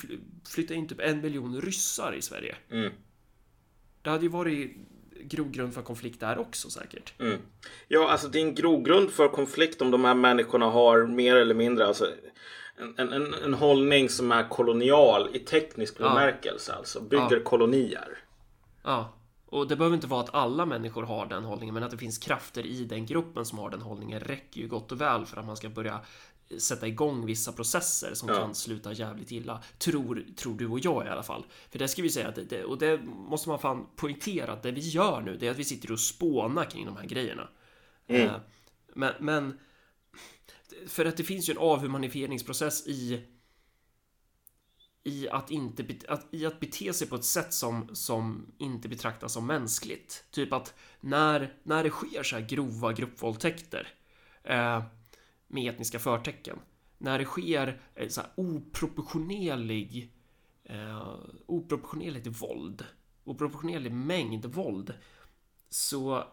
flyttar 0.49 0.75
in 0.75 0.87
typ 0.87 0.99
en 0.99 1.21
miljon 1.21 1.61
ryssar 1.61 2.13
i 2.13 2.21
Sverige. 2.21 2.55
Mm. 2.71 2.91
Det 4.01 4.09
hade 4.09 4.23
ju 4.23 4.29
varit 4.29 4.77
grogrund 5.21 5.73
för 5.73 5.81
konflikt 5.81 6.19
där 6.19 6.37
också 6.37 6.69
säkert. 6.69 7.13
Mm. 7.19 7.37
Ja, 7.87 8.09
alltså 8.09 8.27
det 8.27 8.39
är 8.39 8.45
en 8.45 8.55
grogrund 8.55 9.09
för 9.09 9.27
konflikt 9.27 9.81
om 9.81 9.91
de 9.91 10.05
här 10.05 10.13
människorna 10.13 10.65
har 10.65 11.05
mer 11.05 11.35
eller 11.35 11.55
mindre 11.55 11.87
alltså 11.87 12.07
en, 12.97 13.13
en, 13.13 13.33
en 13.33 13.53
hållning 13.53 14.09
som 14.09 14.31
är 14.31 14.49
kolonial 14.49 15.29
i 15.33 15.39
teknisk 15.39 15.97
bemärkelse. 15.97 16.71
Ja. 16.71 16.77
Alltså 16.77 17.01
bygger 17.01 17.37
ja. 17.37 17.43
kolonier. 17.43 18.17
Ja. 18.83 19.18
Och 19.51 19.67
det 19.67 19.75
behöver 19.75 19.95
inte 19.95 20.07
vara 20.07 20.21
att 20.21 20.35
alla 20.35 20.65
människor 20.65 21.03
har 21.03 21.25
den 21.25 21.43
hållningen, 21.43 21.73
men 21.73 21.83
att 21.83 21.91
det 21.91 21.97
finns 21.97 22.17
krafter 22.17 22.65
i 22.65 22.85
den 22.85 23.05
gruppen 23.05 23.45
som 23.45 23.59
har 23.59 23.69
den 23.69 23.81
hållningen 23.81 24.19
räcker 24.19 24.61
ju 24.61 24.67
gott 24.67 24.91
och 24.91 25.01
väl 25.01 25.25
för 25.25 25.37
att 25.37 25.45
man 25.45 25.57
ska 25.57 25.69
börja 25.69 26.01
sätta 26.57 26.87
igång 26.87 27.25
vissa 27.25 27.51
processer 27.51 28.13
som 28.13 28.29
ja. 28.29 28.35
kan 28.35 28.55
sluta 28.55 28.93
jävligt 28.93 29.31
illa. 29.31 29.63
Tror, 29.77 30.25
tror 30.35 30.57
du 30.57 30.67
och 30.67 30.79
jag 30.79 31.05
i 31.05 31.09
alla 31.09 31.23
fall. 31.23 31.45
För 31.69 31.79
det 31.79 31.87
ska 31.87 32.01
vi 32.01 32.09
säga, 32.09 32.27
att 32.27 32.49
det, 32.49 32.63
och 32.63 32.77
det 32.77 32.99
måste 33.03 33.49
man 33.49 33.59
fan 33.59 33.87
poängtera 33.95 34.51
att 34.51 34.63
det 34.63 34.71
vi 34.71 34.81
gör 34.81 35.21
nu, 35.21 35.37
det 35.37 35.47
är 35.47 35.51
att 35.51 35.57
vi 35.57 35.63
sitter 35.63 35.91
och 35.91 35.99
spånar 35.99 36.65
kring 36.65 36.85
de 36.85 36.97
här 36.97 37.05
grejerna. 37.05 37.49
Mm. 38.07 38.27
Eh, 38.27 38.35
men, 38.93 39.13
men 39.19 39.59
för 40.87 41.05
att 41.05 41.17
det 41.17 41.23
finns 41.23 41.49
ju 41.49 41.51
en 41.51 41.57
avhumanifieringsprocess 41.57 42.87
i 42.87 43.21
i 45.03 45.29
att, 45.29 45.51
inte, 45.51 45.85
att, 46.07 46.27
i 46.31 46.45
att 46.45 46.59
bete 46.59 46.93
sig 46.93 47.07
på 47.07 47.15
ett 47.15 47.25
sätt 47.25 47.53
som, 47.53 47.95
som 47.95 48.51
inte 48.57 48.89
betraktas 48.89 49.33
som 49.33 49.47
mänskligt. 49.47 50.25
Typ 50.31 50.53
att 50.53 50.73
när, 50.99 51.53
när 51.63 51.83
det 51.83 51.89
sker 51.89 52.23
så 52.23 52.35
här 52.35 52.47
grova 52.47 52.93
gruppvåldtäkter 52.93 53.87
eh, 54.43 54.83
med 55.47 55.73
etniska 55.73 55.99
förtecken, 55.99 56.59
när 56.97 57.19
det 57.19 57.25
sker 57.25 57.81
eh, 57.95 58.07
så 58.07 58.21
här 58.21 58.29
oproportionerlig 58.35 60.13
eh, 60.63 61.15
oproportionerligt 61.45 62.27
våld, 62.27 62.85
oproportionerlig 63.23 63.91
mängd 63.91 64.45
våld, 64.45 64.93
så 65.69 66.23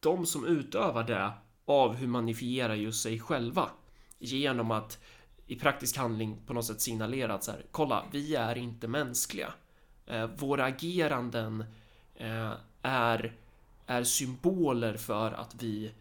de 0.00 0.26
som 0.26 0.46
utövar 0.46 1.04
det 1.04 1.32
avhumanifierar 1.64 2.74
ju 2.74 2.92
sig 2.92 3.20
själva 3.20 3.70
genom 4.18 4.70
att 4.70 5.02
i 5.48 5.56
praktisk 5.56 5.96
handling 5.96 6.38
på 6.46 6.52
något 6.52 6.64
sätt 6.64 6.80
signalerat 6.80 7.44
så 7.44 7.50
här, 7.50 7.64
kolla, 7.70 8.04
vi 8.12 8.34
är 8.34 8.58
inte 8.58 8.88
mänskliga. 8.88 9.52
Eh, 10.06 10.26
våra 10.26 10.64
ageranden 10.64 11.64
eh, 12.16 12.52
är, 12.82 13.36
är 13.86 14.04
symboler 14.04 14.96
för 14.96 15.32
att 15.32 15.54
vi 15.60 15.92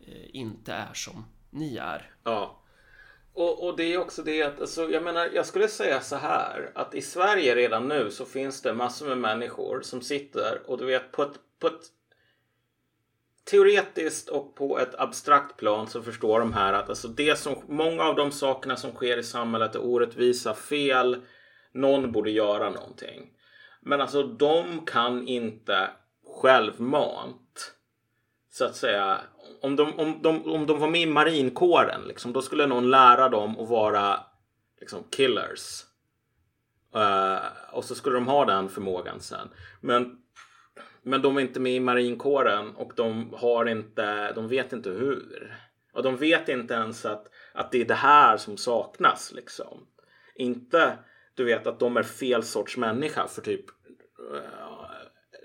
eh, 0.00 0.36
inte 0.36 0.72
är 0.72 0.94
som 0.94 1.24
ni 1.50 1.76
är. 1.76 2.10
Ja. 2.24 2.60
Och, 3.32 3.66
och 3.66 3.76
det 3.76 3.94
är 3.94 3.98
också 3.98 4.22
det 4.22 4.42
att, 4.42 4.60
alltså, 4.60 4.90
jag 4.90 5.02
menar, 5.02 5.30
jag 5.34 5.46
skulle 5.46 5.68
säga 5.68 6.00
så 6.00 6.16
här 6.16 6.70
att 6.74 6.94
i 6.94 7.02
Sverige 7.02 7.54
redan 7.54 7.88
nu 7.88 8.10
så 8.10 8.24
finns 8.24 8.62
det 8.62 8.74
massor 8.74 9.08
med 9.08 9.18
människor 9.18 9.80
som 9.80 10.00
sitter 10.00 10.62
och 10.66 10.78
du 10.78 10.86
vet 10.86 11.12
på 11.12 11.22
ett, 11.22 11.40
på 11.58 11.66
ett 11.66 11.82
teoretiskt 13.50 14.28
och 14.28 14.54
på 14.54 14.78
ett 14.78 14.94
abstrakt 14.94 15.56
plan 15.56 15.86
så 15.86 16.02
förstår 16.02 16.40
de 16.40 16.52
här 16.52 16.72
att 16.72 16.88
alltså 16.88 17.08
det 17.08 17.38
som, 17.38 17.54
många 17.68 18.02
av 18.02 18.16
de 18.16 18.32
sakerna 18.32 18.76
som 18.76 18.92
sker 18.92 19.18
i 19.18 19.22
samhället 19.22 19.74
är 19.74 19.84
orättvisa, 19.84 20.54
fel. 20.54 21.22
Någon 21.72 22.12
borde 22.12 22.30
göra 22.30 22.70
någonting. 22.70 23.30
Men 23.82 24.00
alltså 24.00 24.22
de 24.22 24.84
kan 24.86 25.28
inte 25.28 25.90
självmant 26.42 27.72
så 28.50 28.64
att 28.64 28.76
säga 28.76 29.20
om 29.62 29.76
de, 29.76 29.94
om 29.94 30.18
de, 30.22 30.52
om 30.52 30.66
de 30.66 30.80
var 30.80 30.88
med 30.88 31.00
i 31.00 31.06
marinkåren 31.06 32.00
liksom, 32.08 32.32
då 32.32 32.42
skulle 32.42 32.66
någon 32.66 32.90
lära 32.90 33.28
dem 33.28 33.58
att 33.58 33.68
vara 33.68 34.20
liksom 34.80 35.04
killers. 35.10 35.84
Uh, 36.96 37.46
och 37.72 37.84
så 37.84 37.94
skulle 37.94 38.16
de 38.16 38.28
ha 38.28 38.44
den 38.44 38.68
förmågan 38.68 39.20
sen. 39.20 39.48
Men 39.80 40.18
men 41.06 41.22
de 41.22 41.36
är 41.36 41.40
inte 41.40 41.60
med 41.60 41.72
i 41.72 41.80
marinkåren 41.80 42.76
och 42.76 42.92
de 42.96 43.34
har 43.36 43.66
inte, 43.66 44.32
de 44.32 44.48
vet 44.48 44.72
inte 44.72 44.90
hur. 44.90 45.56
Och 45.92 46.02
de 46.02 46.16
vet 46.16 46.48
inte 46.48 46.74
ens 46.74 47.04
att, 47.04 47.26
att 47.54 47.72
det 47.72 47.80
är 47.80 47.84
det 47.84 47.94
här 47.94 48.36
som 48.36 48.56
saknas 48.56 49.32
liksom. 49.32 49.86
Inte, 50.34 50.98
du 51.34 51.44
vet 51.44 51.66
att 51.66 51.80
de 51.80 51.96
är 51.96 52.02
fel 52.02 52.42
sorts 52.42 52.76
människa 52.76 53.26
för 53.28 53.42
typ 53.42 53.64
uh, 54.32 54.40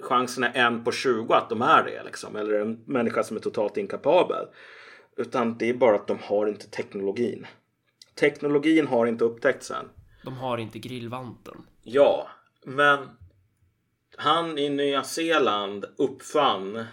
chansen 0.02 0.44
är 0.44 0.54
en 0.54 0.84
på 0.84 0.92
20 0.92 1.34
att 1.34 1.50
de 1.50 1.62
är 1.62 1.84
det 1.84 2.04
liksom. 2.04 2.36
Eller 2.36 2.54
en 2.54 2.84
människa 2.86 3.24
som 3.24 3.38
är 3.38 3.42
totalt 3.42 3.78
inkapabel. 3.78 4.46
Utan 5.18 5.58
det 5.58 5.70
är 5.70 5.74
bara 5.74 5.96
att 5.96 6.08
de 6.08 6.18
har 6.22 6.48
inte 6.48 6.70
teknologin. 6.70 7.48
Teknologin 8.20 8.88
har 8.88 9.06
inte 9.06 9.24
upptäckts 9.24 9.72
än. 9.72 9.90
De 10.24 10.38
har 10.38 10.58
inte 10.58 10.80
grillvanten. 10.80 11.58
Ja, 11.84 12.28
men 12.66 13.00
han 14.22 14.58
i 14.58 14.70
Nya 14.70 15.04
Zeeland 15.04 15.86
uppfann 15.98 16.86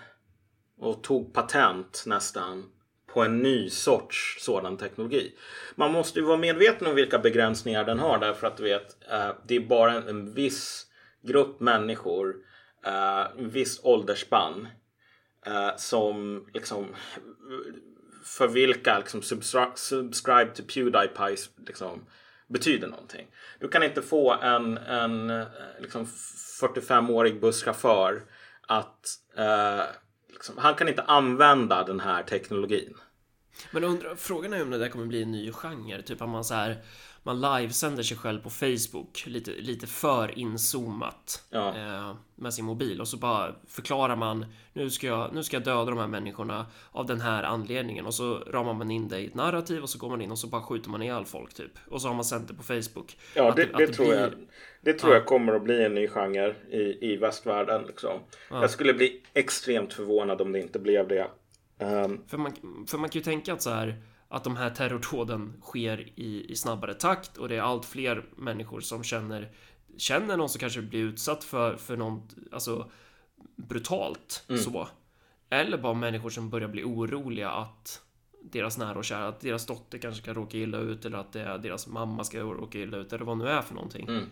och 0.78 1.02
tog 1.02 1.34
patent 1.34 2.04
nästan 2.06 2.70
på 3.06 3.22
en 3.22 3.38
ny 3.38 3.70
sorts 3.70 4.36
sådan 4.38 4.76
teknologi. 4.76 5.34
Man 5.74 5.92
måste 5.92 6.18
ju 6.18 6.24
vara 6.24 6.36
medveten 6.36 6.86
om 6.86 6.94
vilka 6.94 7.18
begränsningar 7.18 7.84
den 7.84 7.98
har 7.98 8.18
därför 8.18 8.46
att 8.46 8.56
du 8.56 8.62
vet, 8.62 9.10
eh, 9.10 9.30
det 9.46 9.56
är 9.56 9.60
bara 9.60 9.92
en, 9.92 10.34
viss 10.34 10.86
grupp 11.22 11.60
människor, 11.60 12.36
eh, 12.84 13.38
en 13.38 13.50
viss 13.50 13.80
åldersspann 13.82 14.68
eh, 15.46 15.76
som 15.76 16.46
liksom 16.54 16.86
för 18.24 18.48
vilka 18.48 18.98
liksom 18.98 19.22
subscribe, 19.22 19.72
subscribe 19.74 20.50
to 20.54 20.62
Pewdiepie 20.62 21.36
liksom, 21.66 22.06
betyder 22.48 22.88
någonting. 22.88 23.26
Du 23.58 23.68
kan 23.68 23.82
inte 23.82 24.02
få 24.02 24.32
en, 24.32 24.78
en 24.78 25.30
eh, 25.30 25.46
liksom 25.80 26.06
45-årig 26.60 27.40
busschaufför 27.40 28.22
att 28.60 29.06
eh, 29.36 29.82
liksom, 30.32 30.58
han 30.58 30.74
kan 30.74 30.88
inte 30.88 31.02
använda 31.02 31.84
den 31.84 32.00
här 32.00 32.22
teknologin. 32.22 32.94
Men 33.70 33.84
undrar, 33.84 34.14
frågan 34.14 34.52
är 34.52 34.62
om 34.62 34.70
det 34.70 34.78
där 34.78 34.88
kommer 34.88 35.06
bli 35.06 35.22
en 35.22 35.30
ny 35.30 35.52
genre, 35.52 36.02
typ 36.02 36.22
om 36.22 36.30
man 36.30 36.44
så 36.44 36.54
här 36.54 36.82
man 37.28 37.40
livesänder 37.40 38.02
sig 38.02 38.16
själv 38.16 38.40
på 38.40 38.50
Facebook 38.50 39.24
lite, 39.26 39.50
lite 39.50 39.86
för 39.86 40.38
inzoomat 40.38 41.46
ja. 41.50 41.76
eh, 41.76 42.16
med 42.34 42.54
sin 42.54 42.64
mobil 42.64 43.00
och 43.00 43.08
så 43.08 43.16
bara 43.16 43.54
förklarar 43.66 44.16
man 44.16 44.46
nu 44.72 44.90
ska, 44.90 45.06
jag, 45.06 45.34
nu 45.34 45.42
ska 45.42 45.56
jag 45.56 45.64
döda 45.64 45.84
de 45.84 45.98
här 45.98 46.06
människorna 46.06 46.66
av 46.92 47.06
den 47.06 47.20
här 47.20 47.42
anledningen 47.42 48.06
och 48.06 48.14
så 48.14 48.34
ramar 48.38 48.74
man 48.74 48.90
in 48.90 49.08
det 49.08 49.18
i 49.18 49.26
ett 49.26 49.34
narrativ 49.34 49.82
och 49.82 49.90
så 49.90 49.98
går 49.98 50.10
man 50.10 50.20
in 50.20 50.30
och 50.30 50.38
så 50.38 50.46
bara 50.46 50.62
skjuter 50.62 50.90
man 50.90 51.02
ihjäl 51.02 51.24
folk 51.24 51.54
typ 51.54 51.72
och 51.90 52.02
så 52.02 52.08
har 52.08 52.14
man 52.14 52.24
sänt 52.24 52.48
det 52.48 52.54
på 52.54 52.62
Facebook. 52.62 53.18
Ja, 53.34 53.52
det, 53.56 53.64
det, 53.64 53.86
det, 53.86 53.92
tror 53.92 54.06
blir... 54.06 54.20
jag. 54.20 54.32
Det 54.80 54.92
tror 54.92 55.12
ja. 55.12 55.18
jag 55.18 55.26
kommer 55.26 55.52
att 55.54 55.62
bli 55.62 55.84
en 55.84 55.94
ny 55.94 56.08
genre 56.08 56.54
i, 56.70 57.12
i 57.12 57.16
västvärlden. 57.16 57.82
Liksom. 57.82 58.20
Ja. 58.50 58.60
Jag 58.60 58.70
skulle 58.70 58.94
bli 58.94 59.22
extremt 59.34 59.92
förvånad 59.92 60.40
om 60.40 60.52
det 60.52 60.60
inte 60.60 60.78
blev 60.78 61.08
det. 61.08 61.26
Um... 61.78 62.24
För, 62.28 62.38
man, 62.38 62.52
för 62.88 62.98
man 62.98 63.10
kan 63.10 63.18
ju 63.18 63.24
tänka 63.24 63.52
att 63.52 63.62
så 63.62 63.70
här 63.70 64.02
att 64.28 64.44
de 64.44 64.56
här 64.56 64.70
terrordåden 64.70 65.52
sker 65.62 66.08
i, 66.14 66.46
i 66.48 66.56
snabbare 66.56 66.94
takt 66.94 67.36
och 67.36 67.48
det 67.48 67.56
är 67.56 67.60
allt 67.60 67.84
fler 67.84 68.24
människor 68.36 68.80
som 68.80 69.04
känner 69.04 69.52
känner 69.96 70.36
någon 70.36 70.48
som 70.48 70.58
kanske 70.58 70.82
blir 70.82 71.00
utsatt 71.00 71.44
för, 71.44 71.76
för 71.76 71.96
någon, 71.96 72.28
alltså 72.52 72.90
brutalt 73.56 74.44
så. 74.64 74.88
Eller 75.50 75.78
bara 75.78 75.94
människor 75.94 76.30
som 76.30 76.50
börjar 76.50 76.68
bli 76.68 76.84
oroliga 76.84 77.50
att 77.50 78.02
deras 78.42 78.78
nära 78.78 78.98
och 78.98 79.04
kära, 79.04 79.28
att 79.28 79.40
deras 79.40 79.66
dotter 79.66 79.98
kanske 79.98 80.22
ska 80.22 80.32
råka 80.32 80.58
illa 80.58 80.78
ut 80.78 81.04
eller 81.04 81.18
att 81.18 81.32
det 81.32 81.40
är 81.40 81.58
deras 81.58 81.86
mamma 81.86 82.24
ska 82.24 82.40
råka 82.40 82.78
illa 82.78 82.96
ut 82.96 83.12
eller 83.12 83.24
vad 83.24 83.38
nu 83.38 83.48
är 83.48 83.62
för 83.62 83.74
någonting. 83.74 84.08
Mm. 84.08 84.24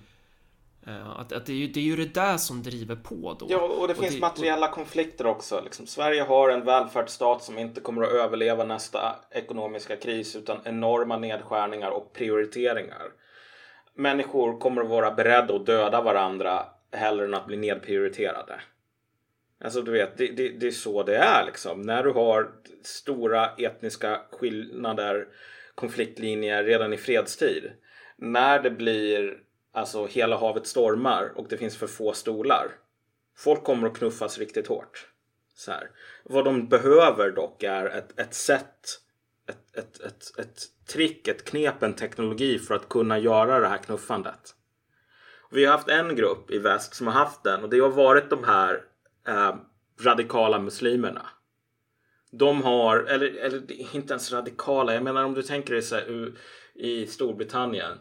Eh, 0.86 1.20
Att, 1.20 1.32
att 1.32 1.46
det, 1.46 1.52
är 1.52 1.56
ju, 1.56 1.66
det 1.66 1.80
är 1.80 1.84
ju 1.84 1.96
det 1.96 2.14
där 2.14 2.36
som 2.36 2.62
driver 2.62 2.96
på 2.96 3.36
då. 3.40 3.46
Ja, 3.48 3.60
och 3.60 3.88
det 3.88 3.94
finns 3.94 4.20
materiella 4.20 4.68
konflikter 4.68 5.26
också. 5.26 5.60
Liksom, 5.64 5.86
Sverige 5.86 6.22
har 6.22 6.48
en 6.48 6.64
välfärdsstat 6.64 7.42
som 7.42 7.58
inte 7.58 7.80
kommer 7.80 8.02
att 8.02 8.12
överleva 8.12 8.64
nästa 8.64 9.16
ekonomiska 9.30 9.96
kris 9.96 10.36
utan 10.36 10.58
enorma 10.64 11.16
nedskärningar 11.16 11.90
och 11.90 12.12
prioriteringar. 12.12 13.12
Människor 13.94 14.58
kommer 14.58 14.82
att 14.82 14.88
vara 14.88 15.10
beredda 15.10 15.54
att 15.54 15.66
döda 15.66 16.02
varandra 16.02 16.66
hellre 16.92 17.24
än 17.24 17.34
att 17.34 17.46
bli 17.46 17.56
nedprioriterade. 17.56 18.60
Alltså 19.64 19.82
du 19.82 19.92
vet, 19.92 20.18
det, 20.18 20.26
det, 20.26 20.48
det 20.48 20.66
är 20.66 20.70
så 20.70 21.02
det 21.02 21.16
är 21.16 21.46
liksom. 21.46 21.82
När 21.82 22.02
du 22.02 22.12
har 22.12 22.50
stora 22.82 23.50
etniska 23.58 24.20
skillnader, 24.30 25.26
konfliktlinjer 25.74 26.64
redan 26.64 26.92
i 26.92 26.96
fredstid. 26.96 27.70
När 28.16 28.62
det 28.62 28.70
blir 28.70 29.38
alltså 29.76 30.06
hela 30.06 30.36
havet 30.36 30.66
stormar 30.66 31.32
och 31.34 31.46
det 31.48 31.56
finns 31.56 31.76
för 31.76 31.86
få 31.86 32.12
stolar. 32.12 32.70
Folk 33.36 33.64
kommer 33.64 33.88
att 33.88 33.98
knuffas 33.98 34.38
riktigt 34.38 34.66
hårt. 34.66 35.08
Så 35.54 35.72
här. 35.72 35.90
Vad 36.24 36.44
de 36.44 36.68
behöver 36.68 37.30
dock 37.30 37.62
är 37.62 37.86
ett, 37.86 38.20
ett 38.20 38.34
sätt, 38.34 39.00
ett, 39.48 39.76
ett, 39.76 40.00
ett, 40.00 40.38
ett 40.38 40.62
trick, 40.88 41.28
ett 41.28 41.44
knep, 41.44 41.82
en 41.82 41.94
teknologi 41.94 42.58
för 42.58 42.74
att 42.74 42.88
kunna 42.88 43.18
göra 43.18 43.60
det 43.60 43.68
här 43.68 43.78
knuffandet. 43.78 44.54
Vi 45.50 45.64
har 45.64 45.72
haft 45.72 45.88
en 45.88 46.16
grupp 46.16 46.50
i 46.50 46.58
väst 46.58 46.94
som 46.94 47.06
har 47.06 47.14
haft 47.14 47.44
den 47.44 47.62
och 47.62 47.70
det 47.70 47.80
har 47.80 47.88
varit 47.88 48.30
de 48.30 48.44
här 48.44 48.82
eh, 49.28 49.56
radikala 50.00 50.58
muslimerna. 50.58 51.26
De 52.30 52.62
har, 52.62 52.98
eller, 52.98 53.26
eller 53.26 53.72
inte 53.96 54.12
ens 54.12 54.32
radikala, 54.32 54.94
jag 54.94 55.02
menar 55.02 55.24
om 55.24 55.34
du 55.34 55.42
tänker 55.42 55.72
dig 55.72 55.82
så 55.82 55.94
här, 55.94 56.32
i 56.74 57.06
Storbritannien. 57.06 57.98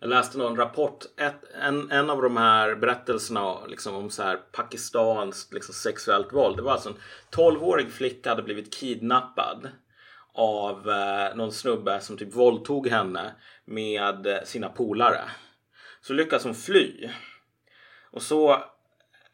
Jag 0.00 0.08
läste 0.08 0.38
någon 0.38 0.56
rapport, 0.56 1.04
ett, 1.16 1.44
en, 1.62 1.90
en 1.90 2.10
av 2.10 2.22
de 2.22 2.36
här 2.36 2.74
berättelserna 2.74 3.66
liksom, 3.66 3.94
om 3.94 4.10
så 4.10 4.22
här 4.22 4.36
pakistanskt 4.36 5.52
liksom, 5.52 5.74
sexuellt 5.74 6.32
våld. 6.32 6.56
Det 6.56 6.62
var 6.62 6.72
alltså 6.72 6.88
en 6.88 6.98
12-årig 7.30 7.92
flicka 7.92 8.30
hade 8.30 8.42
blivit 8.42 8.74
kidnappad 8.74 9.68
av 10.34 10.90
eh, 10.90 11.36
någon 11.36 11.52
snubbe 11.52 12.00
som 12.00 12.16
typ 12.16 12.34
våldtog 12.34 12.88
henne 12.88 13.34
med 13.64 14.26
eh, 14.26 14.42
sina 14.44 14.68
polare. 14.68 15.20
Så 16.00 16.12
lyckas 16.12 16.44
hon 16.44 16.54
fly. 16.54 17.10
Och 18.10 18.22
så, 18.22 18.64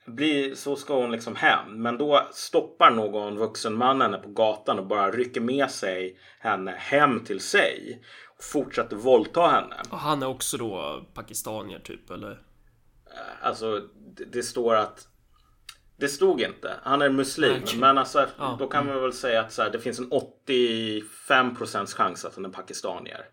blir, 0.06 0.54
så 0.54 0.76
ska 0.76 0.94
hon 0.94 1.12
liksom 1.12 1.36
hem. 1.36 1.82
Men 1.82 1.98
då 1.98 2.28
stoppar 2.32 2.90
någon 2.90 3.36
vuxen 3.36 3.74
man 3.74 4.00
henne 4.00 4.18
på 4.18 4.28
gatan 4.28 4.78
och 4.78 4.86
bara 4.86 5.10
rycker 5.10 5.40
med 5.40 5.70
sig 5.70 6.18
henne 6.38 6.70
hem 6.70 7.24
till 7.24 7.40
sig. 7.40 8.02
Och 8.43 8.47
fortsätter 8.47 8.97
våldta 8.97 9.47
henne. 9.47 9.76
Och 9.90 9.99
han 9.99 10.22
är 10.22 10.26
också 10.26 10.57
då 10.57 11.05
pakistanier 11.14 11.78
typ, 11.78 12.11
eller? 12.11 12.43
Alltså 13.43 13.80
det, 14.16 14.24
det 14.24 14.43
står 14.43 14.74
att 14.74 15.09
det 15.97 16.09
stod 16.09 16.40
inte. 16.40 16.74
Han 16.82 17.03
är 17.03 17.09
muslim. 17.11 17.62
Okej. 17.62 17.78
Men 17.78 17.99
alltså, 17.99 18.26
Ja. 18.38 18.57
då 18.59 18.68
kan 18.68 18.86
man 18.86 19.01
väl 19.03 19.12
säga 19.12 19.40
att 19.40 19.53
så 19.53 19.62
här, 19.62 19.70
det 19.70 19.78
finns 19.78 19.99
en 19.99 20.11
85% 20.11 21.86
chans 21.97 22.24
att 22.24 22.34
han 22.34 22.45
är 22.45 22.49
pakistanier. 22.49 23.24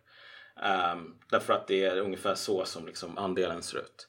Ehm, 0.63 1.15
därför 1.31 1.53
att 1.53 1.67
det 1.67 1.85
är 1.85 1.99
ungefär 1.99 2.35
så 2.35 2.65
som 2.65 2.85
liksom 2.85 3.17
andelen 3.17 3.63
ser 3.63 3.77
ut. 3.77 4.07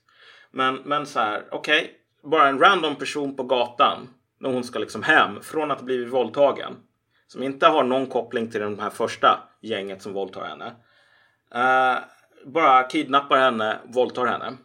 Men, 0.50 0.74
men 0.74 1.06
så 1.06 1.18
här, 1.20 1.44
okej. 1.50 1.94
bara 2.22 2.48
en 2.48 2.58
random 2.58 2.96
person 2.96 3.36
på 3.36 3.42
gatan. 3.42 4.08
När 4.38 4.50
hon 4.52 4.64
ska 4.64 4.78
liksom 4.78 5.02
hem 5.02 5.42
från 5.42 5.70
att 5.70 5.78
ha 5.78 5.84
blivit 5.84 6.12
våldtagen. 6.12 6.76
Som 7.26 7.42
inte 7.42 7.66
har 7.66 7.84
någon 7.84 8.06
koppling 8.06 8.50
till 8.50 8.60
de 8.60 8.78
här 8.78 8.90
första 8.90 9.48
gänget 9.62 10.02
som 10.02 10.12
våldtar 10.12 10.44
henne. 10.44 10.72
Eh, 11.54 11.98
bara 12.44 12.82
kidnappar 12.82 13.38
henne, 13.38 13.78
våldtar 13.84 14.26
henne. 14.26 14.56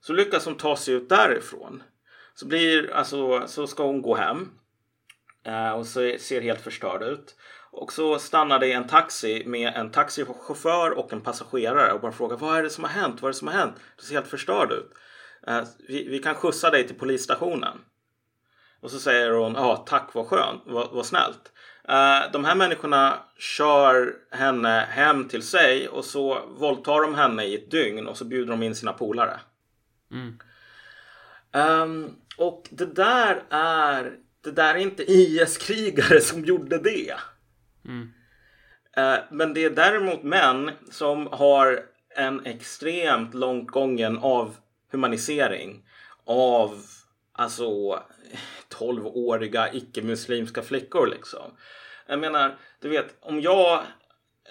Så 0.00 0.12
lyckas 0.12 0.44
hon 0.44 0.56
ta 0.56 0.76
sig 0.76 0.94
ut 0.94 1.08
därifrån. 1.08 1.82
Så, 2.34 2.46
blir, 2.46 2.92
alltså, 2.94 3.46
så 3.46 3.66
ska 3.66 3.86
hon 3.86 4.02
gå 4.02 4.14
hem. 4.14 4.50
Eh, 5.44 5.70
och 5.70 5.86
så 5.86 6.16
ser 6.18 6.40
helt 6.40 6.60
förstörd 6.60 7.02
ut. 7.02 7.36
Och 7.70 7.92
så 7.92 8.18
stannar 8.18 8.58
det 8.58 8.72
en 8.72 8.86
taxi 8.86 9.42
med 9.46 9.72
en 9.76 9.90
taxichaufför 9.90 10.90
och 10.90 11.12
en 11.12 11.20
passagerare 11.20 11.92
och 11.92 12.00
bara 12.00 12.12
frågar 12.12 12.36
vad 12.36 12.58
är 12.58 12.62
det 12.62 12.70
som 12.70 12.84
har 12.84 12.90
hänt? 12.90 13.22
Vad 13.22 13.28
är 13.28 13.32
det 13.32 13.38
som 13.38 13.48
har 13.48 13.54
hänt? 13.54 13.74
Du 13.96 14.02
ser 14.02 14.14
helt 14.14 14.26
förstörd 14.26 14.72
ut. 14.72 14.92
Eh, 15.46 15.62
vi, 15.88 16.08
vi 16.08 16.18
kan 16.18 16.34
skjutsa 16.34 16.70
dig 16.70 16.86
till 16.86 16.98
polisstationen. 16.98 17.78
Och 18.80 18.90
så 18.90 18.98
säger 18.98 19.30
hon 19.30 19.54
ja 19.54 19.76
tack 19.76 20.10
vad 20.12 20.26
skönt, 20.26 20.62
vad, 20.66 20.90
vad 20.92 21.06
snällt. 21.06 21.52
Eh, 21.88 22.32
de 22.32 22.44
här 22.44 22.54
människorna 22.54 23.18
kör 23.38 24.14
henne 24.30 24.86
hem 24.90 25.28
till 25.28 25.42
sig 25.42 25.88
och 25.88 26.04
så 26.04 26.46
våldtar 26.48 27.00
de 27.00 27.14
henne 27.14 27.44
i 27.44 27.54
ett 27.54 27.70
dygn 27.70 28.06
och 28.06 28.16
så 28.16 28.24
bjuder 28.24 28.50
de 28.50 28.62
in 28.62 28.74
sina 28.74 28.92
polare. 28.92 29.40
Mm. 30.12 30.38
Ehm, 31.52 32.14
och 32.36 32.68
det 32.70 32.94
där 32.94 33.42
är 33.50 34.12
det 34.44 34.50
där 34.50 34.74
är 34.74 34.78
inte 34.78 35.12
IS-krigare 35.12 36.20
som 36.20 36.44
gjorde 36.44 36.78
det. 36.78 37.14
Mm. 37.84 38.12
Eh, 38.96 39.18
men 39.30 39.54
det 39.54 39.64
är 39.64 39.70
däremot 39.70 40.22
män 40.22 40.70
som 40.90 41.26
har 41.26 41.80
en 42.16 42.46
extremt 42.46 43.34
långt 43.34 43.70
gången 43.70 44.18
av 44.18 44.56
humanisering 44.92 45.84
av 46.24 46.82
alltså 47.32 48.02
12-åriga 48.74 49.72
icke-muslimska 49.72 50.62
flickor 50.62 51.06
liksom. 51.06 51.56
Jag 52.06 52.18
menar, 52.18 52.58
du 52.80 52.88
vet 52.88 53.16
om 53.20 53.40
jag 53.40 53.82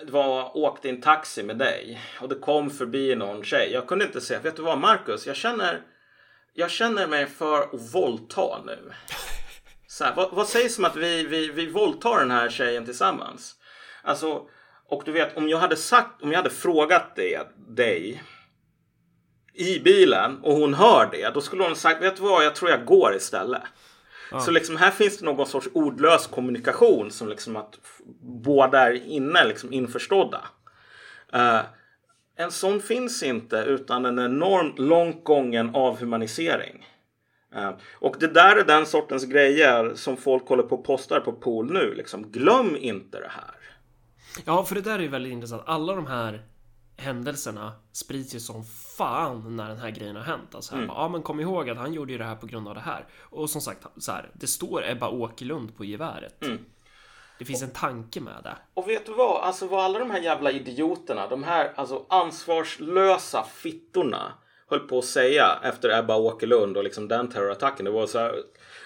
var, 0.04 0.58
åkte 0.58 0.88
i 0.88 0.92
en 0.92 1.02
taxi 1.02 1.44
med 1.44 1.58
dig 1.58 2.02
och 2.22 2.30
det 2.30 2.36
kom 2.36 2.70
förbi 2.70 3.16
någon 3.16 3.44
tjej. 3.44 3.70
Jag 3.74 3.88
kunde 3.88 4.06
inte 4.06 4.22
säga, 4.22 4.40
vet 4.40 4.56
du 4.56 4.62
vad 4.62 4.78
Marcus, 4.78 5.28
jag 5.28 5.36
känner, 5.36 5.82
jag 6.54 6.72
känner 6.72 7.08
mig 7.08 7.26
för 7.26 7.62
att 7.62 7.94
våldta 7.94 8.62
nu. 8.66 8.92
Så 9.88 10.04
här, 10.04 10.16
vad, 10.16 10.32
vad 10.32 10.48
sägs 10.48 10.78
om 10.78 10.86
att 10.86 10.96
vi, 10.96 11.24
vi, 11.24 11.52
vi 11.52 11.68
våldtar 11.68 12.20
den 12.20 12.32
här 12.32 12.50
tjejen 12.50 12.86
tillsammans? 12.86 13.56
Alltså, 14.04 14.42
och 14.90 15.02
du 15.06 15.12
vet 15.12 15.38
om 15.38 15.50
jag 15.50 15.58
hade 15.58 15.76
sagt, 15.76 16.22
om 16.22 16.32
jag 16.32 16.38
hade 16.38 16.50
frågat 16.50 17.16
det, 17.16 17.48
dig 17.56 18.24
i 19.54 19.80
bilen 19.80 20.40
och 20.44 20.54
hon 20.54 20.74
hör 20.74 21.10
det, 21.12 21.30
då 21.34 21.42
skulle 21.42 21.64
hon 21.64 21.76
sagt, 21.76 22.02
vet 22.02 22.16
du 22.16 22.22
vad, 22.22 22.46
jag 22.46 22.56
tror 22.56 22.72
jag 22.72 22.86
går 22.86 23.16
istället. 23.16 23.62
Så 24.30 24.52
liksom 24.52 24.78
här 24.78 24.92
finns 24.92 25.18
det 25.18 25.26
någon 25.26 25.48
sorts 25.48 25.70
ordlös 25.74 26.28
kommunikation 26.28 27.12
som 27.12 27.30
liksom 27.30 27.56
att 27.56 27.80
båda 28.44 28.80
är 28.80 28.94
inne, 28.94 29.46
liksom 29.46 29.74
införstådda. 29.74 30.42
Eh, 31.34 31.60
en 32.36 32.52
sån 32.52 32.82
finns 32.82 33.24
inte 33.24 33.58
utan 33.58 34.06
en 34.06 34.20
enormt 34.20 34.80
långt 34.80 35.24
gången 35.24 35.76
avhumanisering. 35.76 36.86
Eh, 37.56 37.72
och 37.94 38.16
det 38.20 38.28
där 38.28 38.56
är 38.56 38.64
den 38.64 38.86
sortens 38.86 39.26
grejer 39.26 39.96
som 39.96 40.18
folk 40.18 40.48
håller 40.48 40.64
på 40.64 40.76
och 40.76 40.86
postar 40.86 41.20
på 41.20 41.34
pool 41.34 41.74
nu. 41.74 41.94
Liksom. 41.94 42.32
Glöm 42.32 42.76
inte 42.76 43.20
det 43.20 43.32
här. 43.32 43.56
Ja, 44.46 44.66
för 44.66 44.76
det 44.76 44.82
där 44.82 44.96
är 44.96 45.04
ju 45.04 45.08
väldigt 45.08 45.34
intressant. 45.34 45.64
Alla 45.66 45.96
de 45.96 46.08
här 46.08 46.46
händelserna 46.98 47.74
sprids 47.92 48.36
ju 48.36 48.40
som 48.40 48.66
fan 48.98 49.56
när 49.56 49.68
den 49.68 49.78
här 49.78 49.92
grejen 49.92 50.16
har 50.16 50.24
hänt. 50.24 50.56
Alltså 50.56 50.76
här, 50.76 50.88
bara, 50.88 50.98
ja 50.98 51.10
men 51.10 51.22
kom 51.22 51.40
ihåg 51.40 51.70
att 51.70 51.78
han 51.78 51.94
gjorde 51.94 52.12
ju 52.12 52.18
det 52.18 52.24
här 52.24 52.36
på 52.36 52.48
grund 52.48 52.68
av 52.68 52.76
det 52.76 52.82
här. 52.82 53.06
Och 53.20 53.50
som 53.50 53.62
sagt, 53.62 53.86
så 53.98 54.12
här, 54.12 54.30
det 54.34 54.48
står 54.48 54.90
Ebba 54.90 55.10
Åkerlund 55.10 55.78
på 55.78 55.86
geväret. 55.86 56.44
Det 57.40 57.46
finns 57.46 57.64
en 57.64 57.74
tanke 57.74 58.22
med 58.22 58.34
det. 58.44 58.56
Och 58.74 58.90
vet 58.90 59.06
du 59.06 59.14
vad? 59.14 59.44
Alltså 59.44 59.68
vad 59.68 59.86
alla 59.86 60.00
de 60.00 60.12
här 60.12 60.22
jävla 60.22 60.52
idioterna, 60.52 61.28
de 61.28 61.44
här 61.44 61.72
alltså 61.76 62.06
ansvarslösa 62.10 63.44
fittorna 63.44 64.34
höll 64.70 64.80
på 64.80 64.98
att 64.98 65.06
säga 65.06 65.60
efter 65.64 66.00
Ebba 66.00 66.16
Åkerlund 66.16 66.78
och 66.78 66.84
liksom 66.84 67.08
den 67.08 67.30
terrorattacken. 67.30 67.86
Det 67.86 67.92
var 67.92 68.08
så 68.08 68.20
här, 68.20 68.36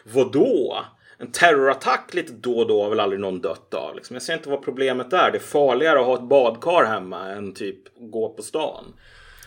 vadå? 0.04 0.78
En 1.18 1.32
terrorattack 1.32 2.14
lite 2.14 2.34
då 2.34 2.60
och 2.60 2.68
då 2.68 2.84
har 2.84 2.90
väl 2.90 3.00
aldrig 3.00 3.20
någon 3.20 3.42
dött 3.42 3.74
av. 3.74 3.96
Liksom. 3.96 4.14
Jag 4.14 4.24
ser 4.24 4.34
inte 4.34 4.50
vad 4.50 4.64
problemet 4.64 5.14
är. 5.14 5.32
Det 5.32 5.38
är 5.38 5.40
farligare 5.40 6.00
att 6.00 6.06
ha 6.06 6.16
ett 6.16 6.30
badkar 6.30 6.86
hemma 6.86 7.30
än 7.30 7.54
typ 7.54 7.80
gå 7.98 8.30
på 8.30 8.42
stan. 8.42 8.94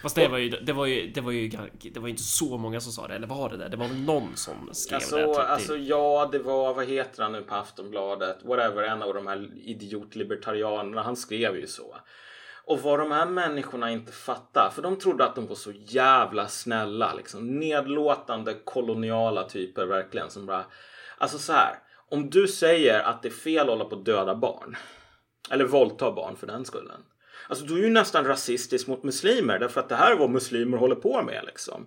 Fast 0.05 0.17
det 0.17 0.29
var 0.29 0.39
ju, 0.39 0.49
det 0.49 0.73
var 0.73 0.87
ju, 0.87 1.11
det 1.11 1.21
var 1.21 1.33
ju, 1.33 1.49
det 1.83 2.01
var 2.01 2.09
ju 2.09 2.11
inte 2.11 2.23
så 2.23 2.59
många 2.59 2.81
som 2.81 2.93
sa 2.93 3.09
det. 3.09 3.15
Eller 3.15 3.27
var 3.27 3.51
det 3.51 3.57
det? 3.57 3.69
Det 3.69 3.77
var 3.77 3.89
väl 3.89 4.01
någon 4.01 4.37
som 4.37 4.71
skrev 4.73 4.97
Alltså, 4.97 5.17
det. 5.17 5.27
Typ, 5.27 5.39
alltså 5.39 5.77
ja, 5.77 6.29
det 6.33 6.39
var, 6.39 6.75
vad 6.75 6.87
heter 6.87 7.23
han 7.23 7.33
nu 7.33 7.43
på 7.43 7.55
Aftonbladet? 7.55 8.39
Whatever, 8.45 8.83
en 8.83 9.03
av 9.03 9.15
de 9.15 9.27
här 9.27 9.51
idiotlibertarianerna. 9.55 11.03
Han 11.03 11.17
skrev 11.17 11.57
ju 11.57 11.67
så. 11.67 11.97
Och 12.65 12.81
vad 12.81 12.99
de 12.99 13.11
här 13.11 13.27
människorna 13.27 13.91
inte 13.91 14.13
fattar, 14.13 14.71
för 14.75 14.83
de 14.83 14.97
trodde 14.97 15.25
att 15.25 15.35
de 15.35 15.47
var 15.47 15.55
så 15.55 15.73
jävla 15.87 16.49
snälla, 16.49 17.15
liksom 17.15 17.59
nedlåtande 17.59 18.55
koloniala 18.65 19.45
typer 19.49 19.87
verkligen 19.87 20.31
som 20.31 20.47
bara, 20.47 20.65
alltså 21.19 21.39
så 21.39 21.53
här. 21.53 21.79
Om 22.11 22.31
du 22.31 22.49
säger 22.49 23.01
att 23.01 23.23
det 23.23 23.29
är 23.29 23.33
fel 23.33 23.61
att 23.61 23.69
hålla 23.69 23.85
på 23.85 23.97
att 23.97 24.05
döda 24.05 24.35
barn, 24.35 24.77
eller 25.51 25.65
våldta 25.65 26.13
barn 26.13 26.37
för 26.37 26.47
den 26.47 26.65
skullen. 26.65 27.03
Alltså 27.49 27.65
du 27.65 27.75
är 27.75 27.83
ju 27.83 27.91
nästan 27.91 28.25
rasistisk 28.25 28.87
mot 28.87 29.03
muslimer 29.03 29.59
därför 29.59 29.81
att 29.81 29.89
det 29.89 29.97
här 29.97 30.13
är 30.13 30.17
vad 30.17 30.31
muslimer 30.31 30.79
håller 30.79 30.95
på 30.95 31.23
med 31.23 31.45
liksom. 31.47 31.87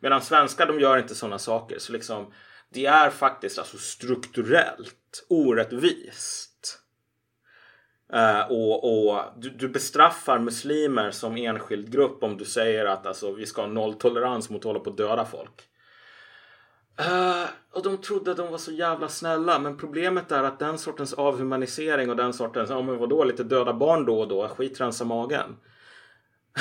Medan 0.00 0.22
svenskar 0.22 0.66
de 0.66 0.80
gör 0.80 0.98
inte 0.98 1.14
sådana 1.14 1.38
saker. 1.38 1.78
Så 1.78 1.92
liksom 1.92 2.32
det 2.70 2.86
är 2.86 3.10
faktiskt 3.10 3.58
alltså 3.58 3.78
strukturellt 3.78 5.26
orättvist. 5.28 6.78
Uh, 8.14 8.52
och, 8.52 9.08
och 9.08 9.22
du, 9.36 9.50
du, 9.50 9.68
bestraffar 9.68 10.38
muslimer 10.38 11.10
som 11.10 11.36
enskild 11.36 11.92
grupp 11.92 12.22
om 12.22 12.36
du 12.36 12.44
säger 12.44 12.84
att 12.84 13.06
alltså, 13.06 13.32
vi 13.32 13.46
ska 13.46 13.60
ha 13.60 13.68
nolltolerans 13.68 14.50
mot 14.50 14.60
att 14.60 14.64
hålla 14.64 14.80
på 14.80 14.90
att 14.90 14.96
döda 14.96 15.24
folk. 15.24 15.67
Uh, 17.00 17.48
och 17.72 17.82
de 17.82 17.98
trodde 17.98 18.30
att 18.30 18.36
de 18.36 18.50
var 18.50 18.58
så 18.58 18.72
jävla 18.72 19.08
snälla. 19.08 19.58
Men 19.58 19.76
problemet 19.76 20.32
är 20.32 20.42
att 20.42 20.58
den 20.58 20.78
sortens 20.78 21.12
avhumanisering 21.14 22.10
och 22.10 22.16
den 22.16 22.32
sortens, 22.32 22.70
ja 22.70 22.82
men 22.82 22.98
vadå, 22.98 23.24
lite 23.24 23.44
döda 23.44 23.72
barn 23.72 24.04
då 24.04 24.20
och 24.20 24.28
då, 24.28 24.48
skitrensa 24.48 25.04
magen. 25.04 25.56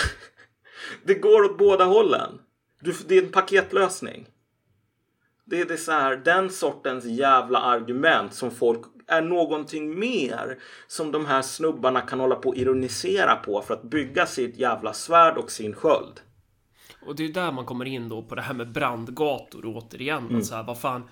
det 1.04 1.14
går 1.14 1.44
åt 1.44 1.58
båda 1.58 1.86
hållen. 1.86 2.40
Du, 2.80 2.96
det 3.08 3.18
är 3.18 3.24
en 3.24 3.32
paketlösning. 3.32 4.28
Det 5.46 5.62
är 5.62 5.66
det 5.66 5.78
så 5.78 5.92
här, 5.92 6.16
den 6.16 6.50
sortens 6.50 7.06
jävla 7.06 7.60
argument 7.60 8.34
som 8.34 8.52
folk 8.52 8.82
är 9.08 9.22
någonting 9.22 10.00
mer 10.00 10.58
som 10.88 11.12
de 11.12 11.26
här 11.26 11.42
snubbarna 11.42 12.02
kan 12.02 12.20
hålla 12.20 12.36
på 12.36 12.50
och 12.50 12.58
ironisera 12.58 13.36
på 13.36 13.62
för 13.62 13.74
att 13.74 13.84
bygga 13.84 14.26
sitt 14.26 14.58
jävla 14.58 14.94
svärd 14.94 15.38
och 15.38 15.52
sin 15.52 15.76
sköld. 15.76 16.22
Och 17.08 17.16
det 17.16 17.26
är 17.26 17.34
där 17.34 17.52
man 17.52 17.66
kommer 17.66 17.86
in 17.86 18.10
då 18.10 18.24
på 18.24 18.36
det 18.36 18.42
här 18.42 18.54
med 18.54 18.72
brandgator 18.72 19.62
återigen. 19.66 20.28
Mm. 20.28 20.44
Så 20.44 20.56
här, 20.56 20.64
vad 20.64 20.80
fan. 20.80 21.10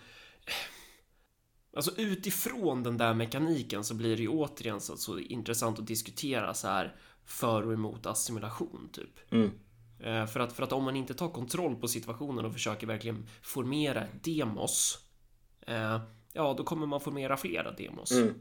Alltså 1.75 1.91
utifrån 1.97 2.83
den 2.83 2.97
där 2.97 3.13
mekaniken 3.13 3.83
så 3.83 3.93
blir 3.95 4.15
det 4.15 4.21
ju 4.21 4.29
återigen 4.29 4.81
så, 4.81 4.97
så 4.97 5.19
intressant 5.19 5.79
att 5.79 5.87
diskutera 5.87 6.53
så 6.53 6.67
här 6.67 6.95
för 7.25 7.67
och 7.67 7.73
emot 7.73 8.05
assimilation 8.05 8.89
typ. 8.91 9.31
Mm. 9.31 9.51
Eh, 9.99 10.25
för, 10.25 10.39
att, 10.39 10.53
för 10.53 10.63
att 10.63 10.71
om 10.71 10.83
man 10.83 10.95
inte 10.95 11.13
tar 11.13 11.29
kontroll 11.29 11.75
på 11.75 11.87
situationen 11.87 12.45
och 12.45 12.53
försöker 12.53 12.87
verkligen 12.87 13.27
formera 13.41 14.03
demos 14.23 14.99
eh, 15.67 15.99
Ja, 16.37 16.53
då 16.57 16.63
kommer 16.63 16.87
man 16.87 17.01
formera 17.01 17.37
flera 17.37 17.71
demos. 17.71 18.11
Mm. 18.11 18.33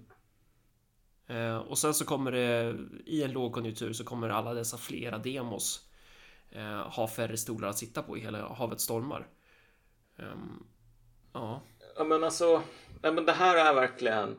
Eh, 1.27 1.57
och 1.57 1.79
sen 1.79 1.95
så 1.95 2.05
kommer 2.05 2.33
det 2.33 2.77
i 3.07 3.23
en 3.23 3.33
lågkonjunktur 3.33 3.93
så 3.93 4.05
kommer 4.05 4.29
alla 4.29 4.55
dessa 4.55 4.77
flera 4.77 5.19
demos 5.19 5.89
Eh, 6.55 6.89
ha 6.89 7.09
färre 7.09 7.37
stolar 7.37 7.69
att 7.69 7.79
sitta 7.79 8.03
på 8.03 8.17
i 8.17 8.21
hela 8.21 8.49
havet 8.49 8.81
stormar. 8.81 9.27
Um, 10.17 10.67
ja. 11.33 11.61
Ja 11.97 12.05
men 12.05 12.25
alltså, 12.25 12.63
nej 13.03 13.13
men 13.13 13.27
det 13.27 13.33
här 13.33 13.57
är 13.57 13.75
verkligen 13.75 14.37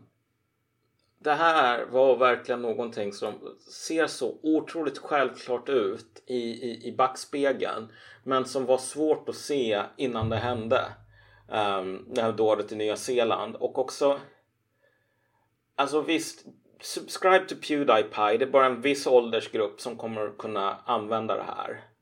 det 1.20 1.34
här 1.34 1.86
var 1.86 2.18
verkligen 2.18 2.62
någonting 2.62 3.14
som 3.14 3.34
ser 3.72 4.08
så 4.08 4.40
otroligt 4.44 4.98
självklart 4.98 5.70
ut 5.70 6.24
i, 6.26 6.38
i, 6.38 6.88
i 6.88 6.96
backspegeln. 6.98 7.92
Men 8.24 8.46
som 8.46 8.66
var 8.66 8.78
svårt 8.78 9.30
att 9.30 9.36
se 9.36 9.82
innan 9.98 10.30
det 10.30 10.36
hände. 10.36 10.86
Um, 11.48 12.08
det 12.14 12.22
här 12.22 12.32
dådet 12.32 12.72
i 12.72 12.76
Nya 12.76 12.96
Zeeland. 12.96 13.56
Och 13.56 13.80
också... 13.80 14.20
Alltså 15.76 16.02
visst, 16.02 16.46
subscribe 16.82 17.46
to 17.46 17.56
Pewdiepie. 17.56 18.38
Det 18.38 18.46
är 18.46 18.52
bara 18.52 18.66
en 18.66 18.82
viss 18.82 19.08
åldersgrupp 19.08 19.82
som 19.82 19.98
kommer 19.98 20.38
kunna 20.38 20.76
använda 20.86 21.36
det 21.36 21.44
här 21.44 21.95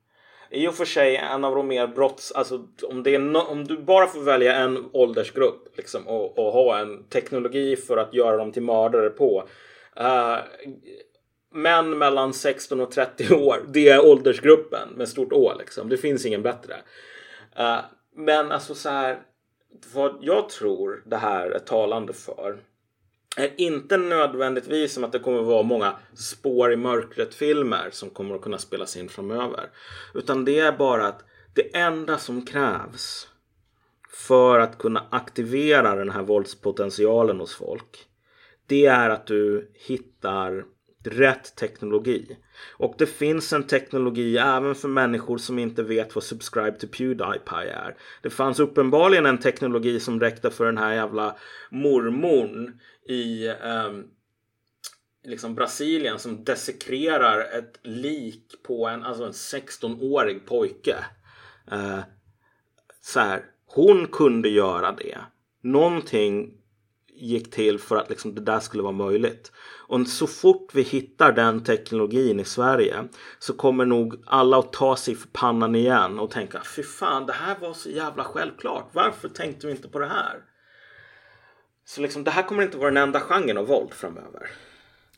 i 0.54 0.68
och 0.68 0.76
för 0.76 0.86
sig 0.86 1.16
en 1.16 1.44
av 1.44 1.56
de 1.56 1.68
mer 1.68 1.88
brotts... 1.88 2.32
Alltså 2.32 2.68
om, 2.84 3.04
det 3.04 3.16
är 3.16 3.20
no, 3.20 3.38
om 3.38 3.68
du 3.68 3.78
bara 3.78 4.08
får 4.08 4.22
välja 4.22 4.56
en 4.56 4.90
åldersgrupp 4.94 5.78
liksom, 5.78 6.08
och, 6.08 6.38
och 6.38 6.54
ha 6.54 6.80
en 6.80 7.04
teknologi 7.04 7.76
för 7.76 7.98
att 7.98 8.14
göra 8.14 8.38
dem 8.38 8.52
till 8.52 8.62
mördare 8.62 9.10
på. 9.10 9.48
Uh, 10.00 10.38
män 11.52 11.98
mellan 11.98 12.34
16 12.34 12.82
och 12.82 12.92
30 12.92 13.36
år, 13.36 13.66
det 13.68 13.90
är 13.90 14.06
åldersgruppen 14.06 14.90
med 14.96 15.10
stort 15.10 15.34
Å 15.34 15.54
liksom. 15.60 15.90
Det 15.90 15.98
finns 15.98 16.26
ingen 16.26 16.42
bättre. 16.42 16.74
Uh, 17.60 17.80
men 18.16 18.52
alltså 18.52 18.76
så 18.76 18.90
här, 18.90 19.20
vad 19.94 20.18
jag 20.22 20.50
tror 20.50 21.04
det 21.06 21.18
här 21.18 21.52
är 21.52 21.60
talande 21.60 22.14
för 22.14 22.58
är 23.38 23.62
inte 23.62 23.98
nödvändigtvis 23.98 24.94
som 24.94 25.04
att 25.04 25.12
det 25.12 25.20
kommer 25.20 25.40
att 25.40 25.46
vara 25.46 25.64
många 25.64 25.96
spår 26.14 26.74
i 26.74 26.76
mörkret 26.76 27.36
filmer 27.36 27.90
som 27.92 28.10
kommer 28.10 28.36
att 28.36 28.42
kunna 28.42 28.58
spelas 28.58 28.98
in 28.98 29.10
framöver. 29.10 29.70
Utan 30.14 30.46
det 30.46 30.60
är 30.60 30.72
bara 30.72 31.08
att 31.08 31.24
det 31.54 31.76
enda 31.76 32.18
som 32.18 32.46
krävs 32.46 33.28
för 34.10 34.60
att 34.60 34.78
kunna 34.78 35.08
aktivera 35.12 35.96
den 35.96 36.10
här 36.10 36.24
våldspotentialen 36.24 37.40
hos 37.40 37.56
folk. 37.56 38.08
Det 38.68 38.86
är 38.86 39.10
att 39.10 39.28
du 39.28 39.72
hittar 39.74 40.66
rätt 41.08 41.56
teknologi. 41.56 42.38
Och 42.78 42.96
det 42.98 43.06
finns 43.06 43.54
en 43.54 43.68
teknologi 43.68 44.38
även 44.38 44.76
för 44.76 44.88
människor 44.88 45.38
som 45.38 45.60
inte 45.60 45.84
vet 45.84 46.16
vad 46.16 46.24
Subscribe 46.24 46.78
to 46.80 46.88
Pewdiepie 46.88 47.74
är. 47.74 47.96
Det 48.22 48.30
fanns 48.30 48.60
uppenbarligen 48.60 49.26
en 49.26 49.38
teknologi 49.38 50.00
som 50.00 50.20
räckte 50.20 50.52
för 50.52 50.66
den 50.66 50.78
här 50.78 50.94
jävla 50.94 51.36
mormorn 51.72 52.80
i 53.08 53.48
um, 53.48 54.08
liksom 55.24 55.56
Brasilien 55.56 56.20
som 56.20 56.44
dessekrerar 56.44 57.40
ett 57.40 57.80
lik 57.84 58.64
på 58.64 58.88
en, 58.88 59.04
alltså 59.04 59.24
en 59.24 59.32
16-årig 59.32 60.46
pojke. 60.46 60.96
Uh, 61.72 62.00
så 63.02 63.20
här, 63.20 63.46
hon 63.66 64.08
kunde 64.08 64.50
göra 64.50 64.92
det. 64.92 65.18
Någonting 65.62 66.58
gick 67.16 67.52
till 67.52 67.80
för 67.80 67.96
att 67.96 68.10
liksom 68.10 68.36
det 68.36 68.42
där 68.42 68.60
skulle 68.60 68.84
vara 68.84 68.94
möjligt. 68.94 69.52
Och 69.94 70.08
så 70.08 70.28
fort 70.28 70.70
vi 70.74 70.82
hittar 70.82 71.32
den 71.32 71.64
teknologin 71.64 72.40
i 72.40 72.46
Sverige 72.46 73.04
så 73.40 73.54
kommer 73.54 73.86
nog 73.86 74.24
alla 74.26 74.58
att 74.60 74.74
ta 74.74 74.96
sig 74.96 75.16
för 75.16 75.28
pannan 75.28 75.76
igen 75.76 76.20
och 76.20 76.32
tänka 76.32 76.62
fy 76.76 76.84
fan 76.84 77.26
det 77.26 77.34
här 77.34 77.60
var 77.60 77.74
så 77.74 77.90
jävla 77.90 78.24
självklart. 78.24 78.90
Varför 78.92 79.30
tänkte 79.30 79.68
vi 79.68 79.74
inte 79.74 79.90
på 79.90 80.00
det 80.00 80.08
här? 80.08 80.40
Så 81.86 82.02
liksom 82.02 82.24
det 82.24 82.32
här 82.32 82.44
kommer 82.44 82.64
inte 82.64 82.78
vara 82.78 82.92
den 82.92 83.04
enda 83.04 83.20
genren 83.20 83.58
av 83.58 83.68
våld 83.68 83.94
framöver. 83.94 84.50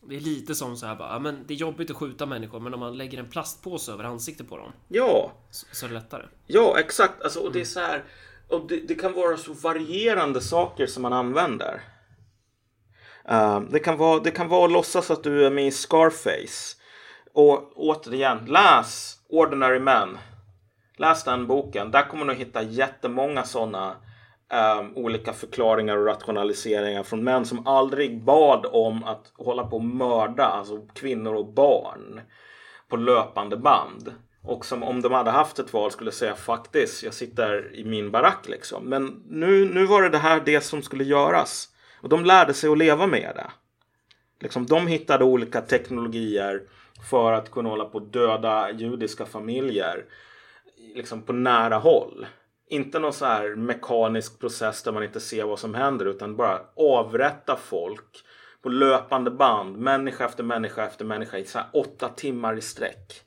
Det 0.01 0.15
är 0.15 0.19
lite 0.19 0.55
som 0.55 0.77
så 0.77 0.85
här 0.85 0.95
bara, 0.95 1.19
men 1.19 1.43
det 1.47 1.53
är 1.53 1.57
jobbigt 1.57 1.91
att 1.91 1.97
skjuta 1.97 2.25
människor 2.25 2.59
men 2.59 2.73
om 2.73 2.79
man 2.79 2.97
lägger 2.97 3.17
en 3.17 3.29
plastpåse 3.29 3.91
över 3.91 4.03
ansiktet 4.03 4.49
på 4.49 4.57
dem. 4.57 4.71
Ja. 4.87 5.31
Så, 5.51 5.65
så 5.71 5.85
är 5.85 5.89
det 5.89 5.95
lättare. 5.95 6.25
Ja, 6.47 6.79
exakt. 6.79 7.21
Alltså, 7.21 7.39
och 7.39 7.51
det 7.51 7.61
är 7.61 7.65
så 7.65 7.79
här. 7.79 8.03
Och 8.47 8.67
det, 8.67 8.87
det 8.87 8.95
kan 8.95 9.13
vara 9.13 9.37
så 9.37 9.53
varierande 9.53 10.41
saker 10.41 10.87
som 10.87 11.01
man 11.01 11.13
använder. 11.13 11.94
Ehm, 13.27 13.67
det, 13.71 13.79
kan 13.79 13.97
vara, 13.97 14.19
det 14.19 14.31
kan 14.31 14.47
vara 14.47 14.65
att 14.65 14.71
låtsas 14.71 15.11
att 15.11 15.23
du 15.23 15.45
är 15.45 15.49
med 15.49 15.67
i 15.67 15.71
Scarface. 15.71 16.77
Och 17.33 17.71
återigen, 17.75 18.45
läs 18.45 19.17
Ordinary 19.29 19.79
Men. 19.79 20.17
Läs 20.97 21.23
den 21.23 21.47
boken. 21.47 21.91
Där 21.91 22.09
kommer 22.09 22.25
du 22.25 22.33
hitta 22.33 22.61
jättemånga 22.61 23.43
sådana 23.43 23.89
um, 23.89 24.59
ehm, 24.59 24.97
olika 24.97 25.33
förklaringar 25.33 25.97
och 25.97 26.05
rationaliseringar 26.05 27.03
från 27.03 27.23
män 27.23 27.45
som 27.45 27.67
aldrig 27.67 28.23
bad 28.23 28.65
om 28.71 29.03
att 29.03 29.31
hålla 29.37 29.63
på 29.67 29.75
och 29.75 29.83
mörda 29.83 30.45
alltså 30.45 30.87
kvinnor 30.93 31.35
och 31.35 31.53
barn 31.53 32.21
på 32.89 32.97
löpande 32.97 33.57
band. 33.57 34.13
Och 34.43 34.65
som 34.65 34.83
om 34.83 35.01
de 35.01 35.11
hade 35.11 35.31
haft 35.31 35.59
ett 35.59 35.73
val 35.73 35.91
skulle 35.91 36.11
säga 36.11 36.35
faktiskt, 36.35 37.03
jag 37.03 37.13
sitter 37.13 37.75
i 37.75 37.83
min 37.85 38.11
barack 38.11 38.47
liksom. 38.47 38.83
Men 38.83 39.23
nu, 39.29 39.65
nu 39.73 39.85
var 39.85 40.01
det 40.01 40.09
det 40.09 40.17
här 40.17 40.41
det 40.45 40.61
som 40.61 40.81
skulle 40.81 41.03
göras. 41.03 41.69
Och 42.05 42.09
de 42.09 42.25
lärde 42.25 42.53
sig 42.53 42.69
att 42.69 42.77
leva 42.77 43.07
med 43.07 43.31
det. 43.35 43.51
Liksom, 44.39 44.65
de 44.65 44.87
hittade 44.87 45.23
olika 45.23 45.61
teknologier 45.61 46.61
för 47.09 47.33
att 47.33 47.51
kunna 47.51 47.69
hålla 47.69 47.85
på 47.85 47.99
döda 47.99 48.71
judiska 48.71 49.25
familjer 49.25 50.05
liksom 50.95 51.21
på 51.21 51.33
nära 51.33 51.75
håll. 51.75 52.27
Inte 52.69 52.99
någon 52.99 53.13
så 53.13 53.25
här 53.25 53.55
mekanisk 53.55 54.39
process 54.39 54.83
där 54.83 54.91
man 54.91 55.03
inte 55.03 55.19
ser 55.19 55.43
vad 55.43 55.59
som 55.59 55.73
händer 55.73 56.05
utan 56.05 56.35
bara 56.35 56.61
avrätta 56.75 57.55
folk 57.55 58.23
på 58.61 58.69
löpande 58.69 59.31
band, 59.31 59.77
människa 59.77 60.25
efter 60.25 60.43
människa 60.43 60.85
efter 60.85 61.05
människa 61.05 61.37
i 61.37 61.45
så 61.45 61.57
här 61.57 61.67
åtta 61.73 62.09
timmar 62.09 62.57
i 62.57 62.61
sträck. 62.61 63.21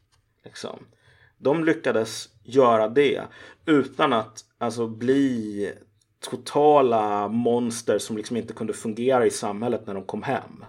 Liksom. 0.44 0.78
De 1.38 1.64
lyckades 1.64 2.28
göra 2.42 2.88
det 2.88 3.22
utan 3.66 4.12
att 4.12 4.44
alltså 4.58 4.86
bli 4.86 5.72
totala 6.20 7.28
monster 7.28 7.98
som 7.98 8.16
liksom 8.16 8.36
inte 8.36 8.52
kunde 8.52 8.72
fungera 8.72 9.26
i 9.26 9.30
samhället 9.30 9.86
när 9.86 9.94
de 9.94 10.04
kom 10.04 10.22
hem. 10.22 10.64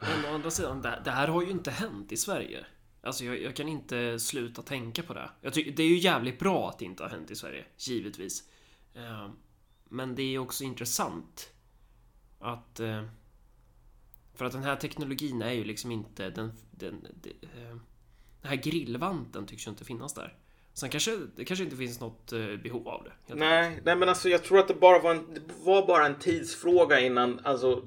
Men 0.00 0.24
å 0.30 0.34
andra 0.34 0.50
sidan, 0.50 0.82
det, 0.82 1.02
det 1.04 1.10
här 1.10 1.28
har 1.28 1.42
ju 1.42 1.50
inte 1.50 1.70
hänt 1.70 2.12
i 2.12 2.16
Sverige. 2.16 2.66
Alltså 3.00 3.24
jag, 3.24 3.42
jag, 3.42 3.56
kan 3.56 3.68
inte 3.68 4.18
sluta 4.18 4.62
tänka 4.62 5.02
på 5.02 5.14
det. 5.14 5.30
Jag 5.40 5.52
tycker, 5.52 5.72
det 5.72 5.82
är 5.82 5.88
ju 5.88 5.98
jävligt 5.98 6.38
bra 6.38 6.68
att 6.68 6.78
det 6.78 6.84
inte 6.84 7.02
har 7.02 7.10
hänt 7.10 7.30
i 7.30 7.36
Sverige, 7.36 7.64
givetvis. 7.76 8.50
Uh, 8.96 9.30
men 9.84 10.14
det 10.14 10.22
är 10.22 10.38
också 10.38 10.64
intressant 10.64 11.50
att... 12.38 12.80
Uh, 12.80 13.02
för 14.34 14.44
att 14.44 14.52
den 14.52 14.62
här 14.62 14.76
teknologin 14.76 15.42
är 15.42 15.52
ju 15.52 15.64
liksom 15.64 15.90
inte 15.90 16.30
den... 16.30 16.52
den, 16.70 17.06
den, 17.22 17.32
eh, 17.42 17.76
den 18.40 18.50
här 18.50 18.56
grillvanten 18.56 19.46
tycks 19.46 19.66
ju 19.66 19.70
inte 19.70 19.84
finnas 19.84 20.14
där. 20.14 20.38
Sen 20.74 20.90
kanske 20.90 21.18
det 21.36 21.44
kanske 21.44 21.64
inte 21.64 21.76
finns 21.76 22.00
något 22.00 22.32
eh, 22.32 22.56
behov 22.62 22.88
av 22.88 23.04
det. 23.04 23.34
Nej, 23.34 23.80
nej, 23.84 23.96
men 23.96 24.08
alltså 24.08 24.28
jag 24.28 24.42
tror 24.42 24.58
att 24.58 24.68
det 24.68 24.74
bara 24.74 24.98
var 24.98 25.10
en, 25.10 25.34
det 25.34 25.40
var 25.64 25.86
bara 25.86 26.06
en 26.06 26.18
tidsfråga 26.18 27.00
innan 27.00 27.40
alltså 27.44 27.82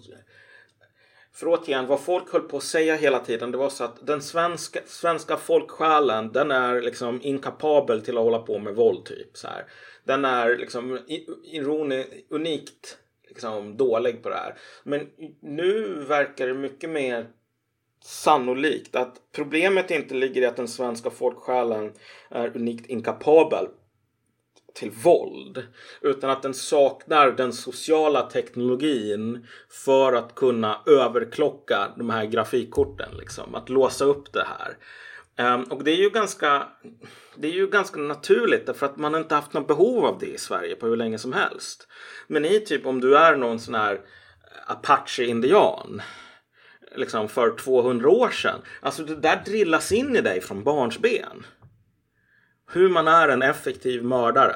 för 1.35 1.47
återigen, 1.47 1.87
vad 1.87 1.99
folk 1.99 2.33
höll 2.33 2.41
på 2.41 2.57
att 2.57 2.63
säga 2.63 2.95
hela 2.95 3.19
tiden 3.19 3.51
det 3.51 3.57
var 3.57 3.69
så 3.69 3.83
att 3.83 4.07
den 4.07 4.21
svenska, 4.21 4.79
svenska 4.85 5.37
folksjälen 5.37 6.31
den 6.31 6.51
är 6.51 6.81
liksom 6.81 7.19
inkapabel 7.23 8.01
till 8.01 8.17
att 8.17 8.23
hålla 8.23 8.39
på 8.39 8.59
med 8.59 8.75
våld 8.75 9.05
typ. 9.05 9.37
Så 9.37 9.47
här. 9.47 9.65
Den 10.03 10.25
är 10.25 10.57
liksom 10.57 10.99
ironi, 11.43 12.05
unikt 12.29 12.97
liksom, 13.27 13.77
dålig 13.77 14.23
på 14.23 14.29
det 14.29 14.35
här. 14.35 14.57
Men 14.83 15.07
nu 15.39 16.03
verkar 16.03 16.47
det 16.47 16.53
mycket 16.53 16.89
mer 16.89 17.27
sannolikt 18.05 18.95
att 18.95 19.21
problemet 19.31 19.91
inte 19.91 20.15
ligger 20.15 20.41
i 20.41 20.45
att 20.45 20.55
den 20.55 20.67
svenska 20.67 21.09
folksjälen 21.09 21.93
är 22.29 22.55
unikt 22.55 22.85
inkapabel 22.85 23.67
till 24.73 24.91
våld. 24.91 25.63
Utan 26.01 26.29
att 26.29 26.41
den 26.41 26.53
saknar 26.53 27.31
den 27.31 27.53
sociala 27.53 28.21
teknologin 28.21 29.47
för 29.69 30.13
att 30.13 30.35
kunna 30.35 30.81
överklocka 30.85 31.93
de 31.97 32.09
här 32.09 32.25
grafikkorten. 32.25 33.17
Liksom. 33.17 33.55
Att 33.55 33.69
låsa 33.69 34.05
upp 34.05 34.33
det 34.33 34.45
här. 34.45 34.77
Um, 35.53 35.63
och 35.63 35.83
det 35.83 35.91
är 35.91 35.97
ju 35.97 36.09
ganska 36.09 36.67
det 37.35 37.47
är 37.47 37.51
ju 37.51 37.67
ganska 37.67 37.99
naturligt 37.99 38.65
därför 38.65 38.85
att 38.85 38.97
man 38.97 39.15
inte 39.15 39.35
haft 39.35 39.53
något 39.53 39.67
behov 39.67 40.05
av 40.05 40.19
det 40.19 40.33
i 40.33 40.37
Sverige 40.37 40.75
på 40.75 40.87
hur 40.87 40.97
länge 40.97 41.17
som 41.17 41.33
helst. 41.33 41.87
Men 42.27 42.45
i 42.45 42.59
typ 42.59 42.85
om 42.85 43.01
du 43.01 43.17
är 43.17 43.35
någon 43.35 43.59
sån 43.59 43.75
här 43.75 44.01
apache-indian 44.67 46.01
liksom 46.95 47.29
för 47.29 47.57
200 47.57 48.09
år 48.09 48.29
sedan. 48.29 48.61
Alltså 48.81 49.03
det 49.03 49.15
där 49.15 49.41
drillas 49.45 49.91
in 49.91 50.15
i 50.15 50.21
dig 50.21 50.41
från 50.41 50.63
barnsben. 50.63 51.45
Hur 52.71 52.89
man 52.89 53.07
är 53.07 53.27
en 53.27 53.41
effektiv 53.41 54.03
mördare. 54.03 54.55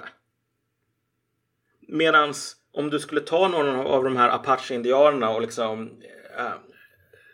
Medans 1.88 2.56
om 2.74 2.90
du 2.90 3.00
skulle 3.00 3.22
ta 3.22 3.48
någon 3.48 3.70
av 3.70 4.04
de 4.04 4.18
här 4.18 4.30
apache-indianerna 4.30 5.30
och 5.30 5.42
liksom 5.42 6.02
äh, 6.38 6.52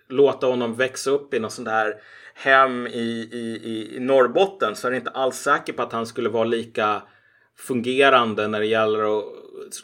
låta 0.09 0.47
honom 0.47 0.75
växa 0.75 1.11
upp 1.11 1.33
i 1.33 1.39
något 1.39 1.51
sånt 1.51 1.67
där 1.67 1.93
hem 2.35 2.87
i, 2.87 3.29
i, 3.31 3.95
i 3.95 3.99
Norrbotten 3.99 4.75
så 4.75 4.87
är 4.87 4.91
det 4.91 4.97
inte 4.97 5.09
alls 5.09 5.35
säker 5.35 5.73
på 5.73 5.83
att 5.83 5.91
han 5.91 6.05
skulle 6.05 6.29
vara 6.29 6.43
lika 6.43 7.01
fungerande 7.57 8.47
när 8.47 8.59
det 8.59 8.65
gäller 8.65 9.17
att 9.19 9.25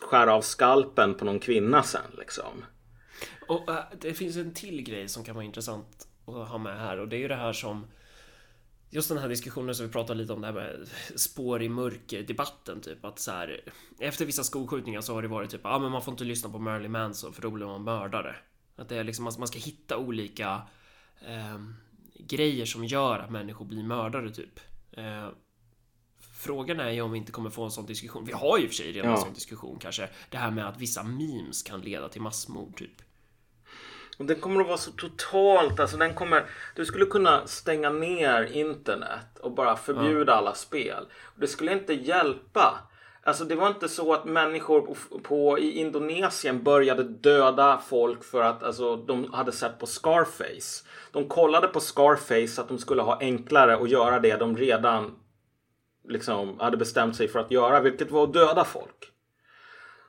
skära 0.02 0.34
av 0.34 0.42
skalpen 0.42 1.14
på 1.14 1.26
någon 1.26 1.40
kvinna 1.40 1.84
sen 1.84 2.02
liksom. 2.18 2.66
Och 3.52 3.70
äh, 3.70 3.84
det 4.02 4.14
finns 4.14 4.38
en 4.38 4.54
till 4.54 4.82
grej 4.82 5.10
som 5.10 5.24
kan 5.24 5.36
vara 5.36 5.46
intressant 5.46 6.08
att 6.26 6.48
ha 6.48 6.58
med 6.58 6.80
här 6.80 7.00
och 7.00 7.08
det 7.08 7.16
är 7.16 7.20
ju 7.20 7.28
det 7.28 7.36
här 7.36 7.54
som 7.54 7.88
Just 8.94 9.10
den 9.10 9.18
här 9.18 9.30
diskussionen 9.30 9.76
som 9.76 9.86
vi 9.86 9.92
pratade 9.92 10.20
lite 10.20 10.34
om 10.34 10.42
det 10.42 10.48
här 10.48 10.54
med 10.54 10.88
spår 11.16 11.64
i 11.64 11.70
mörker 11.70 12.24
debatten 12.24 12.82
typ 12.82 13.06
att 13.06 13.20
så 13.20 13.32
här 13.32 13.62
efter 14.00 14.26
vissa 14.26 14.44
skolskjutningar 14.44 15.02
så 15.02 15.14
har 15.14 15.22
det 15.22 15.28
varit 15.28 15.50
typ 15.50 15.62
ja 15.64 15.70
ah, 15.70 15.80
men 15.80 15.92
man 15.92 16.02
får 16.02 16.12
inte 16.12 16.24
lyssna 16.24 16.50
på 16.50 16.60
Marilyn 16.60 16.92
Manson 16.92 17.34
för 17.34 17.42
då 17.42 17.52
blir 17.52 17.66
man 17.66 17.84
mördare. 17.84 18.36
Att 18.76 18.90
det 18.90 18.98
är 18.98 19.04
liksom 19.04 19.24
man 19.24 19.48
ska 19.48 19.60
hitta 19.60 19.98
olika 19.98 20.62
eh, 21.28 21.60
grejer 22.20 22.66
som 22.66 22.86
gör 22.86 23.20
att 23.20 23.32
människor 23.32 23.66
blir 23.66 23.84
mördare 23.84 24.30
typ. 24.30 24.60
Eh, 24.92 25.28
frågan 26.20 26.80
är 26.80 26.90
ju 26.90 27.02
om 27.02 27.12
vi 27.12 27.18
inte 27.18 27.32
kommer 27.32 27.50
få 27.50 27.64
en 27.64 27.72
sån 27.72 27.86
diskussion. 27.86 28.26
Vi 28.26 28.34
har 28.34 28.58
ju 28.58 28.64
i 28.64 28.68
och 28.68 28.70
för 28.70 28.76
sig 28.76 28.92
redan 28.92 29.12
ja. 29.12 29.18
en 29.18 29.24
sån 29.24 29.34
diskussion 29.34 29.80
kanske. 29.80 30.10
Det 30.30 30.38
här 30.38 30.52
med 30.52 30.68
att 30.68 30.80
vissa 30.80 31.04
memes 31.04 31.64
kan 31.64 31.82
leda 31.82 32.10
till 32.10 32.22
massmord 32.22 32.78
typ. 32.78 33.02
Och 34.22 34.28
den 34.28 34.40
kommer 34.40 34.62
att 34.62 34.68
vara 34.68 34.78
så 34.78 34.92
totalt, 34.92 35.80
alltså 35.80 35.98
den 35.98 36.14
kommer, 36.14 36.46
du 36.76 36.86
skulle 36.86 37.06
kunna 37.06 37.48
stänga 37.48 37.90
ner 37.90 38.44
internet 38.44 39.40
och 39.40 39.52
bara 39.52 39.76
förbjuda 39.76 40.32
ja. 40.32 40.38
alla 40.38 40.54
spel. 40.54 41.06
Det 41.36 41.48
skulle 41.48 41.72
inte 41.74 41.94
hjälpa. 41.94 42.80
Alltså 43.24 43.46
det 43.46 43.56
var 43.56 43.68
inte 43.68 43.90
så 43.90 44.14
att 44.14 44.26
människor 44.26 44.82
på, 44.82 45.20
på, 45.20 45.60
i 45.60 45.72
Indonesien 45.72 46.64
började 46.64 47.04
döda 47.04 47.82
folk 47.88 48.24
för 48.24 48.42
att 48.42 48.64
alltså, 48.64 48.96
de 48.96 49.34
hade 49.34 49.52
sett 49.52 49.80
på 49.80 49.86
Scarface. 49.86 50.86
De 51.12 51.28
kollade 51.28 51.68
på 51.68 51.80
Scarface 51.80 52.62
att 52.62 52.68
de 52.68 52.78
skulle 52.78 53.02
ha 53.02 53.18
enklare 53.20 53.76
att 53.76 53.90
göra 53.90 54.20
det 54.20 54.36
de 54.36 54.58
redan 54.58 55.16
liksom 56.08 56.60
hade 56.60 56.78
bestämt 56.78 57.16
sig 57.16 57.28
för 57.28 57.40
att 57.40 57.52
göra, 57.52 57.80
vilket 57.80 58.12
var 58.12 58.24
att 58.24 58.34
döda 58.34 58.64
folk. 58.64 59.11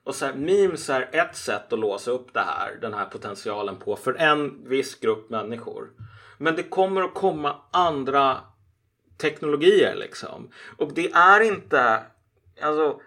Och 0.05 0.15
så 0.15 0.27
här, 0.27 0.35
memes 0.35 0.91
är 0.91 1.09
ett 1.13 1.37
sätt 1.37 1.73
att 1.73 1.79
låsa 1.79 2.11
upp 2.11 2.35
det 2.35 2.41
här, 2.41 2.79
den 2.81 2.95
här 2.95 3.05
potentialen 3.05 3.77
på 3.77 3.97
för 3.97 4.15
en 4.15 4.69
viss 4.69 5.01
grupp 5.01 5.31
människor. 5.31 5.91
Men 6.39 6.57
det 6.57 6.63
kommer 6.63 7.03
att 7.03 7.15
komma 7.15 7.57
andra 7.71 8.41
teknologier 9.19 9.95
liksom. 9.95 10.51
Och 10.79 10.95
det 10.95 11.13
är 11.13 11.41
inte, 11.41 12.03
alltså 12.63 13.01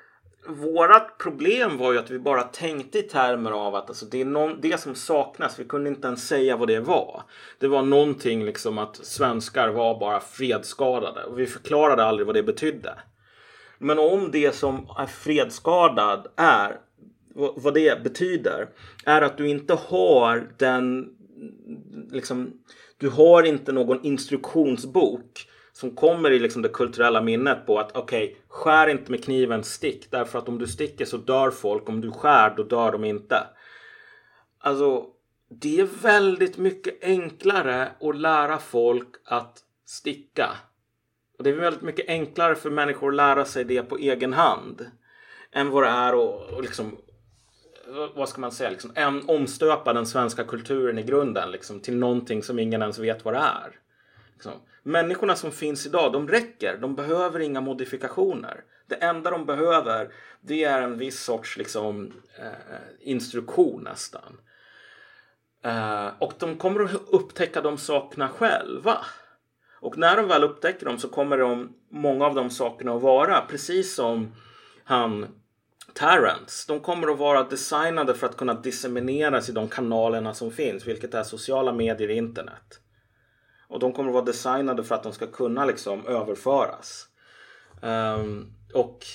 Vårat 0.48 1.18
problem 1.18 1.78
var 1.78 1.94
ju 1.94 2.00
att 2.00 2.12
vi 2.12 2.20
bara 2.20 2.44
tänkte 2.44 3.00
i 3.00 3.02
termer 3.02 3.52
av 3.52 3.76
att 3.76 3.90
alltså, 3.90 4.06
det 4.06 4.22
är 4.22 4.26
någon, 4.26 4.62
det 4.62 4.80
som 4.80 4.96
saknas. 4.96 5.60
Vi 5.60 5.66
kunde 5.66 5.90
inte 5.90 6.08
ens 6.08 6.28
säga 6.28 6.58
vad 6.58 6.68
det 6.68 6.80
var. 6.80 7.24
Det 7.60 7.68
var 7.68 7.82
någonting 7.82 8.46
liksom 8.46 8.78
att 8.78 8.96
svenskar 8.96 9.70
var 9.70 10.00
bara 10.00 10.20
fredsskadade 10.20 11.24
och 11.24 11.40
vi 11.40 11.48
förklarade 11.48 12.04
aldrig 12.04 12.26
vad 12.26 12.36
det 12.36 12.44
betydde. 12.44 12.94
Men 13.86 14.00
om 14.00 14.32
det 14.32 14.56
som 14.56 14.88
är 14.98 15.06
fredsskadad 15.06 16.28
är 16.36 16.78
vad 17.34 17.74
det 17.74 18.04
betyder 18.04 18.70
är 19.06 19.22
att 19.22 19.38
du 19.38 19.50
inte 19.50 19.74
har 19.74 20.50
den 20.58 21.10
liksom 22.12 22.54
du 22.98 23.10
har 23.10 23.44
inte 23.44 23.72
någon 23.72 24.06
instruktionsbok 24.06 25.48
som 25.74 25.96
kommer 25.96 26.32
i 26.32 26.40
liksom 26.40 26.62
det 26.62 26.70
kulturella 26.70 27.22
minnet 27.22 27.66
på 27.66 27.80
att 27.80 27.98
okej, 27.98 28.26
okay, 28.26 28.36
skär 28.48 28.88
inte 28.88 29.12
med 29.12 29.24
kniven, 29.24 29.64
stick. 29.64 30.12
Därför 30.12 30.40
att 30.40 30.50
om 30.50 30.58
du 30.58 30.68
sticker 30.68 31.06
så 31.06 31.18
dör 31.18 31.52
folk. 31.52 31.90
Om 31.90 32.02
du 32.02 32.12
skär, 32.12 32.54
då 32.58 32.64
dör 32.64 32.92
de 32.92 33.04
inte. 33.04 33.48
Alltså, 34.60 35.06
det 35.62 35.80
är 35.80 35.88
väldigt 36.02 36.58
mycket 36.58 37.04
enklare 37.04 37.92
att 38.02 38.18
lära 38.18 38.58
folk 38.58 39.10
att 39.26 39.58
sticka. 39.86 40.50
Och 41.38 41.44
det 41.44 41.50
är 41.50 41.54
väldigt 41.54 41.82
mycket 41.82 42.10
enklare 42.10 42.56
för 42.56 42.70
människor 42.70 43.10
att 43.10 43.16
lära 43.16 43.46
sig 43.46 43.64
det 43.64 43.84
på 43.84 43.98
egen 43.98 44.34
hand. 44.34 44.92
Än 45.52 45.70
vad 45.70 45.84
det 45.84 45.90
är 45.90 46.14
att 46.14 46.62
liksom, 46.62 46.98
vad 48.16 48.30
ska 48.30 48.42
man 48.42 48.52
säga, 48.52 48.70
liksom, 48.70 49.24
omstöpa 49.28 49.94
den 49.94 50.06
svenska 50.06 50.44
kulturen 50.44 51.00
i 51.00 51.04
grunden 51.04 51.52
liksom, 51.52 51.80
till 51.80 51.98
någonting 51.98 52.44
som 52.44 52.60
ingen 52.60 52.82
ens 52.82 53.00
vet 53.00 53.26
vad 53.26 53.34
det 53.34 53.40
är. 53.40 53.80
Liksom. 54.34 54.54
Människorna 54.84 55.36
som 55.36 55.52
finns 55.52 55.86
idag, 55.86 56.14
de 56.14 56.28
räcker. 56.28 56.78
De 56.78 56.96
behöver 56.96 57.40
inga 57.40 57.62
modifikationer. 57.62 58.64
Det 58.88 58.96
enda 58.96 59.32
de 59.32 59.46
behöver, 59.46 60.14
det 60.42 60.64
är 60.64 60.82
en 60.82 60.98
viss 60.98 61.24
sorts 61.24 61.58
liksom, 61.58 62.14
eh, 62.40 62.80
instruktion 63.00 63.84
nästan. 63.84 64.38
Eh, 65.64 66.08
och 66.20 66.34
de 66.40 66.58
kommer 66.58 66.84
att 66.84 66.92
upptäcka 67.12 67.62
de 67.62 67.78
sakerna 67.78 68.30
själva. 68.30 68.98
Och 69.86 69.98
när 69.98 70.18
de 70.18 70.28
väl 70.28 70.44
upptäcker 70.44 70.86
dem 70.86 70.98
så 70.98 71.10
kommer 71.10 71.38
de, 71.38 71.74
många 71.90 72.26
av 72.26 72.36
de 72.36 72.50
sakerna 72.50 72.94
att 72.94 73.02
vara 73.02 73.42
precis 73.42 73.96
som 73.96 74.36
han 74.84 75.28
Tarrants. 75.94 76.66
De 76.66 76.80
kommer 76.80 77.08
att 77.08 77.18
vara 77.18 77.44
designade 77.44 78.14
för 78.14 78.28
att 78.28 78.38
kunna 78.38 78.54
dissemineras 78.54 79.50
i 79.50 79.52
de 79.52 79.68
kanalerna 79.68 80.34
som 80.34 80.52
finns, 80.52 80.88
vilket 80.88 81.14
är 81.14 81.24
sociala 81.24 81.74
medier 81.74 82.10
och 82.10 82.16
internet. 82.16 82.80
Och 83.68 83.80
de 83.80 83.94
kommer 83.94 84.10
att 84.10 84.14
vara 84.14 84.26
designade 84.26 84.84
för 84.84 84.96
att 84.96 85.04
de 85.04 85.14
ska 85.14 85.28
kunna 85.28 85.66
liksom 85.66 86.08
överföras. 86.08 87.08
Um, 87.82 88.54
och 88.74 89.06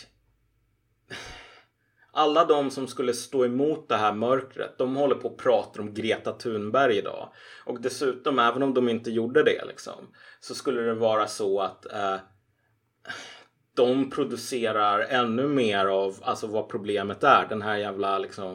alla 2.12 2.44
de 2.44 2.70
som 2.70 2.86
skulle 2.86 3.14
stå 3.14 3.44
emot 3.44 3.88
det 3.88 3.96
här 3.96 4.12
mörkret, 4.12 4.78
de 4.78 4.96
håller 4.96 5.14
på 5.14 5.28
att 5.28 5.36
prata 5.36 5.80
om 5.80 5.94
Greta 5.94 6.32
Thunberg 6.32 6.96
idag. 6.96 7.32
Och 7.64 7.80
dessutom, 7.80 8.38
även 8.38 8.62
om 8.62 8.74
de 8.74 8.88
inte 8.88 9.10
gjorde 9.10 9.42
det 9.42 9.64
liksom, 9.64 10.14
så 10.40 10.54
skulle 10.54 10.80
det 10.80 10.94
vara 10.94 11.26
så 11.26 11.60
att 11.60 11.92
eh, 11.92 12.16
de 13.74 14.10
producerar 14.10 15.00
ännu 15.00 15.48
mer 15.48 15.86
av 15.86 16.16
alltså 16.22 16.46
vad 16.46 16.68
problemet 16.68 17.24
är. 17.24 17.48
Den 17.48 17.62
här 17.62 17.76
jävla 17.76 18.18
liksom 18.18 18.54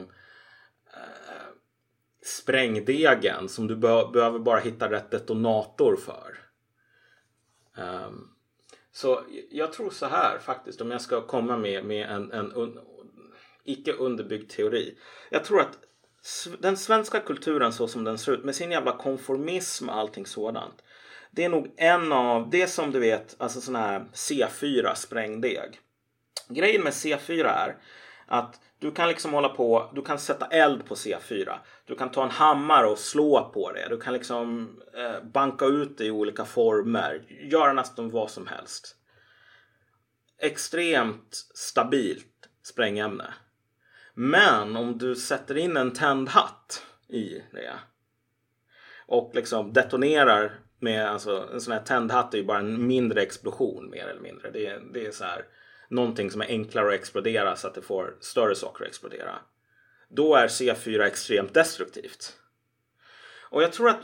eh, 0.93 1.47
sprängdegen 2.23 3.49
som 3.49 3.67
du 3.67 3.75
be 3.75 4.09
behöver 4.13 4.39
bara 4.39 4.59
hitta 4.59 4.91
rätt 4.91 5.11
detonator 5.11 5.95
för. 5.95 6.37
Um, 7.77 8.31
så 8.91 9.21
jag 9.51 9.73
tror 9.73 9.89
så 9.89 10.05
här 10.05 10.39
faktiskt 10.39 10.81
om 10.81 10.91
jag 10.91 11.01
ska 11.01 11.21
komma 11.21 11.57
med, 11.57 11.85
med 11.85 12.09
en, 12.09 12.31
en 12.31 12.51
icke 13.65 13.93
underbyggd 13.93 14.51
teori. 14.51 14.97
Jag 15.29 15.43
tror 15.43 15.61
att 15.61 15.77
den 16.59 16.77
svenska 16.77 17.19
kulturen 17.19 17.73
så 17.73 17.87
som 17.87 18.03
den 18.03 18.17
ser 18.17 18.31
ut 18.31 18.43
med 18.43 18.55
sin 18.55 18.71
jävla 18.71 18.97
konformism 18.97 19.89
och 19.89 19.95
allting 19.95 20.25
sådant. 20.25 20.83
Det 21.31 21.43
är 21.43 21.49
nog 21.49 21.73
en 21.77 22.11
av, 22.11 22.49
det 22.49 22.67
som 22.67 22.91
du 22.91 22.99
vet, 22.99 23.35
alltså 23.37 23.61
sån 23.61 23.75
här 23.75 24.05
C4 24.13 24.93
sprängdeg. 24.95 25.79
Grejen 26.49 26.83
med 26.83 26.93
C4 26.93 27.45
är 27.45 27.77
att 28.25 28.59
du 28.79 28.91
kan 28.91 29.07
liksom 29.07 29.33
hålla 29.33 29.49
på, 29.49 29.91
du 29.95 30.01
kan 30.01 30.19
sätta 30.19 30.45
eld 30.45 30.85
på 30.85 30.95
C4. 30.95 31.57
Du 31.85 31.95
kan 31.95 32.11
ta 32.11 32.23
en 32.23 32.31
hammare 32.31 32.87
och 32.87 32.99
slå 32.99 33.51
på 33.53 33.71
det. 33.71 33.87
Du 33.89 33.97
kan 33.99 34.13
liksom 34.13 34.69
eh, 34.97 35.23
banka 35.23 35.65
ut 35.65 35.97
det 35.97 36.05
i 36.05 36.11
olika 36.11 36.45
former. 36.45 37.21
Göra 37.51 37.73
nästan 37.73 38.09
vad 38.09 38.31
som 38.31 38.47
helst. 38.47 38.95
Extremt 40.41 41.47
stabilt 41.55 42.49
sprängämne. 42.63 43.33
Men 44.17 44.75
om 44.75 44.97
du 44.97 45.15
sätter 45.15 45.57
in 45.57 45.77
en 45.77 45.93
tändhatt 45.93 46.85
i 47.07 47.41
det 47.51 47.73
och 49.07 49.31
liksom 49.35 49.73
detonerar 49.73 50.59
med 50.79 51.09
alltså, 51.09 51.49
en 51.53 51.61
sån 51.61 51.73
här 51.73 51.83
tändhatt 51.83 52.33
är 52.33 52.37
ju 52.37 52.43
bara 52.43 52.59
en 52.59 52.87
mindre 52.87 53.21
explosion 53.21 53.89
mer 53.89 54.07
eller 54.07 54.21
mindre. 54.21 54.51
Det 54.51 54.67
är, 54.67 54.81
det 54.93 55.05
är 55.05 55.11
så 55.11 55.23
här 55.23 55.45
någonting 55.89 56.31
som 56.31 56.41
är 56.41 56.45
enklare 56.45 56.87
att 56.87 56.93
explodera 56.93 57.55
så 57.55 57.67
att 57.67 57.75
det 57.75 57.81
får 57.81 58.17
större 58.19 58.55
saker 58.55 58.83
att 58.83 58.89
explodera. 58.89 59.35
Då 60.09 60.35
är 60.35 60.47
C4 60.47 61.01
extremt 61.01 61.53
destruktivt. 61.53 62.33
Och 63.49 63.63
jag 63.63 63.73
tror 63.73 63.89
att 63.89 64.01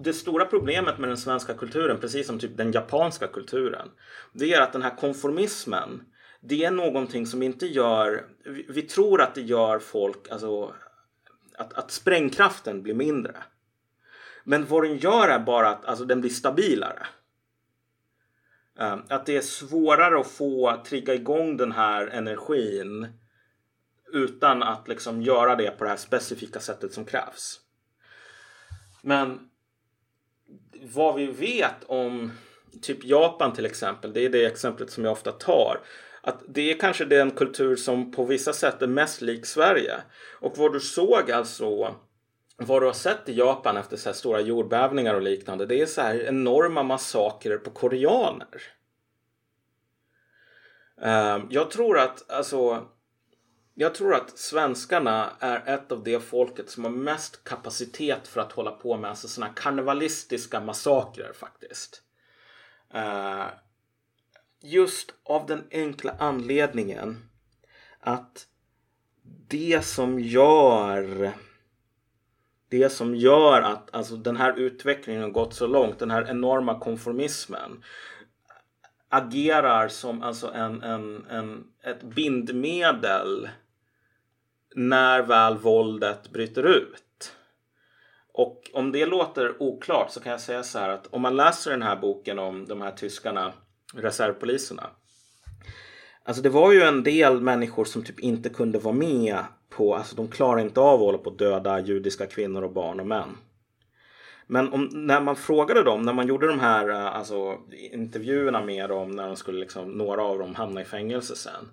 det 0.00 0.12
stora 0.12 0.44
problemet 0.44 0.98
med 0.98 1.08
den 1.08 1.16
svenska 1.16 1.54
kulturen, 1.54 2.00
precis 2.00 2.26
som 2.26 2.38
typ 2.38 2.56
den 2.56 2.72
japanska 2.72 3.26
kulturen, 3.26 3.90
det 4.32 4.54
är 4.54 4.60
att 4.60 4.72
den 4.72 4.82
här 4.82 4.96
konformismen, 4.96 6.02
det 6.40 6.64
är 6.64 6.70
någonting 6.70 7.26
som 7.26 7.42
inte 7.42 7.66
gör, 7.66 8.26
vi, 8.44 8.66
vi 8.68 8.82
tror 8.82 9.20
att 9.20 9.34
det 9.34 9.42
gör 9.42 9.78
folk, 9.78 10.28
alltså 10.30 10.74
att, 11.54 11.72
att 11.72 11.90
sprängkraften 11.90 12.82
blir 12.82 12.94
mindre. 12.94 13.36
Men 14.44 14.66
vad 14.66 14.82
den 14.82 14.96
gör 14.96 15.28
är 15.28 15.38
bara 15.38 15.68
att 15.68 15.84
alltså, 15.84 16.04
den 16.04 16.20
blir 16.20 16.30
stabilare. 16.30 17.06
Eh, 18.78 18.98
att 19.08 19.26
det 19.26 19.36
är 19.36 19.40
svårare 19.40 20.20
att 20.20 20.30
få 20.30 20.82
trigga 20.86 21.14
igång 21.14 21.56
den 21.56 21.72
här 21.72 22.06
energin 22.06 23.06
utan 24.12 24.62
att 24.62 24.88
liksom 24.88 25.22
göra 25.22 25.56
det 25.56 25.70
på 25.70 25.84
det 25.84 25.90
här 25.90 25.96
specifika 25.96 26.60
sättet 26.60 26.92
som 26.92 27.04
krävs. 27.04 27.60
Men 29.02 29.50
vad 30.82 31.14
vi 31.14 31.26
vet 31.26 31.84
om 31.86 32.32
typ 32.82 33.04
Japan 33.04 33.52
till 33.52 33.66
exempel, 33.66 34.12
det 34.12 34.20
är 34.20 34.30
det 34.30 34.46
exemplet 34.46 34.90
som 34.90 35.04
jag 35.04 35.12
ofta 35.12 35.32
tar. 35.32 35.80
Att 36.20 36.42
det 36.48 36.70
är 36.72 36.78
kanske 36.78 37.04
den 37.04 37.30
kultur 37.30 37.76
som 37.76 38.12
på 38.12 38.24
vissa 38.24 38.52
sätt 38.52 38.82
är 38.82 38.86
mest 38.86 39.20
lik 39.20 39.46
Sverige. 39.46 39.94
Och 40.40 40.58
vad 40.58 40.72
du 40.72 40.80
såg 40.80 41.30
alltså 41.30 41.94
vad 42.60 42.82
du 42.82 42.86
har 42.86 42.92
sett 42.92 43.28
i 43.28 43.32
Japan 43.32 43.76
efter 43.76 43.96
så 43.96 44.08
här 44.08 44.14
stora 44.14 44.40
jordbävningar 44.40 45.14
och 45.14 45.22
liknande, 45.22 45.66
det 45.66 45.80
är 45.80 45.86
så 45.86 46.00
här 46.00 46.20
enorma 46.20 46.82
massakrer 46.82 47.58
på 47.58 47.70
koreaner. 47.70 48.62
Ehm, 51.02 51.46
jag 51.50 51.70
tror 51.70 51.98
att, 51.98 52.30
alltså, 52.30 52.86
jag 53.74 53.94
tror 53.94 54.14
att 54.14 54.38
svenskarna 54.38 55.30
är 55.40 55.74
ett 55.74 55.92
av 55.92 56.04
de 56.04 56.20
folket 56.20 56.70
som 56.70 56.84
har 56.84 56.90
mest 56.90 57.44
kapacitet 57.44 58.28
för 58.28 58.40
att 58.40 58.52
hålla 58.52 58.70
på 58.70 58.96
med 58.96 59.10
alltså 59.10 59.42
här 59.42 59.52
karnevalistiska 59.56 60.60
massakrer 60.60 61.32
faktiskt. 61.32 62.02
Ehm, 62.94 63.46
Just 64.60 65.14
av 65.24 65.46
den 65.46 65.64
enkla 65.70 66.14
anledningen 66.18 67.28
att 68.00 68.46
det 69.48 69.84
som 69.84 70.20
gör 70.20 71.32
det 72.68 72.90
som 72.90 73.14
gör 73.16 73.62
att 73.62 73.94
alltså, 73.94 74.16
den 74.16 74.36
här 74.36 74.58
utvecklingen 74.58 75.22
har 75.22 75.30
gått 75.30 75.54
så 75.54 75.66
långt, 75.66 75.98
den 75.98 76.10
här 76.10 76.30
enorma 76.30 76.80
konformismen 76.80 77.84
agerar 79.08 79.88
som 79.88 80.22
alltså 80.22 80.52
en, 80.52 80.82
en, 80.82 81.26
en, 81.26 81.64
ett 81.82 82.02
bindmedel 82.02 83.48
när 84.74 85.22
väl 85.22 85.56
våldet 85.56 86.30
bryter 86.30 86.62
ut. 86.62 87.32
Och 88.32 88.70
om 88.72 88.92
det 88.92 89.06
låter 89.06 89.62
oklart 89.62 90.10
så 90.10 90.20
kan 90.20 90.32
jag 90.32 90.40
säga 90.40 90.62
så 90.62 90.78
här 90.78 90.88
att 90.88 91.06
om 91.06 91.22
man 91.22 91.36
läser 91.36 91.70
den 91.70 91.82
här 91.82 91.96
boken 91.96 92.38
om 92.38 92.66
de 92.68 92.82
här 92.82 92.90
tyskarna, 92.90 93.52
reservpoliserna. 93.94 94.90
Alltså 96.24 96.42
det 96.42 96.48
var 96.48 96.72
ju 96.72 96.82
en 96.82 97.02
del 97.02 97.40
människor 97.40 97.84
som 97.84 98.04
typ 98.04 98.20
inte 98.20 98.48
kunde 98.48 98.78
vara 98.78 98.94
med 98.94 99.38
på, 99.68 99.94
alltså 99.94 100.16
de 100.16 100.28
klarar 100.28 100.60
inte 100.60 100.80
av 100.80 100.94
att 100.94 101.00
hålla 101.00 101.18
på 101.18 101.30
att 101.30 101.38
döda 101.38 101.80
judiska 101.80 102.26
kvinnor 102.26 102.62
och 102.62 102.72
barn 102.72 103.00
och 103.00 103.06
män. 103.06 103.36
Men 104.46 104.72
om, 104.72 104.88
när 104.92 105.20
man 105.20 105.36
frågade 105.36 105.82
dem, 105.82 106.02
när 106.02 106.12
man 106.12 106.26
gjorde 106.26 106.46
de 106.46 106.60
här 106.60 106.88
eh, 106.88 107.16
alltså, 107.16 107.58
intervjuerna 107.92 108.64
med 108.64 108.88
dem 108.88 109.10
när 109.10 109.26
de 109.26 109.36
skulle 109.36 109.60
liksom, 109.60 109.90
några 109.90 110.22
av 110.22 110.38
dem 110.38 110.54
hamna 110.54 110.80
i 110.80 110.84
fängelse 110.84 111.36
sen. 111.36 111.70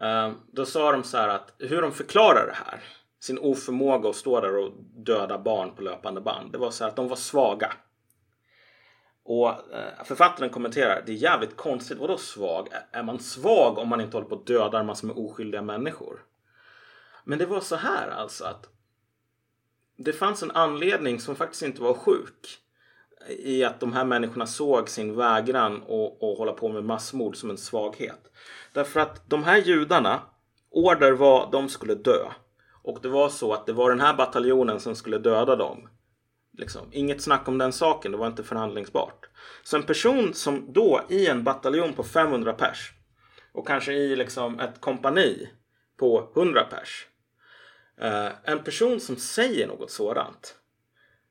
Eh, 0.00 0.32
då 0.52 0.64
sa 0.64 0.92
de 0.92 1.02
så 1.02 1.16
här 1.16 1.28
att 1.28 1.54
hur 1.58 1.82
de 1.82 1.92
förklarar 1.92 2.46
det 2.46 2.70
här, 2.70 2.80
sin 3.20 3.38
oförmåga 3.38 4.08
att 4.08 4.16
stå 4.16 4.40
där 4.40 4.56
och 4.56 4.72
döda 5.06 5.38
barn 5.38 5.70
på 5.76 5.82
löpande 5.82 6.20
band. 6.20 6.52
Det 6.52 6.58
var 6.58 6.70
så 6.70 6.84
här 6.84 6.90
att 6.90 6.96
de 6.96 7.08
var 7.08 7.16
svaga. 7.16 7.72
Och 9.24 9.48
eh, 9.48 10.04
författaren 10.04 10.50
kommenterar, 10.50 11.02
det 11.06 11.12
är 11.12 11.16
jävligt 11.16 11.56
konstigt, 11.56 11.98
vadå 11.98 12.18
svag? 12.18 12.68
Är 12.92 13.02
man 13.02 13.18
svag 13.18 13.78
om 13.78 13.88
man 13.88 14.00
inte 14.00 14.16
håller 14.16 14.28
på 14.28 14.34
att 14.34 14.46
döda 14.46 14.82
massor 14.82 15.06
med 15.06 15.16
oskyldiga 15.16 15.62
människor? 15.62 16.24
Men 17.24 17.38
det 17.38 17.46
var 17.46 17.60
så 17.60 17.76
här 17.76 18.08
alltså 18.08 18.44
att 18.44 18.66
det 19.96 20.12
fanns 20.12 20.42
en 20.42 20.50
anledning 20.50 21.20
som 21.20 21.36
faktiskt 21.36 21.62
inte 21.62 21.82
var 21.82 21.94
sjuk 21.94 22.58
i 23.28 23.64
att 23.64 23.80
de 23.80 23.92
här 23.92 24.04
människorna 24.04 24.46
såg 24.46 24.88
sin 24.88 25.16
vägran 25.16 25.82
att 25.82 26.38
hålla 26.38 26.52
på 26.52 26.68
med 26.68 26.84
massmord 26.84 27.36
som 27.36 27.50
en 27.50 27.58
svaghet. 27.58 28.30
Därför 28.72 29.00
att 29.00 29.30
de 29.30 29.44
här 29.44 29.56
judarna, 29.56 30.20
order 30.70 31.12
var 31.12 31.48
de 31.52 31.68
skulle 31.68 31.94
dö. 31.94 32.26
Och 32.82 32.98
det 33.02 33.08
var 33.08 33.28
så 33.28 33.52
att 33.52 33.66
det 33.66 33.72
var 33.72 33.90
den 33.90 34.00
här 34.00 34.14
bataljonen 34.14 34.80
som 34.80 34.96
skulle 34.96 35.18
döda 35.18 35.56
dem. 35.56 35.88
Liksom. 36.58 36.88
Inget 36.92 37.22
snack 37.22 37.48
om 37.48 37.58
den 37.58 37.72
saken, 37.72 38.12
det 38.12 38.18
var 38.18 38.26
inte 38.26 38.44
förhandlingsbart. 38.44 39.28
Så 39.62 39.76
en 39.76 39.82
person 39.82 40.34
som 40.34 40.72
då 40.72 41.02
i 41.08 41.26
en 41.26 41.44
bataljon 41.44 41.92
på 41.92 42.02
500 42.02 42.52
pers 42.52 42.92
och 43.52 43.66
kanske 43.66 43.92
i 43.92 44.16
liksom 44.16 44.60
ett 44.60 44.80
kompani 44.80 45.48
på 45.96 46.32
100 46.36 46.64
pers 46.64 47.06
Eh, 48.00 48.28
en 48.44 48.64
person 48.64 49.00
som 49.00 49.16
säger 49.16 49.66
något 49.66 49.90
sådant 49.90 50.54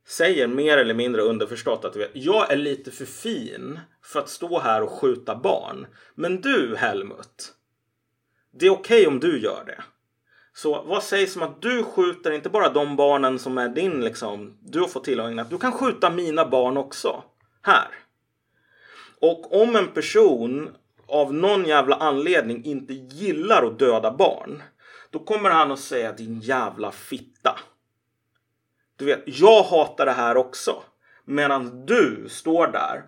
säger 0.07 0.47
mer 0.47 0.77
eller 0.77 0.93
mindre 0.93 1.21
underförstått 1.21 1.85
att 1.85 1.95
jag 2.13 2.51
är 2.51 2.55
lite 2.55 2.91
för 2.91 3.05
fin 3.05 3.79
för 4.03 4.19
att 4.19 4.29
stå 4.29 4.59
här 4.59 4.81
och 4.81 4.91
skjuta 4.91 5.35
barn. 5.35 5.87
Men 6.15 6.41
du 6.41 6.75
Helmut, 6.77 7.53
det 8.51 8.65
är 8.65 8.69
okej 8.69 9.01
okay 9.01 9.13
om 9.13 9.19
du 9.19 9.41
gör 9.41 9.63
det. 9.65 9.83
Så 10.55 10.83
vad 10.83 11.03
sägs 11.03 11.35
om 11.35 11.43
att 11.43 11.61
du 11.61 11.83
skjuter 11.83 12.31
inte 12.31 12.49
bara 12.49 12.69
de 12.69 12.95
barnen 12.95 13.39
som 13.39 13.57
är 13.57 13.69
din 13.69 14.01
liksom, 14.01 14.57
du 14.61 14.79
har 14.79 14.87
fått 14.87 15.03
tillhörighet. 15.03 15.49
Du 15.49 15.57
kan 15.57 15.71
skjuta 15.71 16.09
mina 16.09 16.45
barn 16.45 16.77
också. 16.77 17.23
Här. 17.61 17.87
Och 19.21 19.61
om 19.61 19.75
en 19.75 19.87
person 19.87 20.75
av 21.07 21.33
någon 21.33 21.65
jävla 21.65 21.95
anledning 21.95 22.65
inte 22.65 22.93
gillar 22.93 23.63
att 23.65 23.79
döda 23.79 24.11
barn 24.11 24.63
då 25.09 25.19
kommer 25.19 25.49
han 25.49 25.71
att 25.71 25.79
säga 25.79 26.11
din 26.11 26.39
jävla 26.39 26.91
fitta. 26.91 27.59
Du 28.95 29.05
vet, 29.05 29.23
jag 29.25 29.63
hatar 29.63 30.05
det 30.05 30.11
här 30.11 30.37
också. 30.37 30.83
Medan 31.25 31.85
du 31.85 32.25
står 32.29 32.67
där 32.67 33.03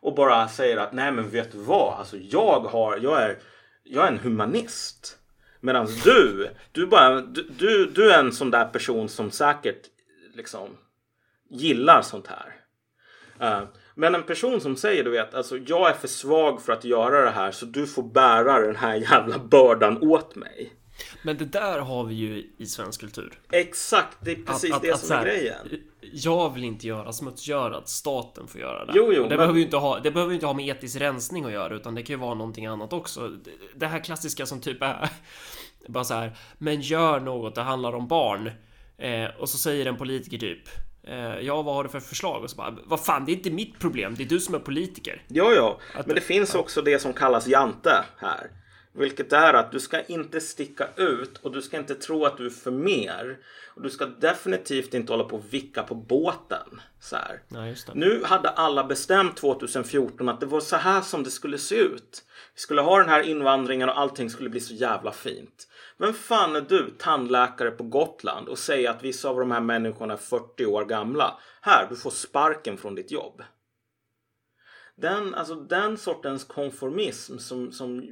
och 0.00 0.14
bara 0.14 0.48
säger 0.48 0.76
att 0.76 0.92
nej 0.92 1.12
men 1.12 1.30
vet 1.30 1.52
du 1.52 1.58
vad, 1.58 1.98
alltså 1.98 2.16
jag 2.16 2.60
har, 2.60 2.96
jag 2.96 3.22
är, 3.22 3.38
jag 3.82 4.04
är 4.04 4.08
en 4.08 4.18
humanist. 4.18 5.18
Medan 5.66 5.86
du, 6.04 6.48
du, 6.72 6.86
bara, 6.86 7.20
du, 7.20 7.42
du, 7.58 7.86
du 7.86 8.12
är 8.12 8.18
en 8.18 8.32
sån 8.32 8.50
där 8.50 8.64
person 8.64 9.08
som 9.08 9.30
säkert 9.30 9.80
liksom 10.34 10.68
gillar 11.50 12.02
sånt 12.02 12.26
här. 12.26 12.54
Uh, 13.40 13.68
men 13.94 14.14
en 14.14 14.22
person 14.22 14.60
som 14.60 14.76
säger 14.76 15.04
du 15.04 15.10
vet, 15.10 15.34
alltså 15.34 15.58
jag 15.58 15.90
är 15.90 15.94
för 15.94 16.08
svag 16.08 16.62
för 16.62 16.72
att 16.72 16.84
göra 16.84 17.24
det 17.24 17.30
här 17.30 17.50
så 17.50 17.66
du 17.66 17.86
får 17.86 18.02
bära 18.02 18.60
den 18.60 18.76
här 18.76 18.94
jävla 18.94 19.38
bördan 19.38 20.02
åt 20.02 20.34
mig. 20.34 20.72
Men 21.22 21.36
det 21.36 21.44
där 21.44 21.78
har 21.78 22.04
vi 22.04 22.14
ju 22.14 22.50
i 22.58 22.66
svensk 22.66 23.00
kultur. 23.00 23.38
Exakt, 23.52 24.18
det 24.20 24.30
är 24.30 24.36
precis 24.36 24.72
att, 24.72 24.82
det 24.82 24.92
att, 24.92 25.00
som 25.00 25.16
är 25.16 25.24
grejen. 25.24 25.56
Jag 26.00 26.54
vill 26.54 26.64
inte 26.64 26.86
göra 26.86 27.12
smutsgörat, 27.12 27.88
staten 27.88 28.46
får 28.46 28.60
göra 28.60 28.84
det. 28.84 28.92
Jo, 28.96 29.12
jo, 29.12 29.22
det, 29.22 29.28
men... 29.28 29.38
behöver 29.38 29.58
ju 29.58 29.64
inte 29.64 29.76
ha, 29.76 29.98
det 29.98 30.10
behöver 30.10 30.34
inte 30.34 30.46
ha 30.46 30.54
med 30.54 30.68
etisk 30.68 31.00
rensning 31.00 31.44
att 31.44 31.52
göra, 31.52 31.74
utan 31.74 31.94
det 31.94 32.02
kan 32.02 32.14
ju 32.14 32.20
vara 32.20 32.34
någonting 32.34 32.66
annat 32.66 32.92
också. 32.92 33.32
Det 33.74 33.86
här 33.86 34.04
klassiska 34.04 34.46
som 34.46 34.60
typ 34.60 34.82
är 34.82 35.10
bara 35.88 36.04
så 36.04 36.14
här, 36.14 36.36
men 36.58 36.80
gör 36.80 37.20
något, 37.20 37.54
det 37.54 37.62
handlar 37.62 37.92
om 37.92 38.08
barn. 38.08 38.50
Eh, 38.98 39.30
och 39.38 39.48
så 39.48 39.58
säger 39.58 39.86
en 39.86 39.96
politiker 39.96 40.38
typ 40.38 40.68
eh, 41.06 41.38
Ja, 41.38 41.62
vad 41.62 41.74
har 41.74 41.84
du 41.84 41.90
för 41.90 42.00
förslag? 42.00 42.42
Och 42.42 42.50
så 42.50 42.56
bara, 42.56 42.76
vad 42.84 43.04
fan, 43.04 43.24
det 43.24 43.32
är 43.32 43.36
inte 43.36 43.50
mitt 43.50 43.78
problem. 43.78 44.14
Det 44.14 44.22
är 44.22 44.28
du 44.28 44.40
som 44.40 44.54
är 44.54 44.58
politiker. 44.58 45.22
Ja, 45.28 45.52
ja, 45.52 45.78
men 46.06 46.14
det 46.14 46.20
finns 46.20 46.54
ja. 46.54 46.60
också 46.60 46.82
det 46.82 46.98
som 46.98 47.12
kallas 47.12 47.46
jante 47.46 48.04
här. 48.18 48.50
Vilket 48.98 49.32
är 49.32 49.54
att 49.54 49.72
du 49.72 49.80
ska 49.80 50.02
inte 50.02 50.40
sticka 50.40 50.88
ut 50.96 51.38
och 51.38 51.52
du 51.52 51.62
ska 51.62 51.76
inte 51.76 51.94
tro 51.94 52.24
att 52.24 52.36
du 52.36 52.46
är 52.46 52.50
för 52.50 52.70
mer. 52.70 53.38
Och 53.74 53.82
du 53.82 53.90
ska 53.90 54.06
definitivt 54.06 54.94
inte 54.94 55.12
hålla 55.12 55.24
på 55.24 55.36
och 55.36 55.44
vicka 55.50 55.82
på 55.82 55.94
båten. 55.94 56.80
Så 57.00 57.16
ja, 57.48 57.74
Nu 57.94 58.22
hade 58.24 58.48
alla 58.48 58.84
bestämt 58.84 59.36
2014 59.36 60.28
att 60.28 60.40
det 60.40 60.46
var 60.46 60.60
så 60.60 60.76
här 60.76 61.00
som 61.00 61.22
det 61.22 61.30
skulle 61.30 61.58
se 61.58 61.74
ut. 61.74 62.24
Vi 62.54 62.60
skulle 62.60 62.80
ha 62.80 62.98
den 62.98 63.08
här 63.08 63.22
invandringen 63.22 63.88
och 63.88 63.98
allting 63.98 64.30
skulle 64.30 64.50
bli 64.50 64.60
så 64.60 64.74
jävla 64.74 65.12
fint. 65.12 65.68
Vem 65.98 66.12
fan 66.12 66.56
är 66.56 66.60
du, 66.60 66.90
tandläkare 66.98 67.70
på 67.70 67.84
Gotland 67.84 68.48
och 68.48 68.58
säger 68.58 68.90
att 68.90 69.04
vissa 69.04 69.28
av 69.28 69.38
de 69.38 69.50
här 69.50 69.60
människorna 69.60 70.12
är 70.12 70.18
40 70.18 70.66
år 70.66 70.84
gamla? 70.84 71.38
Här, 71.60 71.86
du 71.90 71.96
får 71.96 72.10
sparken 72.10 72.76
från 72.76 72.94
ditt 72.94 73.10
jobb. 73.10 73.42
Den, 74.96 75.34
alltså 75.34 75.54
den 75.54 75.98
sortens 75.98 76.44
konformism 76.44 77.38
som, 77.38 77.72
som 77.72 78.02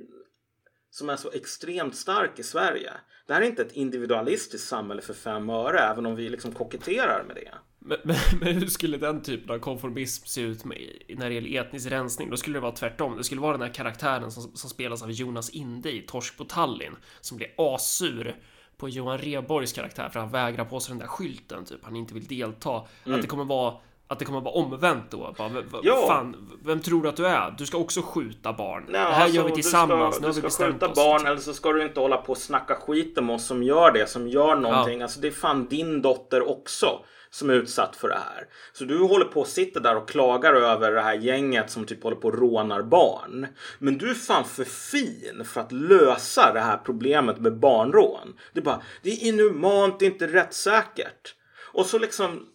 som 0.94 1.10
är 1.10 1.16
så 1.16 1.30
extremt 1.30 1.96
stark 1.96 2.38
i 2.38 2.42
Sverige. 2.42 2.92
Det 3.26 3.34
här 3.34 3.42
är 3.42 3.46
inte 3.46 3.62
ett 3.62 3.72
individualistiskt 3.72 4.68
samhälle 4.68 5.02
för 5.02 5.14
fem 5.14 5.50
öre, 5.50 5.78
även 5.78 6.06
om 6.06 6.16
vi 6.16 6.28
liksom 6.28 6.52
koketterar 6.52 7.24
med 7.26 7.36
det. 7.36 7.54
Men, 7.86 7.98
men, 8.02 8.16
men, 8.40 8.54
hur 8.54 8.66
skulle 8.66 8.96
den 8.96 9.22
typen 9.22 9.54
av 9.54 9.58
konformism 9.58 10.26
se 10.26 10.40
ut 10.40 10.64
med, 10.64 10.78
när 11.08 11.28
det 11.28 11.34
gäller 11.34 11.60
etnisk 11.60 11.90
rensning? 11.90 12.30
Då 12.30 12.36
skulle 12.36 12.56
det 12.56 12.60
vara 12.60 12.72
tvärtom. 12.72 13.16
Det 13.16 13.24
skulle 13.24 13.40
vara 13.40 13.52
den 13.52 13.66
här 13.66 13.74
karaktären 13.74 14.30
som, 14.30 14.42
som 14.42 14.70
spelas 14.70 15.02
av 15.02 15.10
Jonas 15.10 15.50
Inde 15.50 15.92
i 15.92 16.00
Torsk 16.00 16.36
på 16.36 16.44
Tallinn 16.44 16.96
som 17.20 17.36
blir 17.36 17.48
asur 17.56 18.36
på 18.76 18.88
Johan 18.88 19.18
Reborgs 19.18 19.72
karaktär 19.72 20.08
för 20.08 20.20
han 20.20 20.30
vägrar 20.30 20.64
på 20.64 20.80
sig 20.80 20.92
den 20.92 20.98
där 20.98 21.06
skylten, 21.06 21.64
typ 21.64 21.84
han 21.84 21.96
inte 21.96 22.14
vill 22.14 22.26
delta. 22.26 22.82
Mm. 23.04 23.16
Att 23.16 23.22
det 23.22 23.28
kommer 23.28 23.44
vara 23.44 23.74
att 24.08 24.18
det 24.18 24.24
kommer 24.24 24.40
vara 24.40 24.54
omvänt 24.54 25.10
då. 25.10 25.34
Bara, 25.38 25.50
ja. 25.82 26.06
Fan, 26.08 26.58
vem 26.64 26.80
tror 26.80 27.02
du 27.02 27.08
att 27.08 27.16
du 27.16 27.26
är? 27.26 27.54
Du 27.58 27.66
ska 27.66 27.78
också 27.78 28.02
skjuta 28.02 28.52
barn. 28.52 28.84
Nej, 28.88 29.00
det 29.00 29.06
här 29.06 29.22
alltså, 29.22 29.36
gör 29.36 29.44
vi 29.44 29.54
tillsammans. 29.54 30.20
Du 30.20 30.32
ska, 30.32 30.42
du 30.42 30.50
ska 30.50 30.66
skjuta 30.66 30.88
barn 30.88 31.18
typ. 31.18 31.28
eller 31.28 31.40
så 31.40 31.54
ska 31.54 31.72
du 31.72 31.82
inte 31.82 32.00
hålla 32.00 32.16
på 32.16 32.32
och 32.32 32.38
snacka 32.38 32.74
skit 32.74 33.18
om 33.18 33.30
oss 33.30 33.46
som 33.46 33.62
gör 33.62 33.92
det, 33.92 34.06
som 34.06 34.28
gör 34.28 34.56
någonting. 34.56 34.98
Ja. 34.98 35.04
Alltså 35.04 35.20
det 35.20 35.28
är 35.28 35.32
fan 35.32 35.66
din 35.68 36.02
dotter 36.02 36.48
också 36.48 37.00
som 37.34 37.50
är 37.50 37.54
utsatt 37.54 37.96
för 37.96 38.08
det 38.08 38.14
här. 38.14 38.46
Så 38.72 38.84
du 38.84 38.98
håller 38.98 39.24
på 39.24 39.42
att 39.42 39.48
sitter 39.48 39.80
där 39.80 39.96
och 39.96 40.08
klagar 40.08 40.54
över 40.54 40.92
det 40.92 41.00
här 41.00 41.14
gänget 41.14 41.70
som 41.70 41.84
typ 41.84 42.02
håller 42.02 42.16
på 42.16 42.28
och 42.28 42.38
rånar 42.38 42.82
barn. 42.82 43.46
Men 43.78 43.98
du 43.98 44.10
är 44.10 44.14
fan 44.14 44.44
för 44.44 44.64
fin 44.64 45.44
för 45.44 45.60
att 45.60 45.72
lösa 45.72 46.52
det 46.52 46.60
här 46.60 46.76
problemet 46.76 47.38
med 47.38 47.58
barnrån. 47.58 48.34
Det 48.52 48.60
är 48.60 48.64
bara, 48.64 48.82
det 49.02 49.10
är 49.10 49.28
inhumant, 49.28 49.98
det 49.98 50.06
är 50.06 50.10
inte 50.10 50.26
rättssäkert. 50.26 51.34
Och 51.72 51.86
så 51.86 51.98
liksom 51.98 52.46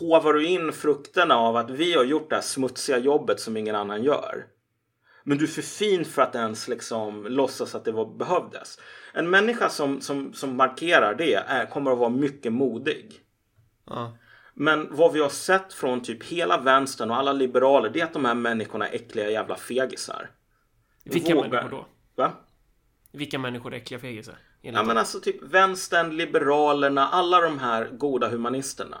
hovar 0.00 0.32
du 0.32 0.46
in 0.46 0.72
frukterna 0.72 1.36
av 1.36 1.56
att 1.56 1.70
vi 1.70 1.94
har 1.94 2.04
gjort 2.04 2.30
det 2.30 2.36
här 2.36 2.42
smutsiga 2.42 2.98
jobbet 2.98 3.40
som 3.40 3.56
ingen 3.56 3.74
annan 3.74 4.02
gör. 4.02 4.44
Men 5.24 5.38
du 5.38 5.44
är 5.44 5.48
för 5.48 5.62
fin 5.62 6.04
för 6.04 6.22
att 6.22 6.34
ens 6.34 6.68
liksom 6.68 7.26
låtsas 7.26 7.74
att 7.74 7.84
det 7.84 7.92
var, 7.92 8.16
behövdes. 8.18 8.78
En 9.12 9.30
människa 9.30 9.68
som, 9.68 10.00
som, 10.00 10.32
som 10.32 10.56
markerar 10.56 11.14
det 11.14 11.34
är, 11.34 11.66
kommer 11.66 11.92
att 11.92 11.98
vara 11.98 12.10
mycket 12.10 12.52
modig. 12.52 13.24
Ja. 13.90 14.16
Men 14.54 14.88
vad 14.90 15.12
vi 15.12 15.20
har 15.20 15.28
sett 15.28 15.72
från 15.72 16.02
typ 16.02 16.24
hela 16.24 16.60
vänstern 16.60 17.10
och 17.10 17.16
alla 17.16 17.32
liberaler 17.32 17.90
det 17.90 18.00
är 18.00 18.04
att 18.04 18.12
de 18.12 18.24
här 18.24 18.34
människorna 18.34 18.88
är 18.88 18.94
äckliga 18.94 19.30
jävla 19.30 19.56
fegisar. 19.56 20.30
Vilka 21.04 21.34
Vågar... 21.34 21.50
människor 21.50 21.70
då? 21.70 21.86
Va? 22.22 22.32
Vilka 23.12 23.38
människor 23.38 23.74
är 23.74 23.76
äckliga 23.76 24.00
fegisar? 24.00 24.34
Ja 24.60 24.82
men 24.82 24.98
alltså 24.98 25.20
typ 25.20 25.42
vänstern, 25.42 26.16
liberalerna, 26.16 27.08
alla 27.08 27.40
de 27.40 27.58
här 27.58 27.88
goda 27.92 28.28
humanisterna. 28.28 28.98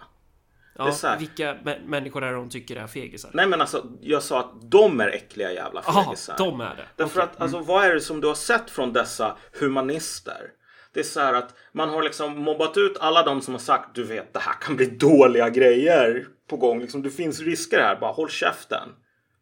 Ja, 0.78 0.94
här... 1.02 1.18
vilka 1.18 1.56
människor 1.86 2.24
är 2.24 2.32
det 2.32 2.36
de 2.36 2.48
tycker 2.48 2.76
är 2.76 2.86
fegisar? 2.86 3.30
Nej 3.34 3.46
men 3.46 3.60
alltså 3.60 3.86
jag 4.00 4.22
sa 4.22 4.40
att 4.40 4.70
de 4.70 5.00
är 5.00 5.08
äckliga 5.08 5.52
jävla 5.52 5.82
fegisar. 5.82 6.34
Aha, 6.40 6.50
de 6.50 6.60
är 6.60 6.76
det. 6.76 6.86
Därför 6.96 7.20
okay. 7.20 7.32
att 7.32 7.40
alltså, 7.40 7.56
mm. 7.56 7.66
vad 7.66 7.84
är 7.84 7.94
det 7.94 8.00
som 8.00 8.20
du 8.20 8.26
har 8.26 8.34
sett 8.34 8.70
från 8.70 8.92
dessa 8.92 9.36
humanister? 9.60 10.50
Det 10.98 11.02
är 11.02 11.04
så 11.04 11.20
här 11.20 11.34
att 11.34 11.54
man 11.72 11.88
har 11.88 12.02
liksom 12.02 12.38
mobbat 12.38 12.76
ut 12.76 12.96
alla 13.00 13.22
de 13.22 13.42
som 13.42 13.54
har 13.54 13.58
sagt 13.58 13.94
du 13.94 14.04
vet 14.04 14.34
det 14.34 14.38
här 14.38 14.52
kan 14.60 14.76
bli 14.76 14.86
dåliga 14.86 15.50
grejer 15.50 16.26
på 16.48 16.56
gång. 16.56 16.80
Liksom, 16.80 17.02
det 17.02 17.10
finns 17.10 17.40
risker 17.40 17.78
här. 17.78 17.96
Bara 17.96 18.12
håll 18.12 18.28
käften. 18.28 18.88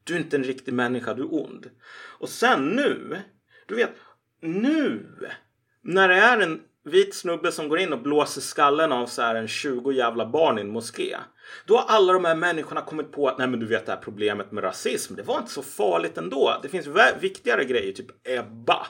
Du 0.04 0.14
är 0.14 0.18
inte 0.18 0.36
en 0.36 0.44
riktig 0.44 0.74
människa, 0.74 1.14
du 1.14 1.22
är 1.22 1.34
ond. 1.34 1.70
Och 2.18 2.28
sen 2.28 2.68
nu, 2.68 3.18
du 3.66 3.74
vet, 3.74 3.90
nu 4.40 5.06
när 5.82 6.08
det 6.08 6.14
är 6.14 6.40
en 6.40 6.60
vit 6.84 7.14
snubbe 7.14 7.52
som 7.52 7.68
går 7.68 7.78
in 7.78 7.92
och 7.92 8.02
blåser 8.02 8.40
skallen 8.40 8.92
av 8.92 9.06
så 9.06 9.22
här 9.22 9.34
en 9.34 9.48
20 9.48 9.92
jävla 9.92 10.26
barn 10.26 10.58
i 10.58 10.60
en 10.60 10.72
moské. 10.72 11.16
Då 11.66 11.76
har 11.76 11.96
alla 11.96 12.12
de 12.12 12.24
här 12.24 12.34
människorna 12.34 12.80
kommit 12.80 13.12
på 13.12 13.28
att 13.28 13.38
nej 13.38 13.48
men 13.48 13.60
du 13.60 13.66
vet 13.66 13.86
det 13.86 13.92
här 13.92 14.00
problemet 14.00 14.52
med 14.52 14.64
rasism, 14.64 15.14
det 15.14 15.22
var 15.22 15.38
inte 15.38 15.52
så 15.52 15.62
farligt 15.62 16.18
ändå. 16.18 16.58
Det 16.62 16.68
finns 16.68 16.86
viktigare 17.20 17.64
grejer, 17.64 17.92
typ 17.92 18.28
Ebba. 18.28 18.86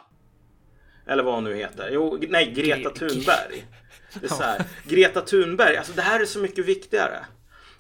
Eller 1.07 1.23
vad 1.23 1.35
hon 1.35 1.45
nu 1.45 1.55
heter. 1.55 1.91
Jo, 1.93 2.19
nej, 2.29 2.53
Greta 2.53 2.91
Thunberg. 2.91 3.67
Det 4.21 4.27
är 4.27 4.29
så 4.29 4.43
här, 4.43 4.63
Greta 4.85 5.21
Thunberg, 5.21 5.77
alltså 5.77 5.93
det 5.93 6.03
här 6.03 6.21
är 6.21 6.25
så 6.25 6.39
mycket 6.39 6.67
viktigare. 6.67 7.27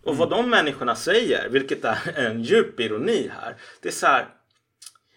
Och 0.02 0.14
mm. 0.14 0.18
vad 0.18 0.30
de 0.30 0.50
människorna 0.50 0.94
säger, 0.94 1.48
vilket 1.48 1.84
är 1.84 1.98
en 2.14 2.42
djup 2.42 2.80
ironi 2.80 3.30
här, 3.40 3.56
det 3.82 3.88
är 3.88 3.92
så 3.92 4.06
här. 4.06 4.28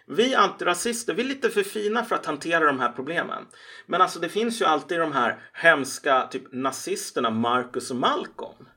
Vi 0.07 0.35
antirasister, 0.35 1.13
vi 1.13 1.21
är 1.21 1.27
lite 1.27 1.49
för 1.49 1.63
fina 1.63 2.05
för 2.05 2.15
att 2.15 2.25
hantera 2.25 2.65
de 2.65 2.79
här 2.79 2.91
problemen. 2.91 3.45
Men 3.85 4.01
alltså 4.01 4.19
det 4.19 4.29
finns 4.29 4.61
ju 4.61 4.65
alltid 4.65 4.99
de 4.99 5.11
här 5.11 5.49
hemska 5.53 6.27
typ 6.27 6.43
nazisterna 6.51 7.29
Marcus 7.29 7.91
och 7.91 7.97
Malcolm. 7.97 8.69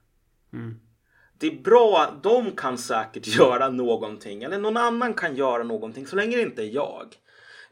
Mm. 0.53 0.75
Det 1.39 1.47
är 1.47 1.63
bra, 1.63 2.21
de 2.23 2.57
kan 2.57 2.79
säkert 2.79 3.27
göra 3.39 3.69
någonting. 3.69 4.43
Eller 4.43 4.59
någon 4.59 4.77
annan 4.77 5.15
kan 5.15 5.37
göra 5.37 5.63
någonting 5.63 6.07
så 6.07 6.17
länge 6.17 6.37
det 6.37 6.43
inte 6.43 6.63
är 6.63 6.75
jag. 6.75 7.17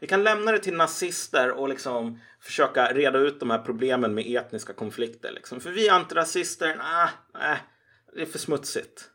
Vi 0.01 0.07
kan 0.07 0.23
lämna 0.23 0.51
det 0.51 0.59
till 0.59 0.75
nazister 0.75 1.51
och 1.51 1.69
liksom 1.69 2.19
försöka 2.39 2.93
reda 2.93 3.19
ut 3.19 3.39
de 3.39 3.49
här 3.49 3.59
problemen 3.59 4.13
med 4.13 4.25
etniska 4.27 4.73
konflikter. 4.73 5.31
Liksom. 5.31 5.59
För 5.59 5.71
vi 5.71 5.89
antirasister, 5.89 6.67
nej, 6.67 7.09
nah, 7.33 7.51
eh, 7.51 7.57
det 8.15 8.21
är 8.21 8.25
för 8.25 8.39
smutsigt. 8.39 9.09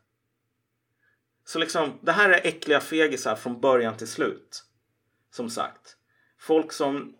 Så 1.45 1.59
liksom, 1.59 1.99
det 2.01 2.11
här 2.11 2.29
är 2.29 2.47
äckliga 2.47 2.79
fegisar 2.79 3.35
från 3.35 3.61
början 3.61 3.97
till 3.97 4.07
slut. 4.07 4.63
Som 5.31 5.49
sagt. 5.49 5.97
Folk 6.39 6.71
som 6.71 7.15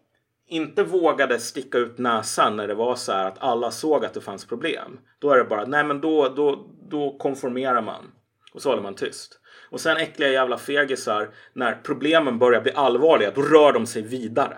inte 0.45 0.84
vågade 0.84 1.39
sticka 1.39 1.78
ut 1.78 1.97
näsan 1.97 2.55
när 2.55 2.68
det 2.68 2.76
var 2.76 2.95
så 2.95 3.11
här 3.11 3.28
att 3.28 3.39
alla 3.39 3.72
såg 3.72 4.05
att 4.05 4.13
det 4.13 4.22
fanns 4.22 4.45
problem. 4.45 4.99
Då 5.20 5.32
är 5.32 5.38
det 5.38 5.43
bara, 5.43 5.65
nej 5.65 5.84
men 5.84 6.01
då, 6.01 6.30
då, 6.30 6.76
då 6.89 7.18
konformerar 7.18 7.82
man. 7.82 8.11
Och 8.53 8.61
så 8.61 8.70
håller 8.70 8.84
man 8.84 8.95
tyst. 8.95 9.39
Och 9.70 9.82
sen 9.82 9.97
äckliga 9.97 10.30
jävla 10.30 10.57
fegisar, 10.57 11.30
när 11.53 11.80
problemen 11.84 12.39
börjar 12.39 12.61
bli 12.61 12.72
allvarliga, 12.72 13.32
då 13.32 13.41
rör 13.41 13.74
de 13.74 13.86
sig 13.86 14.01
vidare. 14.01 14.57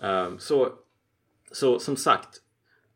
Um, 0.00 0.38
så, 0.38 0.72
så 1.52 1.78
som 1.78 1.96
sagt, 1.96 2.40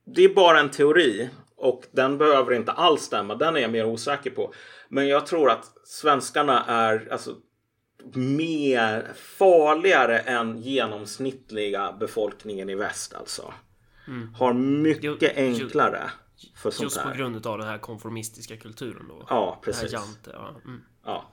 det 0.04 0.24
är 0.24 0.34
bara 0.34 0.60
en 0.60 0.70
teori 0.70 1.28
och 1.56 1.84
den 1.90 2.18
behöver 2.18 2.54
inte 2.54 2.72
alls 2.72 3.02
stämma. 3.02 3.34
Den 3.34 3.56
är 3.56 3.60
jag 3.60 3.70
mer 3.70 3.86
osäker 3.86 4.30
på. 4.30 4.54
Men 4.88 5.08
jag 5.08 5.26
tror 5.26 5.50
att 5.50 5.64
svenskarna 5.84 6.64
är 6.64 7.08
alltså, 7.12 7.34
mer 8.14 9.06
farligare 9.14 10.18
än 10.18 10.58
genomsnittliga 10.62 11.92
befolkningen 11.92 12.70
i 12.70 12.74
väst 12.74 13.14
alltså. 13.14 13.54
Mm. 14.06 14.34
Har 14.34 14.52
mycket 14.52 15.36
enklare 15.36 16.10
för 16.54 16.70
sånt 16.70 16.82
Just 16.82 17.02
på 17.02 17.10
grund 17.10 17.46
av 17.46 17.58
den 17.58 17.68
här 17.68 17.78
konformistiska 17.78 18.56
kulturen 18.56 19.08
då. 19.08 19.26
Ja, 19.28 19.58
precis. 19.62 19.92
Jante, 19.92 20.30
ja. 20.32 20.48
Mm. 20.64 20.82
ja. 21.04 21.32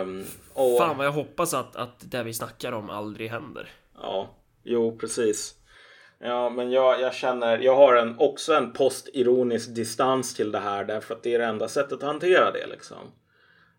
Um, 0.00 0.24
och... 0.52 0.78
Fan 0.78 0.96
vad 0.96 1.06
jag 1.06 1.12
hoppas 1.12 1.54
att, 1.54 1.76
att 1.76 2.10
det 2.10 2.22
vi 2.22 2.34
snackar 2.34 2.72
om 2.72 2.90
aldrig 2.90 3.30
händer. 3.30 3.70
Ja, 3.94 4.30
jo 4.62 4.98
precis. 4.98 5.54
Ja, 6.18 6.50
men 6.50 6.70
jag, 6.70 7.00
jag 7.00 7.14
känner, 7.14 7.58
jag 7.58 7.76
har 7.76 7.96
en, 7.96 8.18
också 8.18 8.54
en 8.54 8.72
postironisk 8.72 9.74
distans 9.74 10.34
till 10.34 10.52
det 10.52 10.58
här 10.58 10.84
därför 10.84 11.14
att 11.14 11.22
det 11.22 11.34
är 11.34 11.38
det 11.38 11.44
enda 11.44 11.68
sättet 11.68 11.92
att 11.92 12.02
hantera 12.02 12.50
det 12.50 12.66
liksom. 12.66 13.12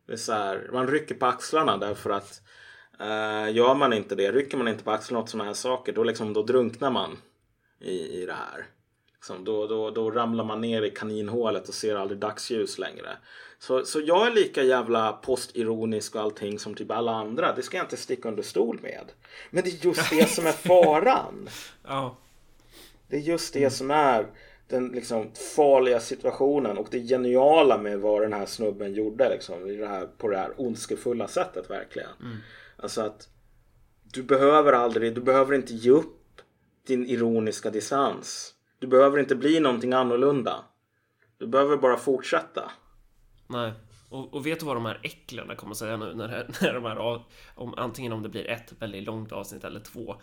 Det 0.07 0.13
är 0.13 0.17
så 0.17 0.33
här, 0.33 0.69
man 0.73 0.87
rycker 0.87 1.15
på 1.15 1.25
axlarna 1.25 1.77
därför 1.77 2.09
att 2.09 2.41
uh, 3.01 3.55
gör 3.55 3.75
man 3.75 3.93
inte 3.93 4.15
det, 4.15 4.31
rycker 4.31 4.57
man 4.57 4.67
inte 4.67 4.83
på 4.83 4.91
axlarna 4.91 5.23
åt 5.23 5.29
sådana 5.29 5.49
här 5.49 5.53
saker, 5.53 5.93
då, 5.93 6.03
liksom, 6.03 6.33
då 6.33 6.43
drunknar 6.43 6.91
man 6.91 7.17
i, 7.79 8.21
i 8.21 8.25
det 8.25 8.33
här. 8.33 8.65
Liksom, 9.19 9.43
då, 9.43 9.67
då, 9.67 9.89
då 9.89 10.11
ramlar 10.11 10.43
man 10.43 10.61
ner 10.61 10.81
i 10.81 10.91
kaninhålet 10.91 11.67
och 11.67 11.73
ser 11.73 11.95
aldrig 11.95 12.19
dagsljus 12.19 12.77
längre. 12.77 13.17
Så, 13.59 13.85
så 13.85 14.01
jag 14.05 14.27
är 14.27 14.31
lika 14.31 14.63
jävla 14.63 15.13
postironisk 15.13 16.15
och 16.15 16.21
allting 16.21 16.59
som 16.59 16.75
typ 16.75 16.91
alla 16.91 17.11
andra. 17.11 17.55
Det 17.55 17.61
ska 17.61 17.77
jag 17.77 17.83
inte 17.83 17.97
sticka 17.97 18.29
under 18.29 18.43
stol 18.43 18.79
med. 18.81 19.11
Men 19.49 19.63
det 19.63 19.69
är 19.69 19.85
just 19.85 20.09
det 20.09 20.29
som 20.29 20.45
är 20.45 20.51
faran. 20.51 21.49
ja. 21.87 22.17
Det 23.07 23.15
är 23.15 23.21
just 23.21 23.53
det 23.53 23.69
som 23.69 23.91
är 23.91 24.27
den 24.67 24.87
liksom 24.87 25.31
farliga 25.55 25.99
situationen 25.99 26.77
och 26.77 26.87
det 26.91 26.99
geniala 26.99 27.77
med 27.77 27.99
vad 27.99 28.21
den 28.21 28.33
här 28.33 28.45
snubben 28.45 28.93
gjorde 28.93 29.29
liksom, 29.29 29.67
i 29.67 29.75
det 29.75 29.87
här, 29.87 30.07
på 30.17 30.27
det 30.27 30.37
här 30.37 30.53
ondskefulla 30.57 31.27
sättet 31.27 31.69
verkligen. 31.69 32.09
Mm. 32.21 32.37
Alltså 32.77 33.01
att 33.01 33.29
du 34.13 34.23
behöver 34.23 34.73
aldrig, 34.73 35.15
du 35.15 35.21
behöver 35.21 35.55
inte 35.55 35.73
ge 35.73 35.91
upp 35.91 36.41
din 36.87 37.05
ironiska 37.05 37.69
distans. 37.69 38.53
Du 38.79 38.87
behöver 38.87 39.19
inte 39.19 39.35
bli 39.35 39.59
någonting 39.59 39.93
annorlunda. 39.93 40.63
Du 41.37 41.47
behöver 41.47 41.77
bara 41.77 41.97
fortsätta. 41.97 42.71
Nej. 43.47 43.73
Och, 44.09 44.33
och 44.33 44.45
vet 44.45 44.59
du 44.59 44.65
vad 44.65 44.75
de 44.75 44.85
här 44.85 44.99
äcklarna 45.03 45.55
kommer 45.55 45.73
säga 45.73 45.97
nu 45.97 46.13
när, 46.13 46.27
när 46.61 46.73
de 46.73 46.85
här, 46.85 47.23
om, 47.55 47.73
antingen 47.77 48.13
om 48.13 48.23
det 48.23 48.29
blir 48.29 48.49
ett 48.49 48.73
väldigt 48.79 49.03
långt 49.03 49.31
avsnitt 49.31 49.63
eller 49.63 49.79
två. 49.79 50.15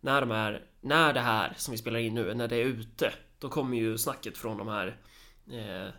När 0.00 0.20
de 0.20 0.30
här, 0.30 0.64
när 0.80 1.12
det 1.12 1.20
här 1.20 1.52
som 1.56 1.72
vi 1.72 1.78
spelar 1.78 1.98
in 1.98 2.14
nu, 2.14 2.34
när 2.34 2.48
det 2.48 2.56
är 2.56 2.64
ute, 2.64 3.12
då 3.38 3.48
kommer 3.48 3.76
ju 3.76 3.98
snacket 3.98 4.38
från 4.38 4.58
de 4.58 4.68
här 4.68 4.96
eh, 5.50 5.92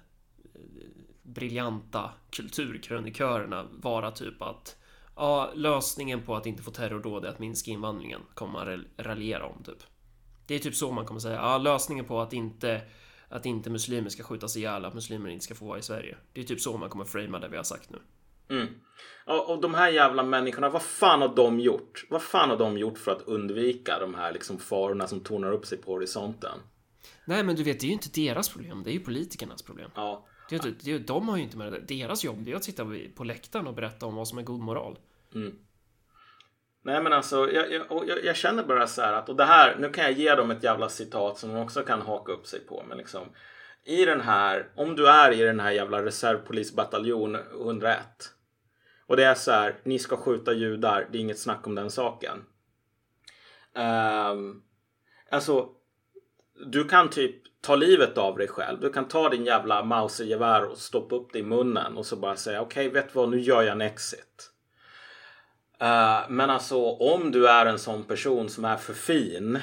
briljanta 1.23 2.11
kulturkrönikörerna 2.29 3.67
vara 3.71 4.11
typ 4.11 4.41
att 4.41 4.77
ja, 5.15 5.51
lösningen 5.55 6.21
på 6.21 6.35
att 6.35 6.45
inte 6.45 6.63
få 6.63 6.71
terrordåd 6.71 7.25
är 7.25 7.29
att 7.29 7.39
minska 7.39 7.71
invandringen 7.71 8.21
kommer 8.33 8.53
man 8.53 8.85
raljera 8.97 9.45
om 9.45 9.63
typ. 9.63 9.83
Det 10.45 10.55
är 10.55 10.59
typ 10.59 10.75
så 10.75 10.91
man 10.91 11.05
kommer 11.05 11.19
säga. 11.19 11.35
Ja, 11.35 11.57
lösningen 11.57 12.05
på 12.05 12.21
att 12.21 12.33
inte 12.33 12.81
att 13.29 13.45
inte 13.45 13.69
muslimer 13.69 14.09
ska 14.09 14.23
skjutas 14.23 14.57
ihjäl, 14.57 14.85
att 14.85 14.93
muslimer 14.93 15.29
inte 15.29 15.45
ska 15.45 15.55
få 15.55 15.65
vara 15.65 15.79
i 15.79 15.81
Sverige. 15.81 16.17
Det 16.33 16.41
är 16.41 16.45
typ 16.45 16.61
så 16.61 16.77
man 16.77 16.89
kommer 16.89 17.05
framea 17.05 17.39
det 17.39 17.47
vi 17.47 17.57
har 17.57 17.63
sagt 17.63 17.89
nu. 17.89 17.99
Mm. 18.49 18.67
Och, 19.25 19.49
och 19.49 19.61
de 19.61 19.73
här 19.73 19.89
jävla 19.91 20.23
människorna, 20.23 20.69
vad 20.69 20.81
fan 20.81 21.21
har 21.21 21.35
de 21.35 21.59
gjort? 21.59 22.05
Vad 22.09 22.21
fan 22.21 22.49
har 22.49 22.57
de 22.57 22.77
gjort 22.77 22.97
för 22.97 23.11
att 23.11 23.21
undvika 23.21 23.99
de 23.99 24.15
här 24.15 24.33
liksom 24.33 24.57
farorna 24.57 25.07
som 25.07 25.19
tornar 25.19 25.51
upp 25.51 25.65
sig 25.65 25.77
på 25.77 25.91
horisonten? 25.91 26.59
Nej, 27.25 27.43
men 27.43 27.55
du 27.55 27.63
vet, 27.63 27.79
det 27.79 27.85
är 27.85 27.87
ju 27.87 27.93
inte 27.93 28.21
deras 28.21 28.49
problem. 28.49 28.83
Det 28.83 28.89
är 28.89 28.93
ju 28.93 28.99
politikernas 28.99 29.61
problem. 29.61 29.91
Ja, 29.95 30.27
Det 30.49 30.83
det 30.83 30.91
är, 30.91 30.99
de 30.99 31.29
har 31.29 31.37
ju 31.37 31.43
inte 31.43 31.57
med 31.57 31.73
det. 31.73 31.79
Deras 31.79 32.23
jobb 32.23 32.45
det 32.45 32.51
är 32.51 32.55
att 32.55 32.63
sitta 32.63 32.85
på 33.15 33.23
läktaren 33.23 33.67
och 33.67 33.73
berätta 33.73 34.05
om 34.05 34.15
vad 34.15 34.27
som 34.27 34.37
är 34.37 34.43
god 34.43 34.59
moral. 34.59 34.99
Nej 36.85 37.01
men 37.01 37.13
alltså 37.13 37.51
jag, 37.51 37.71
jag, 37.71 37.85
jag, 38.07 38.23
jag 38.23 38.35
känner 38.35 38.63
bara 38.63 38.87
så 38.87 39.01
här 39.01 39.13
att 39.13 39.29
och 39.29 39.35
det 39.35 39.45
här, 39.45 39.75
nu 39.79 39.89
kan 39.89 40.03
jag 40.03 40.13
ge 40.13 40.35
dem 40.35 40.51
ett 40.51 40.63
jävla 40.63 40.89
citat 40.89 41.37
som 41.37 41.53
de 41.53 41.61
också 41.61 41.83
kan 41.83 42.01
haka 42.01 42.31
upp 42.31 42.47
sig 42.47 42.59
på. 42.59 42.83
Men 42.89 42.97
liksom 42.97 43.27
i 43.85 44.05
den 44.05 44.21
här, 44.21 44.69
om 44.75 44.95
du 44.95 45.07
är 45.07 45.31
i 45.31 45.41
den 45.41 45.59
här 45.59 45.71
jävla 45.71 46.05
reservpolisbataljon 46.05 47.35
101 47.35 47.97
och 49.07 49.17
det 49.17 49.23
är 49.23 49.33
så 49.33 49.51
här, 49.51 49.75
ni 49.83 49.99
ska 49.99 50.17
skjuta 50.17 50.53
judar, 50.53 51.07
det 51.11 51.17
är 51.17 51.21
inget 51.21 51.39
snack 51.39 51.67
om 51.67 51.75
den 51.75 51.91
saken. 51.91 52.37
Um, 53.75 54.63
alltså, 55.29 55.69
du 56.65 56.87
kan 56.87 57.09
typ 57.09 57.35
ta 57.61 57.75
livet 57.75 58.17
av 58.17 58.37
dig 58.37 58.47
själv. 58.47 58.79
Du 58.79 58.91
kan 58.91 59.07
ta 59.07 59.29
din 59.29 59.45
jävla 59.45 59.83
mausergevär 59.83 60.65
och 60.65 60.77
stoppa 60.77 61.15
upp 61.15 61.33
det 61.33 61.39
i 61.39 61.43
munnen 61.43 61.97
och 61.97 62.05
så 62.05 62.15
bara 62.15 62.35
säga 62.35 62.61
okej, 62.61 62.89
vet 62.89 63.07
du 63.07 63.13
vad, 63.13 63.29
nu 63.29 63.39
gör 63.39 63.61
jag 63.61 63.71
en 63.71 63.81
exit. 63.81 64.51
Uh, 65.81 66.29
men 66.29 66.49
alltså 66.49 66.91
om 66.91 67.31
du 67.31 67.47
är 67.47 67.65
en 67.65 67.79
sån 67.79 68.03
person 68.03 68.49
som 68.49 68.65
är 68.65 68.77
för 68.77 68.93
fin 68.93 69.59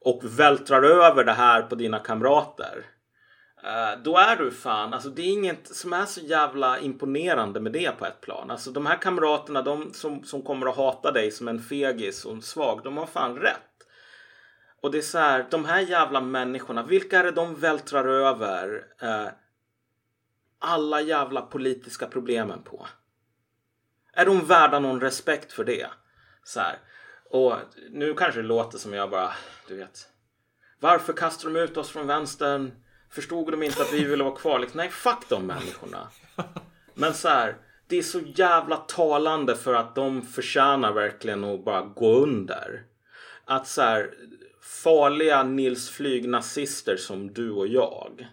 och 0.00 0.20
vältrar 0.24 0.82
över 0.82 1.24
det 1.24 1.32
här 1.32 1.62
på 1.62 1.74
dina 1.74 1.98
kamrater. 1.98 2.86
Uh, 3.64 4.02
då 4.02 4.16
är 4.16 4.36
du 4.36 4.50
fan, 4.50 4.94
alltså 4.94 5.08
det 5.08 5.22
är 5.22 5.32
inget 5.32 5.76
som 5.76 5.92
är 5.92 6.04
så 6.04 6.20
jävla 6.20 6.78
imponerande 6.78 7.60
med 7.60 7.72
det 7.72 7.98
på 7.98 8.06
ett 8.06 8.20
plan. 8.20 8.50
Alltså 8.50 8.70
de 8.70 8.86
här 8.86 8.96
kamraterna, 8.96 9.62
de 9.62 9.92
som, 9.92 10.24
som 10.24 10.42
kommer 10.42 10.66
att 10.66 10.76
hata 10.76 11.12
dig 11.12 11.30
som 11.30 11.48
en 11.48 11.62
fegis 11.62 12.24
och 12.24 12.32
en 12.32 12.42
svag, 12.42 12.80
de 12.84 12.96
har 12.96 13.06
fan 13.06 13.36
rätt. 13.36 13.56
Och 14.82 14.90
det 14.90 14.98
är 14.98 15.02
så 15.02 15.18
här, 15.18 15.46
de 15.50 15.64
här 15.64 15.80
jävla 15.80 16.20
människorna, 16.20 16.82
vilka 16.82 17.18
är 17.18 17.24
det 17.24 17.30
de 17.30 17.54
vältrar 17.54 18.04
över 18.08 18.84
uh, 19.02 19.28
alla 20.58 21.00
jävla 21.00 21.42
politiska 21.42 22.06
problemen 22.06 22.62
på? 22.62 22.86
Är 24.20 24.24
de 24.24 24.46
värda 24.46 24.78
någon 24.78 25.00
respekt 25.00 25.52
för 25.52 25.64
det? 25.64 25.86
Så 26.44 26.60
här. 26.60 26.78
Och 27.30 27.54
nu 27.90 28.14
kanske 28.14 28.42
det 28.42 28.46
låter 28.46 28.78
som 28.78 28.92
jag 28.92 29.10
bara, 29.10 29.32
du 29.68 29.76
vet. 29.76 30.08
Varför 30.80 31.12
kastar 31.12 31.50
de 31.50 31.60
ut 31.60 31.76
oss 31.76 31.90
från 31.90 32.06
vänstern? 32.06 32.72
Förstod 33.10 33.50
de 33.50 33.62
inte 33.62 33.82
att 33.82 33.92
vi 33.92 34.04
ville 34.04 34.24
vara 34.24 34.36
kvar? 34.36 34.58
Liksom, 34.58 34.78
nej, 34.78 34.88
fuck 34.88 35.28
de 35.28 35.46
människorna. 35.46 36.08
Men 36.94 37.14
så 37.14 37.28
här, 37.28 37.56
det 37.86 37.98
är 37.98 38.02
så 38.02 38.20
jävla 38.20 38.76
talande 38.76 39.56
för 39.56 39.74
att 39.74 39.94
de 39.94 40.22
förtjänar 40.22 40.92
verkligen 40.92 41.44
att 41.44 41.64
bara 41.64 41.82
gå 41.82 42.14
under. 42.14 42.82
Att 43.44 43.66
så 43.66 43.82
här, 43.82 44.10
farliga 44.84 45.42
Nils 45.42 45.90
Flyg-nazister 45.90 46.96
som 46.96 47.32
du 47.32 47.50
och 47.50 47.66
jag. 47.66 48.26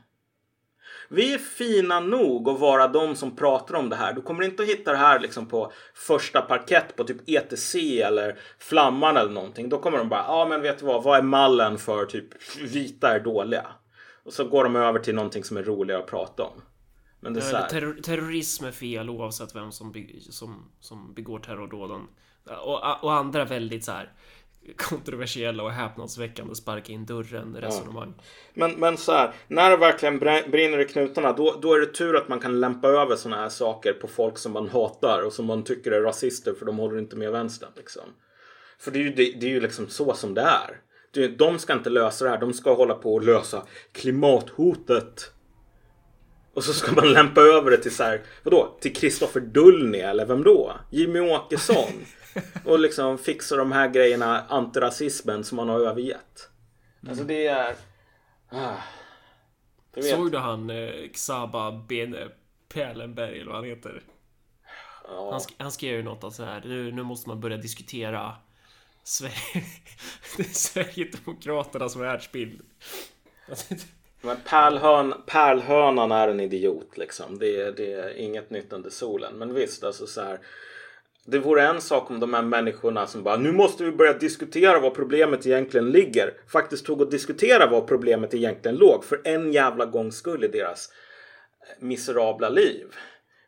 Vi 1.10 1.34
är 1.34 1.38
fina 1.38 2.00
nog 2.00 2.50
att 2.50 2.60
vara 2.60 2.88
de 2.88 3.16
som 3.16 3.36
pratar 3.36 3.76
om 3.76 3.90
det 3.90 3.96
här. 3.96 4.14
Du 4.14 4.22
kommer 4.22 4.44
inte 4.44 4.64
att 4.64 4.70
hitta 4.70 4.92
det 4.92 4.98
här 4.98 5.20
liksom 5.20 5.46
på 5.46 5.72
första 5.94 6.42
parkett 6.42 6.96
på 6.96 7.04
typ 7.04 7.30
ETC 7.30 7.76
eller 8.02 8.40
Flamman 8.60 9.18
eller 9.18 9.32
någonting. 9.32 9.70
Då 9.70 9.80
kommer 9.80 9.98
de 9.98 10.10
bara, 10.10 10.20
ja 10.20 10.34
ah, 10.34 10.46
men 10.46 10.62
vet 10.62 10.80
du 10.80 10.86
vad, 10.86 11.04
vad 11.04 11.18
är 11.18 11.24
mallen 11.24 11.78
för 11.78 12.06
typ 12.06 12.58
vita 12.62 13.16
är 13.16 13.20
dåliga? 13.20 13.66
Och 14.24 14.34
så 14.34 14.44
går 14.44 14.64
de 14.64 14.76
över 14.76 15.00
till 15.00 15.16
någonting 15.16 15.44
som 15.44 15.58
är 15.58 15.64
roligare 15.64 16.02
att 16.02 16.10
prata 16.10 16.44
om. 16.44 16.62
Men 17.20 17.34
det 17.34 17.40
är 17.40 17.54
här, 17.54 17.70
terror, 17.70 17.94
terrorism 18.04 18.66
är 18.66 18.72
fel 18.72 19.10
oavsett 19.10 19.56
vem 19.56 19.72
som, 19.72 19.94
som, 20.30 20.72
som 20.80 21.14
begår 21.14 21.40
terrordåden. 21.40 22.02
Och, 22.66 23.04
och 23.04 23.14
andra 23.14 23.46
väldigt 23.46 23.86
så 23.86 23.92
här 23.92 24.12
kontroversiella 24.76 25.64
och 25.64 25.72
häpnadsväckande 25.72 26.56
sparka 26.56 26.94
in 26.94 27.06
dörren 27.06 27.56
resonemang. 27.56 28.14
Men, 28.54 28.72
men 28.72 28.98
så 28.98 29.12
här, 29.12 29.34
när 29.48 29.70
det 29.70 29.78
verkligen 29.78 30.20
brinner 30.52 30.80
i 30.80 30.86
knutarna 30.86 31.34
då, 31.34 31.60
då 31.62 31.74
är 31.74 31.80
det 31.80 31.86
tur 31.86 32.16
att 32.16 32.28
man 32.28 32.40
kan 32.40 32.60
lämpa 32.60 32.88
över 32.88 33.16
såna 33.16 33.36
här 33.36 33.50
saker 33.50 33.94
på 33.94 34.08
folk 34.08 34.38
som 34.38 34.52
man 34.52 34.70
hatar 34.70 35.22
och 35.22 35.34
som 35.34 35.46
man 35.46 35.64
tycker 35.64 35.92
är 35.92 36.02
rasister 36.02 36.54
för 36.54 36.66
de 36.66 36.78
håller 36.78 37.00
inte 37.00 37.16
med 37.16 37.32
vänstern. 37.32 37.72
Liksom. 37.76 38.04
För 38.80 38.92
det 38.92 39.00
är 39.00 39.04
ju, 39.04 39.14
det, 39.14 39.32
det 39.40 39.46
är 39.46 39.52
ju 39.52 39.60
liksom 39.60 39.88
så 39.88 40.14
som 40.14 40.34
det 40.34 40.42
är. 40.42 40.82
Det, 41.14 41.28
de 41.28 41.60
ska 41.60 41.74
inte 41.74 41.90
lösa 41.90 42.26
det 42.26 42.32
här, 42.32 42.38
de 42.38 42.54
ska 42.54 42.74
hålla 42.74 42.94
på 42.94 43.14
och 43.14 43.24
lösa 43.24 43.64
klimathotet. 43.92 45.32
Och 46.54 46.64
så 46.64 46.74
ska 46.74 46.92
man 46.92 47.14
lämpa 47.14 47.42
över 47.42 47.72
det 47.72 47.78
till 47.78 47.96
så 47.96 48.04
här, 48.04 48.22
vadå? 48.44 48.78
Till 48.82 48.96
Kristoffer 48.96 49.40
Dullny 49.40 50.00
eller 50.00 50.26
vem 50.26 50.44
då? 50.44 50.74
Jimmy 50.92 51.20
Åkesson. 51.20 52.06
Och 52.66 52.80
liksom 52.80 53.18
fixa 53.18 53.56
de 53.56 53.72
här 53.72 53.88
grejerna, 53.90 54.46
antirasismen 54.50 55.44
som 55.44 55.56
man 55.56 55.70
har 55.70 55.80
övergett. 55.80 56.50
Alltså 57.10 57.24
det 57.24 57.48
är... 57.48 57.76
Ah. 58.50 58.76
Såg 60.02 60.32
du 60.32 60.38
han 60.38 60.70
eh, 60.70 61.10
Xaba 61.14 61.72
Bene 61.72 62.28
Perlenberg 62.70 63.36
eller 63.36 63.52
vad 63.52 63.56
han 63.56 63.66
heter? 63.70 64.04
Ja. 65.08 65.32
Han, 65.32 65.40
sk- 65.40 65.56
han 65.58 65.72
skrev 65.72 65.96
ju 65.96 66.04
något 66.04 66.24
att 66.24 66.34
så 66.34 66.44
här, 66.44 66.62
nu, 66.66 66.92
nu 66.92 67.04
måste 67.04 67.30
man 67.30 67.40
börja 67.40 67.58
diskutera 67.58 68.36
Sverige, 69.04 69.66
Sverigedemokraternas 70.54 71.96
världsbild. 71.96 72.62
Alltså, 73.50 73.76
Men 74.22 74.38
pärlhön, 74.46 75.14
pärlhönan 75.26 76.12
är 76.12 76.28
en 76.28 76.40
idiot 76.40 76.98
liksom. 76.98 77.40
Det 77.40 77.62
är, 77.62 77.72
det 77.72 77.94
är 77.94 78.18
inget 78.18 78.50
nytt 78.50 78.74
under 78.74 78.90
solen. 78.90 79.34
Men 79.38 79.54
visst, 79.54 79.84
alltså 79.84 80.08
så 80.08 80.22
här. 80.22 80.40
Det 81.30 81.40
vore 81.40 81.68
en 81.68 81.82
sak 81.82 82.12
om 82.12 82.20
de 82.20 82.34
här 82.34 82.42
människorna 82.42 83.08
som 83.08 83.24
bara 83.24 83.38
nu 83.38 83.52
måste 83.52 83.84
vi 83.84 83.92
börja 83.92 84.14
diskutera 84.14 84.80
var 84.80 84.90
problemet 84.90 85.46
egentligen 85.46 85.92
ligger. 85.92 86.34
Faktiskt 86.48 86.86
tog 86.86 87.02
och 87.02 87.10
diskutera 87.10 87.70
var 87.70 87.82
problemet 87.82 88.34
egentligen 88.34 88.78
låg 88.78 89.06
för 89.06 89.22
en 89.24 89.54
jävla 89.54 89.86
gångs 89.86 90.16
skull 90.16 90.44
i 90.44 90.48
deras 90.48 90.90
eh, 91.62 91.84
miserabla 91.86 92.50
liv. 92.50 92.86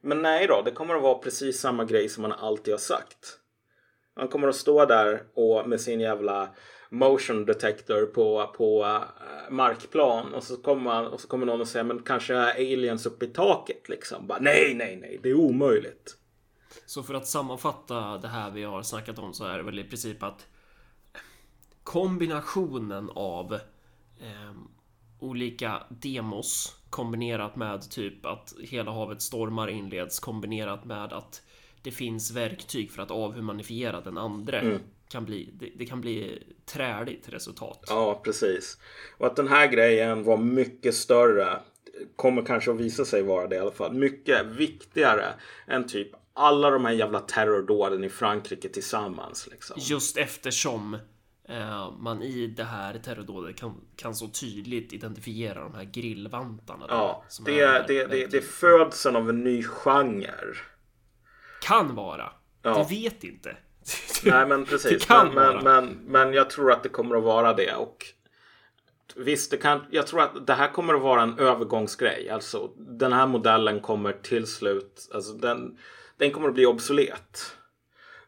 Men 0.01 0.21
nej 0.21 0.47
då, 0.47 0.61
det 0.65 0.71
kommer 0.71 0.95
att 0.95 1.01
vara 1.01 1.17
precis 1.17 1.59
samma 1.59 1.85
grej 1.85 2.09
som 2.09 2.21
man 2.21 2.31
alltid 2.31 2.73
har 2.73 2.79
sagt. 2.79 3.37
Man 4.17 4.27
kommer 4.27 4.47
att 4.47 4.55
stå 4.55 4.85
där 4.85 5.23
och 5.33 5.69
med 5.69 5.81
sin 5.81 5.99
jävla 5.99 6.49
motion 6.89 7.45
detector 7.45 8.05
på, 8.05 8.53
på 8.57 8.83
eh, 8.83 9.51
markplan 9.51 10.33
och 10.33 10.43
så, 10.43 10.57
kommer 10.57 10.81
man, 10.81 11.07
och 11.07 11.21
så 11.21 11.27
kommer 11.27 11.45
någon 11.45 11.61
och 11.61 11.67
säger 11.67 11.83
men 11.83 12.03
kanske 12.03 12.33
är 12.33 12.55
aliens 12.55 13.05
uppe 13.05 13.25
i 13.25 13.29
taket 13.29 13.89
liksom. 13.89 14.27
Bara, 14.27 14.39
nej, 14.39 14.73
nej, 14.73 14.95
nej, 14.95 15.19
det 15.23 15.29
är 15.29 15.35
omöjligt. 15.35 16.18
Så 16.85 17.03
för 17.03 17.13
att 17.13 17.27
sammanfatta 17.27 18.17
det 18.17 18.27
här 18.27 18.51
vi 18.51 18.63
har 18.63 18.83
snackat 18.83 19.19
om 19.19 19.33
så 19.33 19.45
är 19.45 19.57
det 19.57 19.63
väl 19.63 19.79
i 19.79 19.83
princip 19.83 20.23
att 20.23 20.47
kombinationen 21.83 23.09
av 23.15 23.53
eh, 24.19 24.53
olika 25.19 25.83
demos 25.89 26.75
kombinerat 26.89 27.55
med 27.55 27.91
typ 27.91 28.25
att 28.25 28.53
hela 28.59 28.91
havet 28.91 29.21
stormar 29.21 29.67
inleds 29.67 30.19
kombinerat 30.19 30.85
med 30.85 31.13
att 31.13 31.41
det 31.81 31.91
finns 31.91 32.31
verktyg 32.31 32.91
för 32.91 33.01
att 33.01 33.11
avhumanifiera 33.11 34.01
den 34.01 34.17
andra 34.17 34.79
kan 35.09 35.25
bli, 35.25 35.49
det, 35.53 35.71
det 35.75 35.85
kan 35.85 36.01
bli 36.01 36.43
träligt 36.65 37.29
resultat. 37.29 37.83
Ja, 37.87 38.21
precis. 38.23 38.77
Och 39.17 39.27
att 39.27 39.35
den 39.35 39.47
här 39.47 39.67
grejen 39.67 40.23
var 40.23 40.37
mycket 40.37 40.95
större 40.95 41.59
kommer 42.15 42.41
kanske 42.41 42.71
att 42.71 42.79
visa 42.79 43.05
sig 43.05 43.23
vara 43.23 43.47
det 43.47 43.55
i 43.55 43.59
alla 43.59 43.71
fall. 43.71 43.93
Mycket 43.93 44.45
viktigare 44.45 45.25
än 45.67 45.87
typ 45.87 46.09
alla 46.39 46.69
de 46.69 46.85
här 46.85 46.91
jävla 46.91 47.19
terrordåden 47.19 48.03
i 48.03 48.09
Frankrike 48.09 48.69
tillsammans. 48.69 49.47
Liksom. 49.51 49.75
Just 49.79 50.17
eftersom 50.17 50.97
eh, 51.49 51.91
man 51.99 52.21
i 52.21 52.47
det 52.47 52.63
här 52.63 52.99
terrordådet 52.99 53.57
kan, 53.57 53.81
kan 53.95 54.15
så 54.15 54.27
tydligt 54.27 54.93
identifiera 54.93 55.63
de 55.63 55.73
här 55.73 55.83
grillvantarna. 55.83 56.87
där, 56.87 56.95
Ja, 56.95 57.23
som 57.27 57.45
det, 57.45 57.59
är 57.59 57.87
det, 57.87 58.05
det, 58.07 58.27
det 58.27 58.37
är 58.37 58.41
födseln 58.41 59.15
av 59.15 59.29
en 59.29 59.43
ny 59.43 59.63
genre. 59.63 60.55
Kan 61.61 61.95
vara. 61.95 62.31
Ja. 62.61 62.87
Du 62.89 62.95
vet 62.95 63.23
inte. 63.23 63.57
Nej 64.23 64.47
men 64.47 64.65
precis. 64.65 64.91
Det 64.91 65.07
kan 65.07 65.27
men, 65.27 65.35
vara. 65.35 65.61
men, 65.61 65.85
men, 65.85 65.97
men 66.05 66.33
jag 66.33 66.49
tror 66.49 66.71
att 66.71 66.83
det 66.83 66.89
kommer 66.89 67.15
att 67.15 67.23
vara 67.23 67.53
det. 67.53 67.75
Och 67.75 68.05
visst, 69.15 69.51
det 69.51 69.57
kan, 69.57 69.81
jag 69.91 70.07
tror 70.07 70.21
att 70.21 70.47
det 70.47 70.53
här 70.53 70.71
kommer 70.71 70.93
att 70.93 71.01
vara 71.01 71.21
en 71.21 71.39
övergångsgrej. 71.39 72.29
Alltså 72.29 72.71
den 72.77 73.13
här 73.13 73.27
modellen 73.27 73.79
kommer 73.79 74.13
till 74.13 74.47
slut, 74.47 75.09
alltså 75.13 75.33
den, 75.33 75.77
den 76.19 76.31
kommer 76.31 76.47
att 76.47 76.53
bli 76.53 76.65
obsolet. 76.65 77.55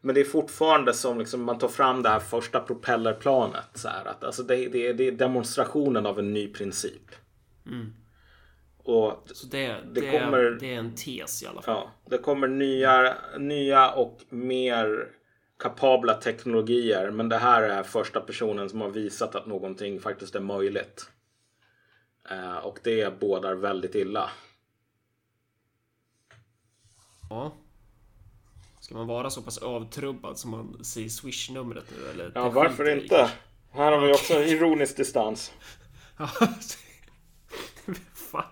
Men 0.01 0.15
det 0.15 0.21
är 0.21 0.25
fortfarande 0.25 0.93
som 0.93 1.19
liksom 1.19 1.43
man 1.43 1.57
tar 1.57 1.67
fram 1.67 2.03
det 2.03 2.09
här 2.09 2.19
första 2.19 2.59
propellerplanet. 2.59 3.67
Så 3.73 3.87
här, 3.87 4.05
att, 4.05 4.23
alltså 4.23 4.43
det, 4.43 4.55
det, 4.67 4.93
det 4.93 5.07
är 5.07 5.11
demonstrationen 5.11 6.05
av 6.05 6.19
en 6.19 6.33
ny 6.33 6.47
princip. 6.53 7.11
Och 8.77 9.23
Så 9.33 9.47
det, 9.47 9.67
Det 9.67 10.01
det, 10.01 10.11
kommer- 10.11 10.57
det 10.59 10.73
är 10.73 10.77
en 10.79 10.95
tes 10.95 11.43
i 11.43 11.47
alla 11.47 11.61
fall. 11.61 11.75
Ja, 11.85 11.91
det 12.09 12.17
kommer 12.17 12.47
nya, 12.47 13.17
nya 13.39 13.91
och 13.91 14.21
mer 14.29 15.07
kapabla 15.59 16.13
teknologier. 16.13 17.11
Men 17.11 17.29
det 17.29 17.37
här 17.37 17.61
är 17.63 17.83
första 17.83 18.21
personen 18.21 18.69
som 18.69 18.81
har 18.81 18.89
visat 18.89 19.35
att 19.35 19.45
någonting 19.47 19.99
faktiskt 19.99 20.35
är 20.35 20.39
möjligt. 20.39 21.09
Eh, 22.29 22.57
och 22.57 22.79
det 22.83 23.19
bådar 23.19 23.53
väldigt 23.55 23.95
illa. 23.95 24.29
Ja. 27.29 27.51
Ska 28.91 28.97
man 28.97 29.07
vara 29.07 29.29
så 29.29 29.41
pass 29.41 29.57
avtrubbad 29.57 30.37
som 30.37 30.51
man 30.51 30.83
säger 30.83 31.09
swish-numret 31.09 31.85
nu 31.97 32.09
eller? 32.09 32.31
Ja, 32.35 32.49
varför 32.49 33.01
inte? 33.01 33.31
Här 33.71 33.91
har 33.91 34.07
vi 34.07 34.13
också 34.13 34.33
ironisk 34.33 34.97
distans. 34.97 35.51
Fan. 38.13 38.43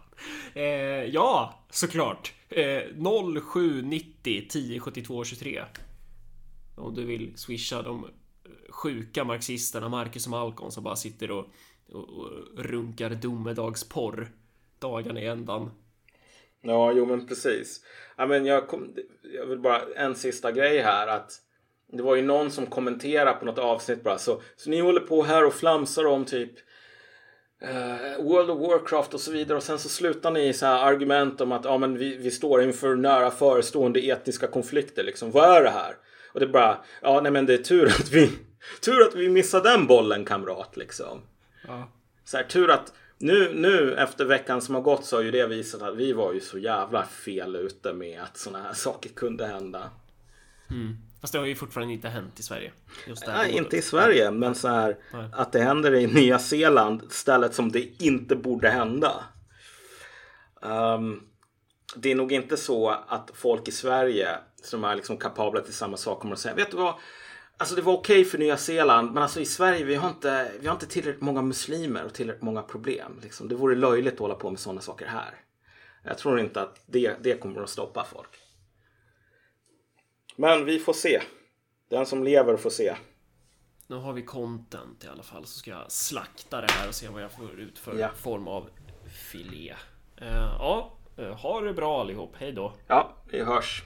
Eh, 0.53 0.63
ja, 1.03 1.59
såklart. 1.69 2.33
Eh, 2.49 2.81
0790 3.43 4.45
10 4.49 4.79
72 4.79 5.23
23. 5.23 5.63
Om 6.75 6.95
du 6.95 7.05
vill 7.05 7.33
swisha 7.35 7.81
de 7.81 8.07
sjuka 8.69 9.23
marxisterna 9.23 9.89
Marcus 9.89 10.25
och 10.25 10.31
Malcolm 10.31 10.71
som 10.71 10.83
bara 10.83 10.95
sitter 10.95 11.31
och, 11.31 11.47
och, 11.89 12.09
och 12.09 12.29
runkar 12.57 13.09
domedagsporr 13.09 14.31
dagarna 14.79 15.21
i 15.21 15.27
ändan. 15.27 15.71
Ja, 16.61 16.91
jo 16.91 17.05
men 17.05 17.27
precis. 17.27 17.81
Ja, 18.17 18.25
men 18.25 18.45
jag, 18.45 18.67
kom, 18.67 18.95
jag 19.35 19.45
vill 19.45 19.59
bara 19.59 19.81
en 19.95 20.15
sista 20.15 20.51
grej 20.51 20.79
här 20.79 21.07
att 21.07 21.31
det 21.91 22.03
var 22.03 22.15
ju 22.15 22.21
någon 22.21 22.51
som 22.51 22.65
kommenterade 22.65 23.39
på 23.39 23.45
något 23.45 23.57
avsnitt 23.57 24.03
bara 24.03 24.17
så, 24.17 24.41
så 24.55 24.69
ni 24.69 24.79
håller 24.79 25.01
på 25.01 25.23
här 25.23 25.45
och 25.45 25.53
flamsar 25.53 26.05
om 26.05 26.25
typ 26.25 26.51
uh, 27.63 28.25
World 28.25 28.49
of 28.49 28.59
Warcraft 28.59 29.13
och 29.13 29.19
så 29.19 29.31
vidare 29.31 29.57
och 29.57 29.63
sen 29.63 29.79
så 29.79 29.89
slutar 29.89 30.31
ni 30.31 30.47
i 30.47 30.53
så 30.53 30.65
här 30.65 30.85
argument 30.85 31.41
om 31.41 31.51
att 31.51 31.65
ja, 31.65 31.77
men 31.77 31.97
vi, 31.97 32.17
vi 32.17 32.31
står 32.31 32.63
inför 32.63 32.95
nära 32.95 33.31
förestående 33.31 33.99
etniska 33.99 34.47
konflikter 34.47 35.03
liksom. 35.03 35.31
Vad 35.31 35.57
är 35.57 35.63
det 35.63 35.69
här? 35.69 35.95
Och 36.33 36.39
det 36.39 36.45
är 36.45 36.49
bara, 36.49 36.77
ja 37.01 37.21
nej 37.21 37.31
men 37.31 37.45
det 37.45 37.53
är 37.53 37.57
tur 37.57 37.85
att 37.85 38.11
vi, 38.11 38.31
tur 38.81 39.01
att 39.01 39.15
vi 39.15 39.29
missade 39.29 39.69
den 39.69 39.87
bollen 39.87 40.25
kamrat 40.25 40.77
liksom. 40.77 41.21
Ja. 41.67 41.91
Så 42.25 42.37
här, 42.37 42.43
tur 42.43 42.69
att 42.69 42.93
nu, 43.19 43.53
nu 43.53 43.95
efter 43.95 44.25
veckan 44.25 44.61
som 44.61 44.75
har 44.75 44.81
gått 44.81 45.05
så 45.05 45.15
har 45.15 45.23
ju 45.23 45.31
det 45.31 45.47
visat 45.47 45.81
att 45.81 45.95
vi 45.95 46.13
var 46.13 46.33
ju 46.33 46.39
så 46.39 46.57
jävla 46.57 47.05
fel 47.05 47.55
ute 47.55 47.93
med 47.93 48.21
att 48.21 48.37
sådana 48.37 48.63
här 48.63 48.73
saker 48.73 49.09
kunde 49.09 49.47
hända. 49.47 49.89
Mm. 50.69 50.97
Fast 51.21 51.33
det 51.33 51.39
har 51.39 51.45
ju 51.45 51.55
fortfarande 51.55 51.93
inte 51.93 52.09
hänt 52.09 52.39
i 52.39 52.43
Sverige. 52.43 52.71
Nej, 53.27 53.51
inte 53.51 53.77
i 53.77 53.81
Sverige, 53.81 54.31
men 54.31 54.55
så 54.55 54.67
här 54.67 54.97
Nej. 55.13 55.29
att 55.33 55.51
det 55.51 55.59
händer 55.59 55.95
i 55.95 56.07
Nya 56.07 56.39
Zeeland, 56.39 57.01
stället 57.09 57.55
som 57.55 57.71
det 57.71 58.03
inte 58.03 58.35
borde 58.35 58.69
hända. 58.69 59.23
Um, 60.61 61.23
det 61.95 62.11
är 62.11 62.15
nog 62.15 62.31
inte 62.31 62.57
så 62.57 62.89
att 62.89 63.31
folk 63.33 63.67
i 63.67 63.71
Sverige 63.71 64.29
som 64.63 64.83
är 64.83 64.95
liksom 64.95 65.17
kapabla 65.17 65.61
till 65.61 65.73
samma 65.73 65.97
sak 65.97 66.19
kommer 66.19 66.33
att 66.33 66.39
säga, 66.39 66.55
vet 66.55 66.71
du 66.71 66.77
vad? 66.77 66.93
Alltså 67.61 67.75
det 67.75 67.81
var 67.81 67.93
okej 67.93 68.19
okay 68.19 68.31
för 68.31 68.37
Nya 68.37 68.57
Zeeland, 68.57 69.11
men 69.11 69.23
alltså 69.23 69.39
i 69.39 69.45
Sverige 69.45 69.85
vi 69.85 69.95
har 69.95 70.09
inte, 70.09 70.51
vi 70.59 70.67
har 70.67 70.73
inte 70.73 70.87
tillräckligt 70.87 71.21
många 71.21 71.41
muslimer 71.41 72.05
och 72.05 72.13
tillräckligt 72.13 72.43
många 72.43 72.61
problem. 72.61 73.19
Liksom. 73.23 73.47
Det 73.47 73.55
vore 73.55 73.75
löjligt 73.75 74.13
att 74.13 74.19
hålla 74.19 74.35
på 74.35 74.49
med 74.49 74.59
sådana 74.59 74.81
saker 74.81 75.05
här. 75.05 75.33
Jag 76.03 76.17
tror 76.17 76.39
inte 76.39 76.61
att 76.61 76.83
det, 76.85 77.15
det 77.21 77.41
kommer 77.41 77.61
att 77.61 77.69
stoppa 77.69 78.05
folk. 78.05 78.29
Men 80.35 80.65
vi 80.65 80.79
får 80.79 80.93
se. 80.93 81.21
Den 81.89 82.05
som 82.05 82.23
lever 82.23 82.57
får 82.57 82.69
se. 82.69 82.95
Nu 83.87 83.95
har 83.95 84.13
vi 84.13 84.21
content 84.21 85.03
i 85.05 85.07
alla 85.07 85.23
fall 85.23 85.45
så 85.45 85.59
ska 85.59 85.71
jag 85.71 85.91
slakta 85.91 86.61
det 86.61 86.71
här 86.71 86.87
och 86.87 86.95
se 86.95 87.07
vad 87.07 87.21
jag 87.21 87.31
får 87.31 87.59
ut 87.59 87.79
för 87.79 87.99
ja. 87.99 88.09
form 88.09 88.47
av 88.47 88.69
filé. 89.31 89.75
Uh, 90.21 90.27
ja, 90.59 90.97
uh, 91.19 91.31
ha 91.31 91.61
det 91.61 91.73
bra 91.73 92.01
allihop. 92.01 92.35
Hej 92.37 92.51
då. 92.51 92.73
Ja, 92.87 93.15
vi 93.31 93.43
hörs. 93.43 93.83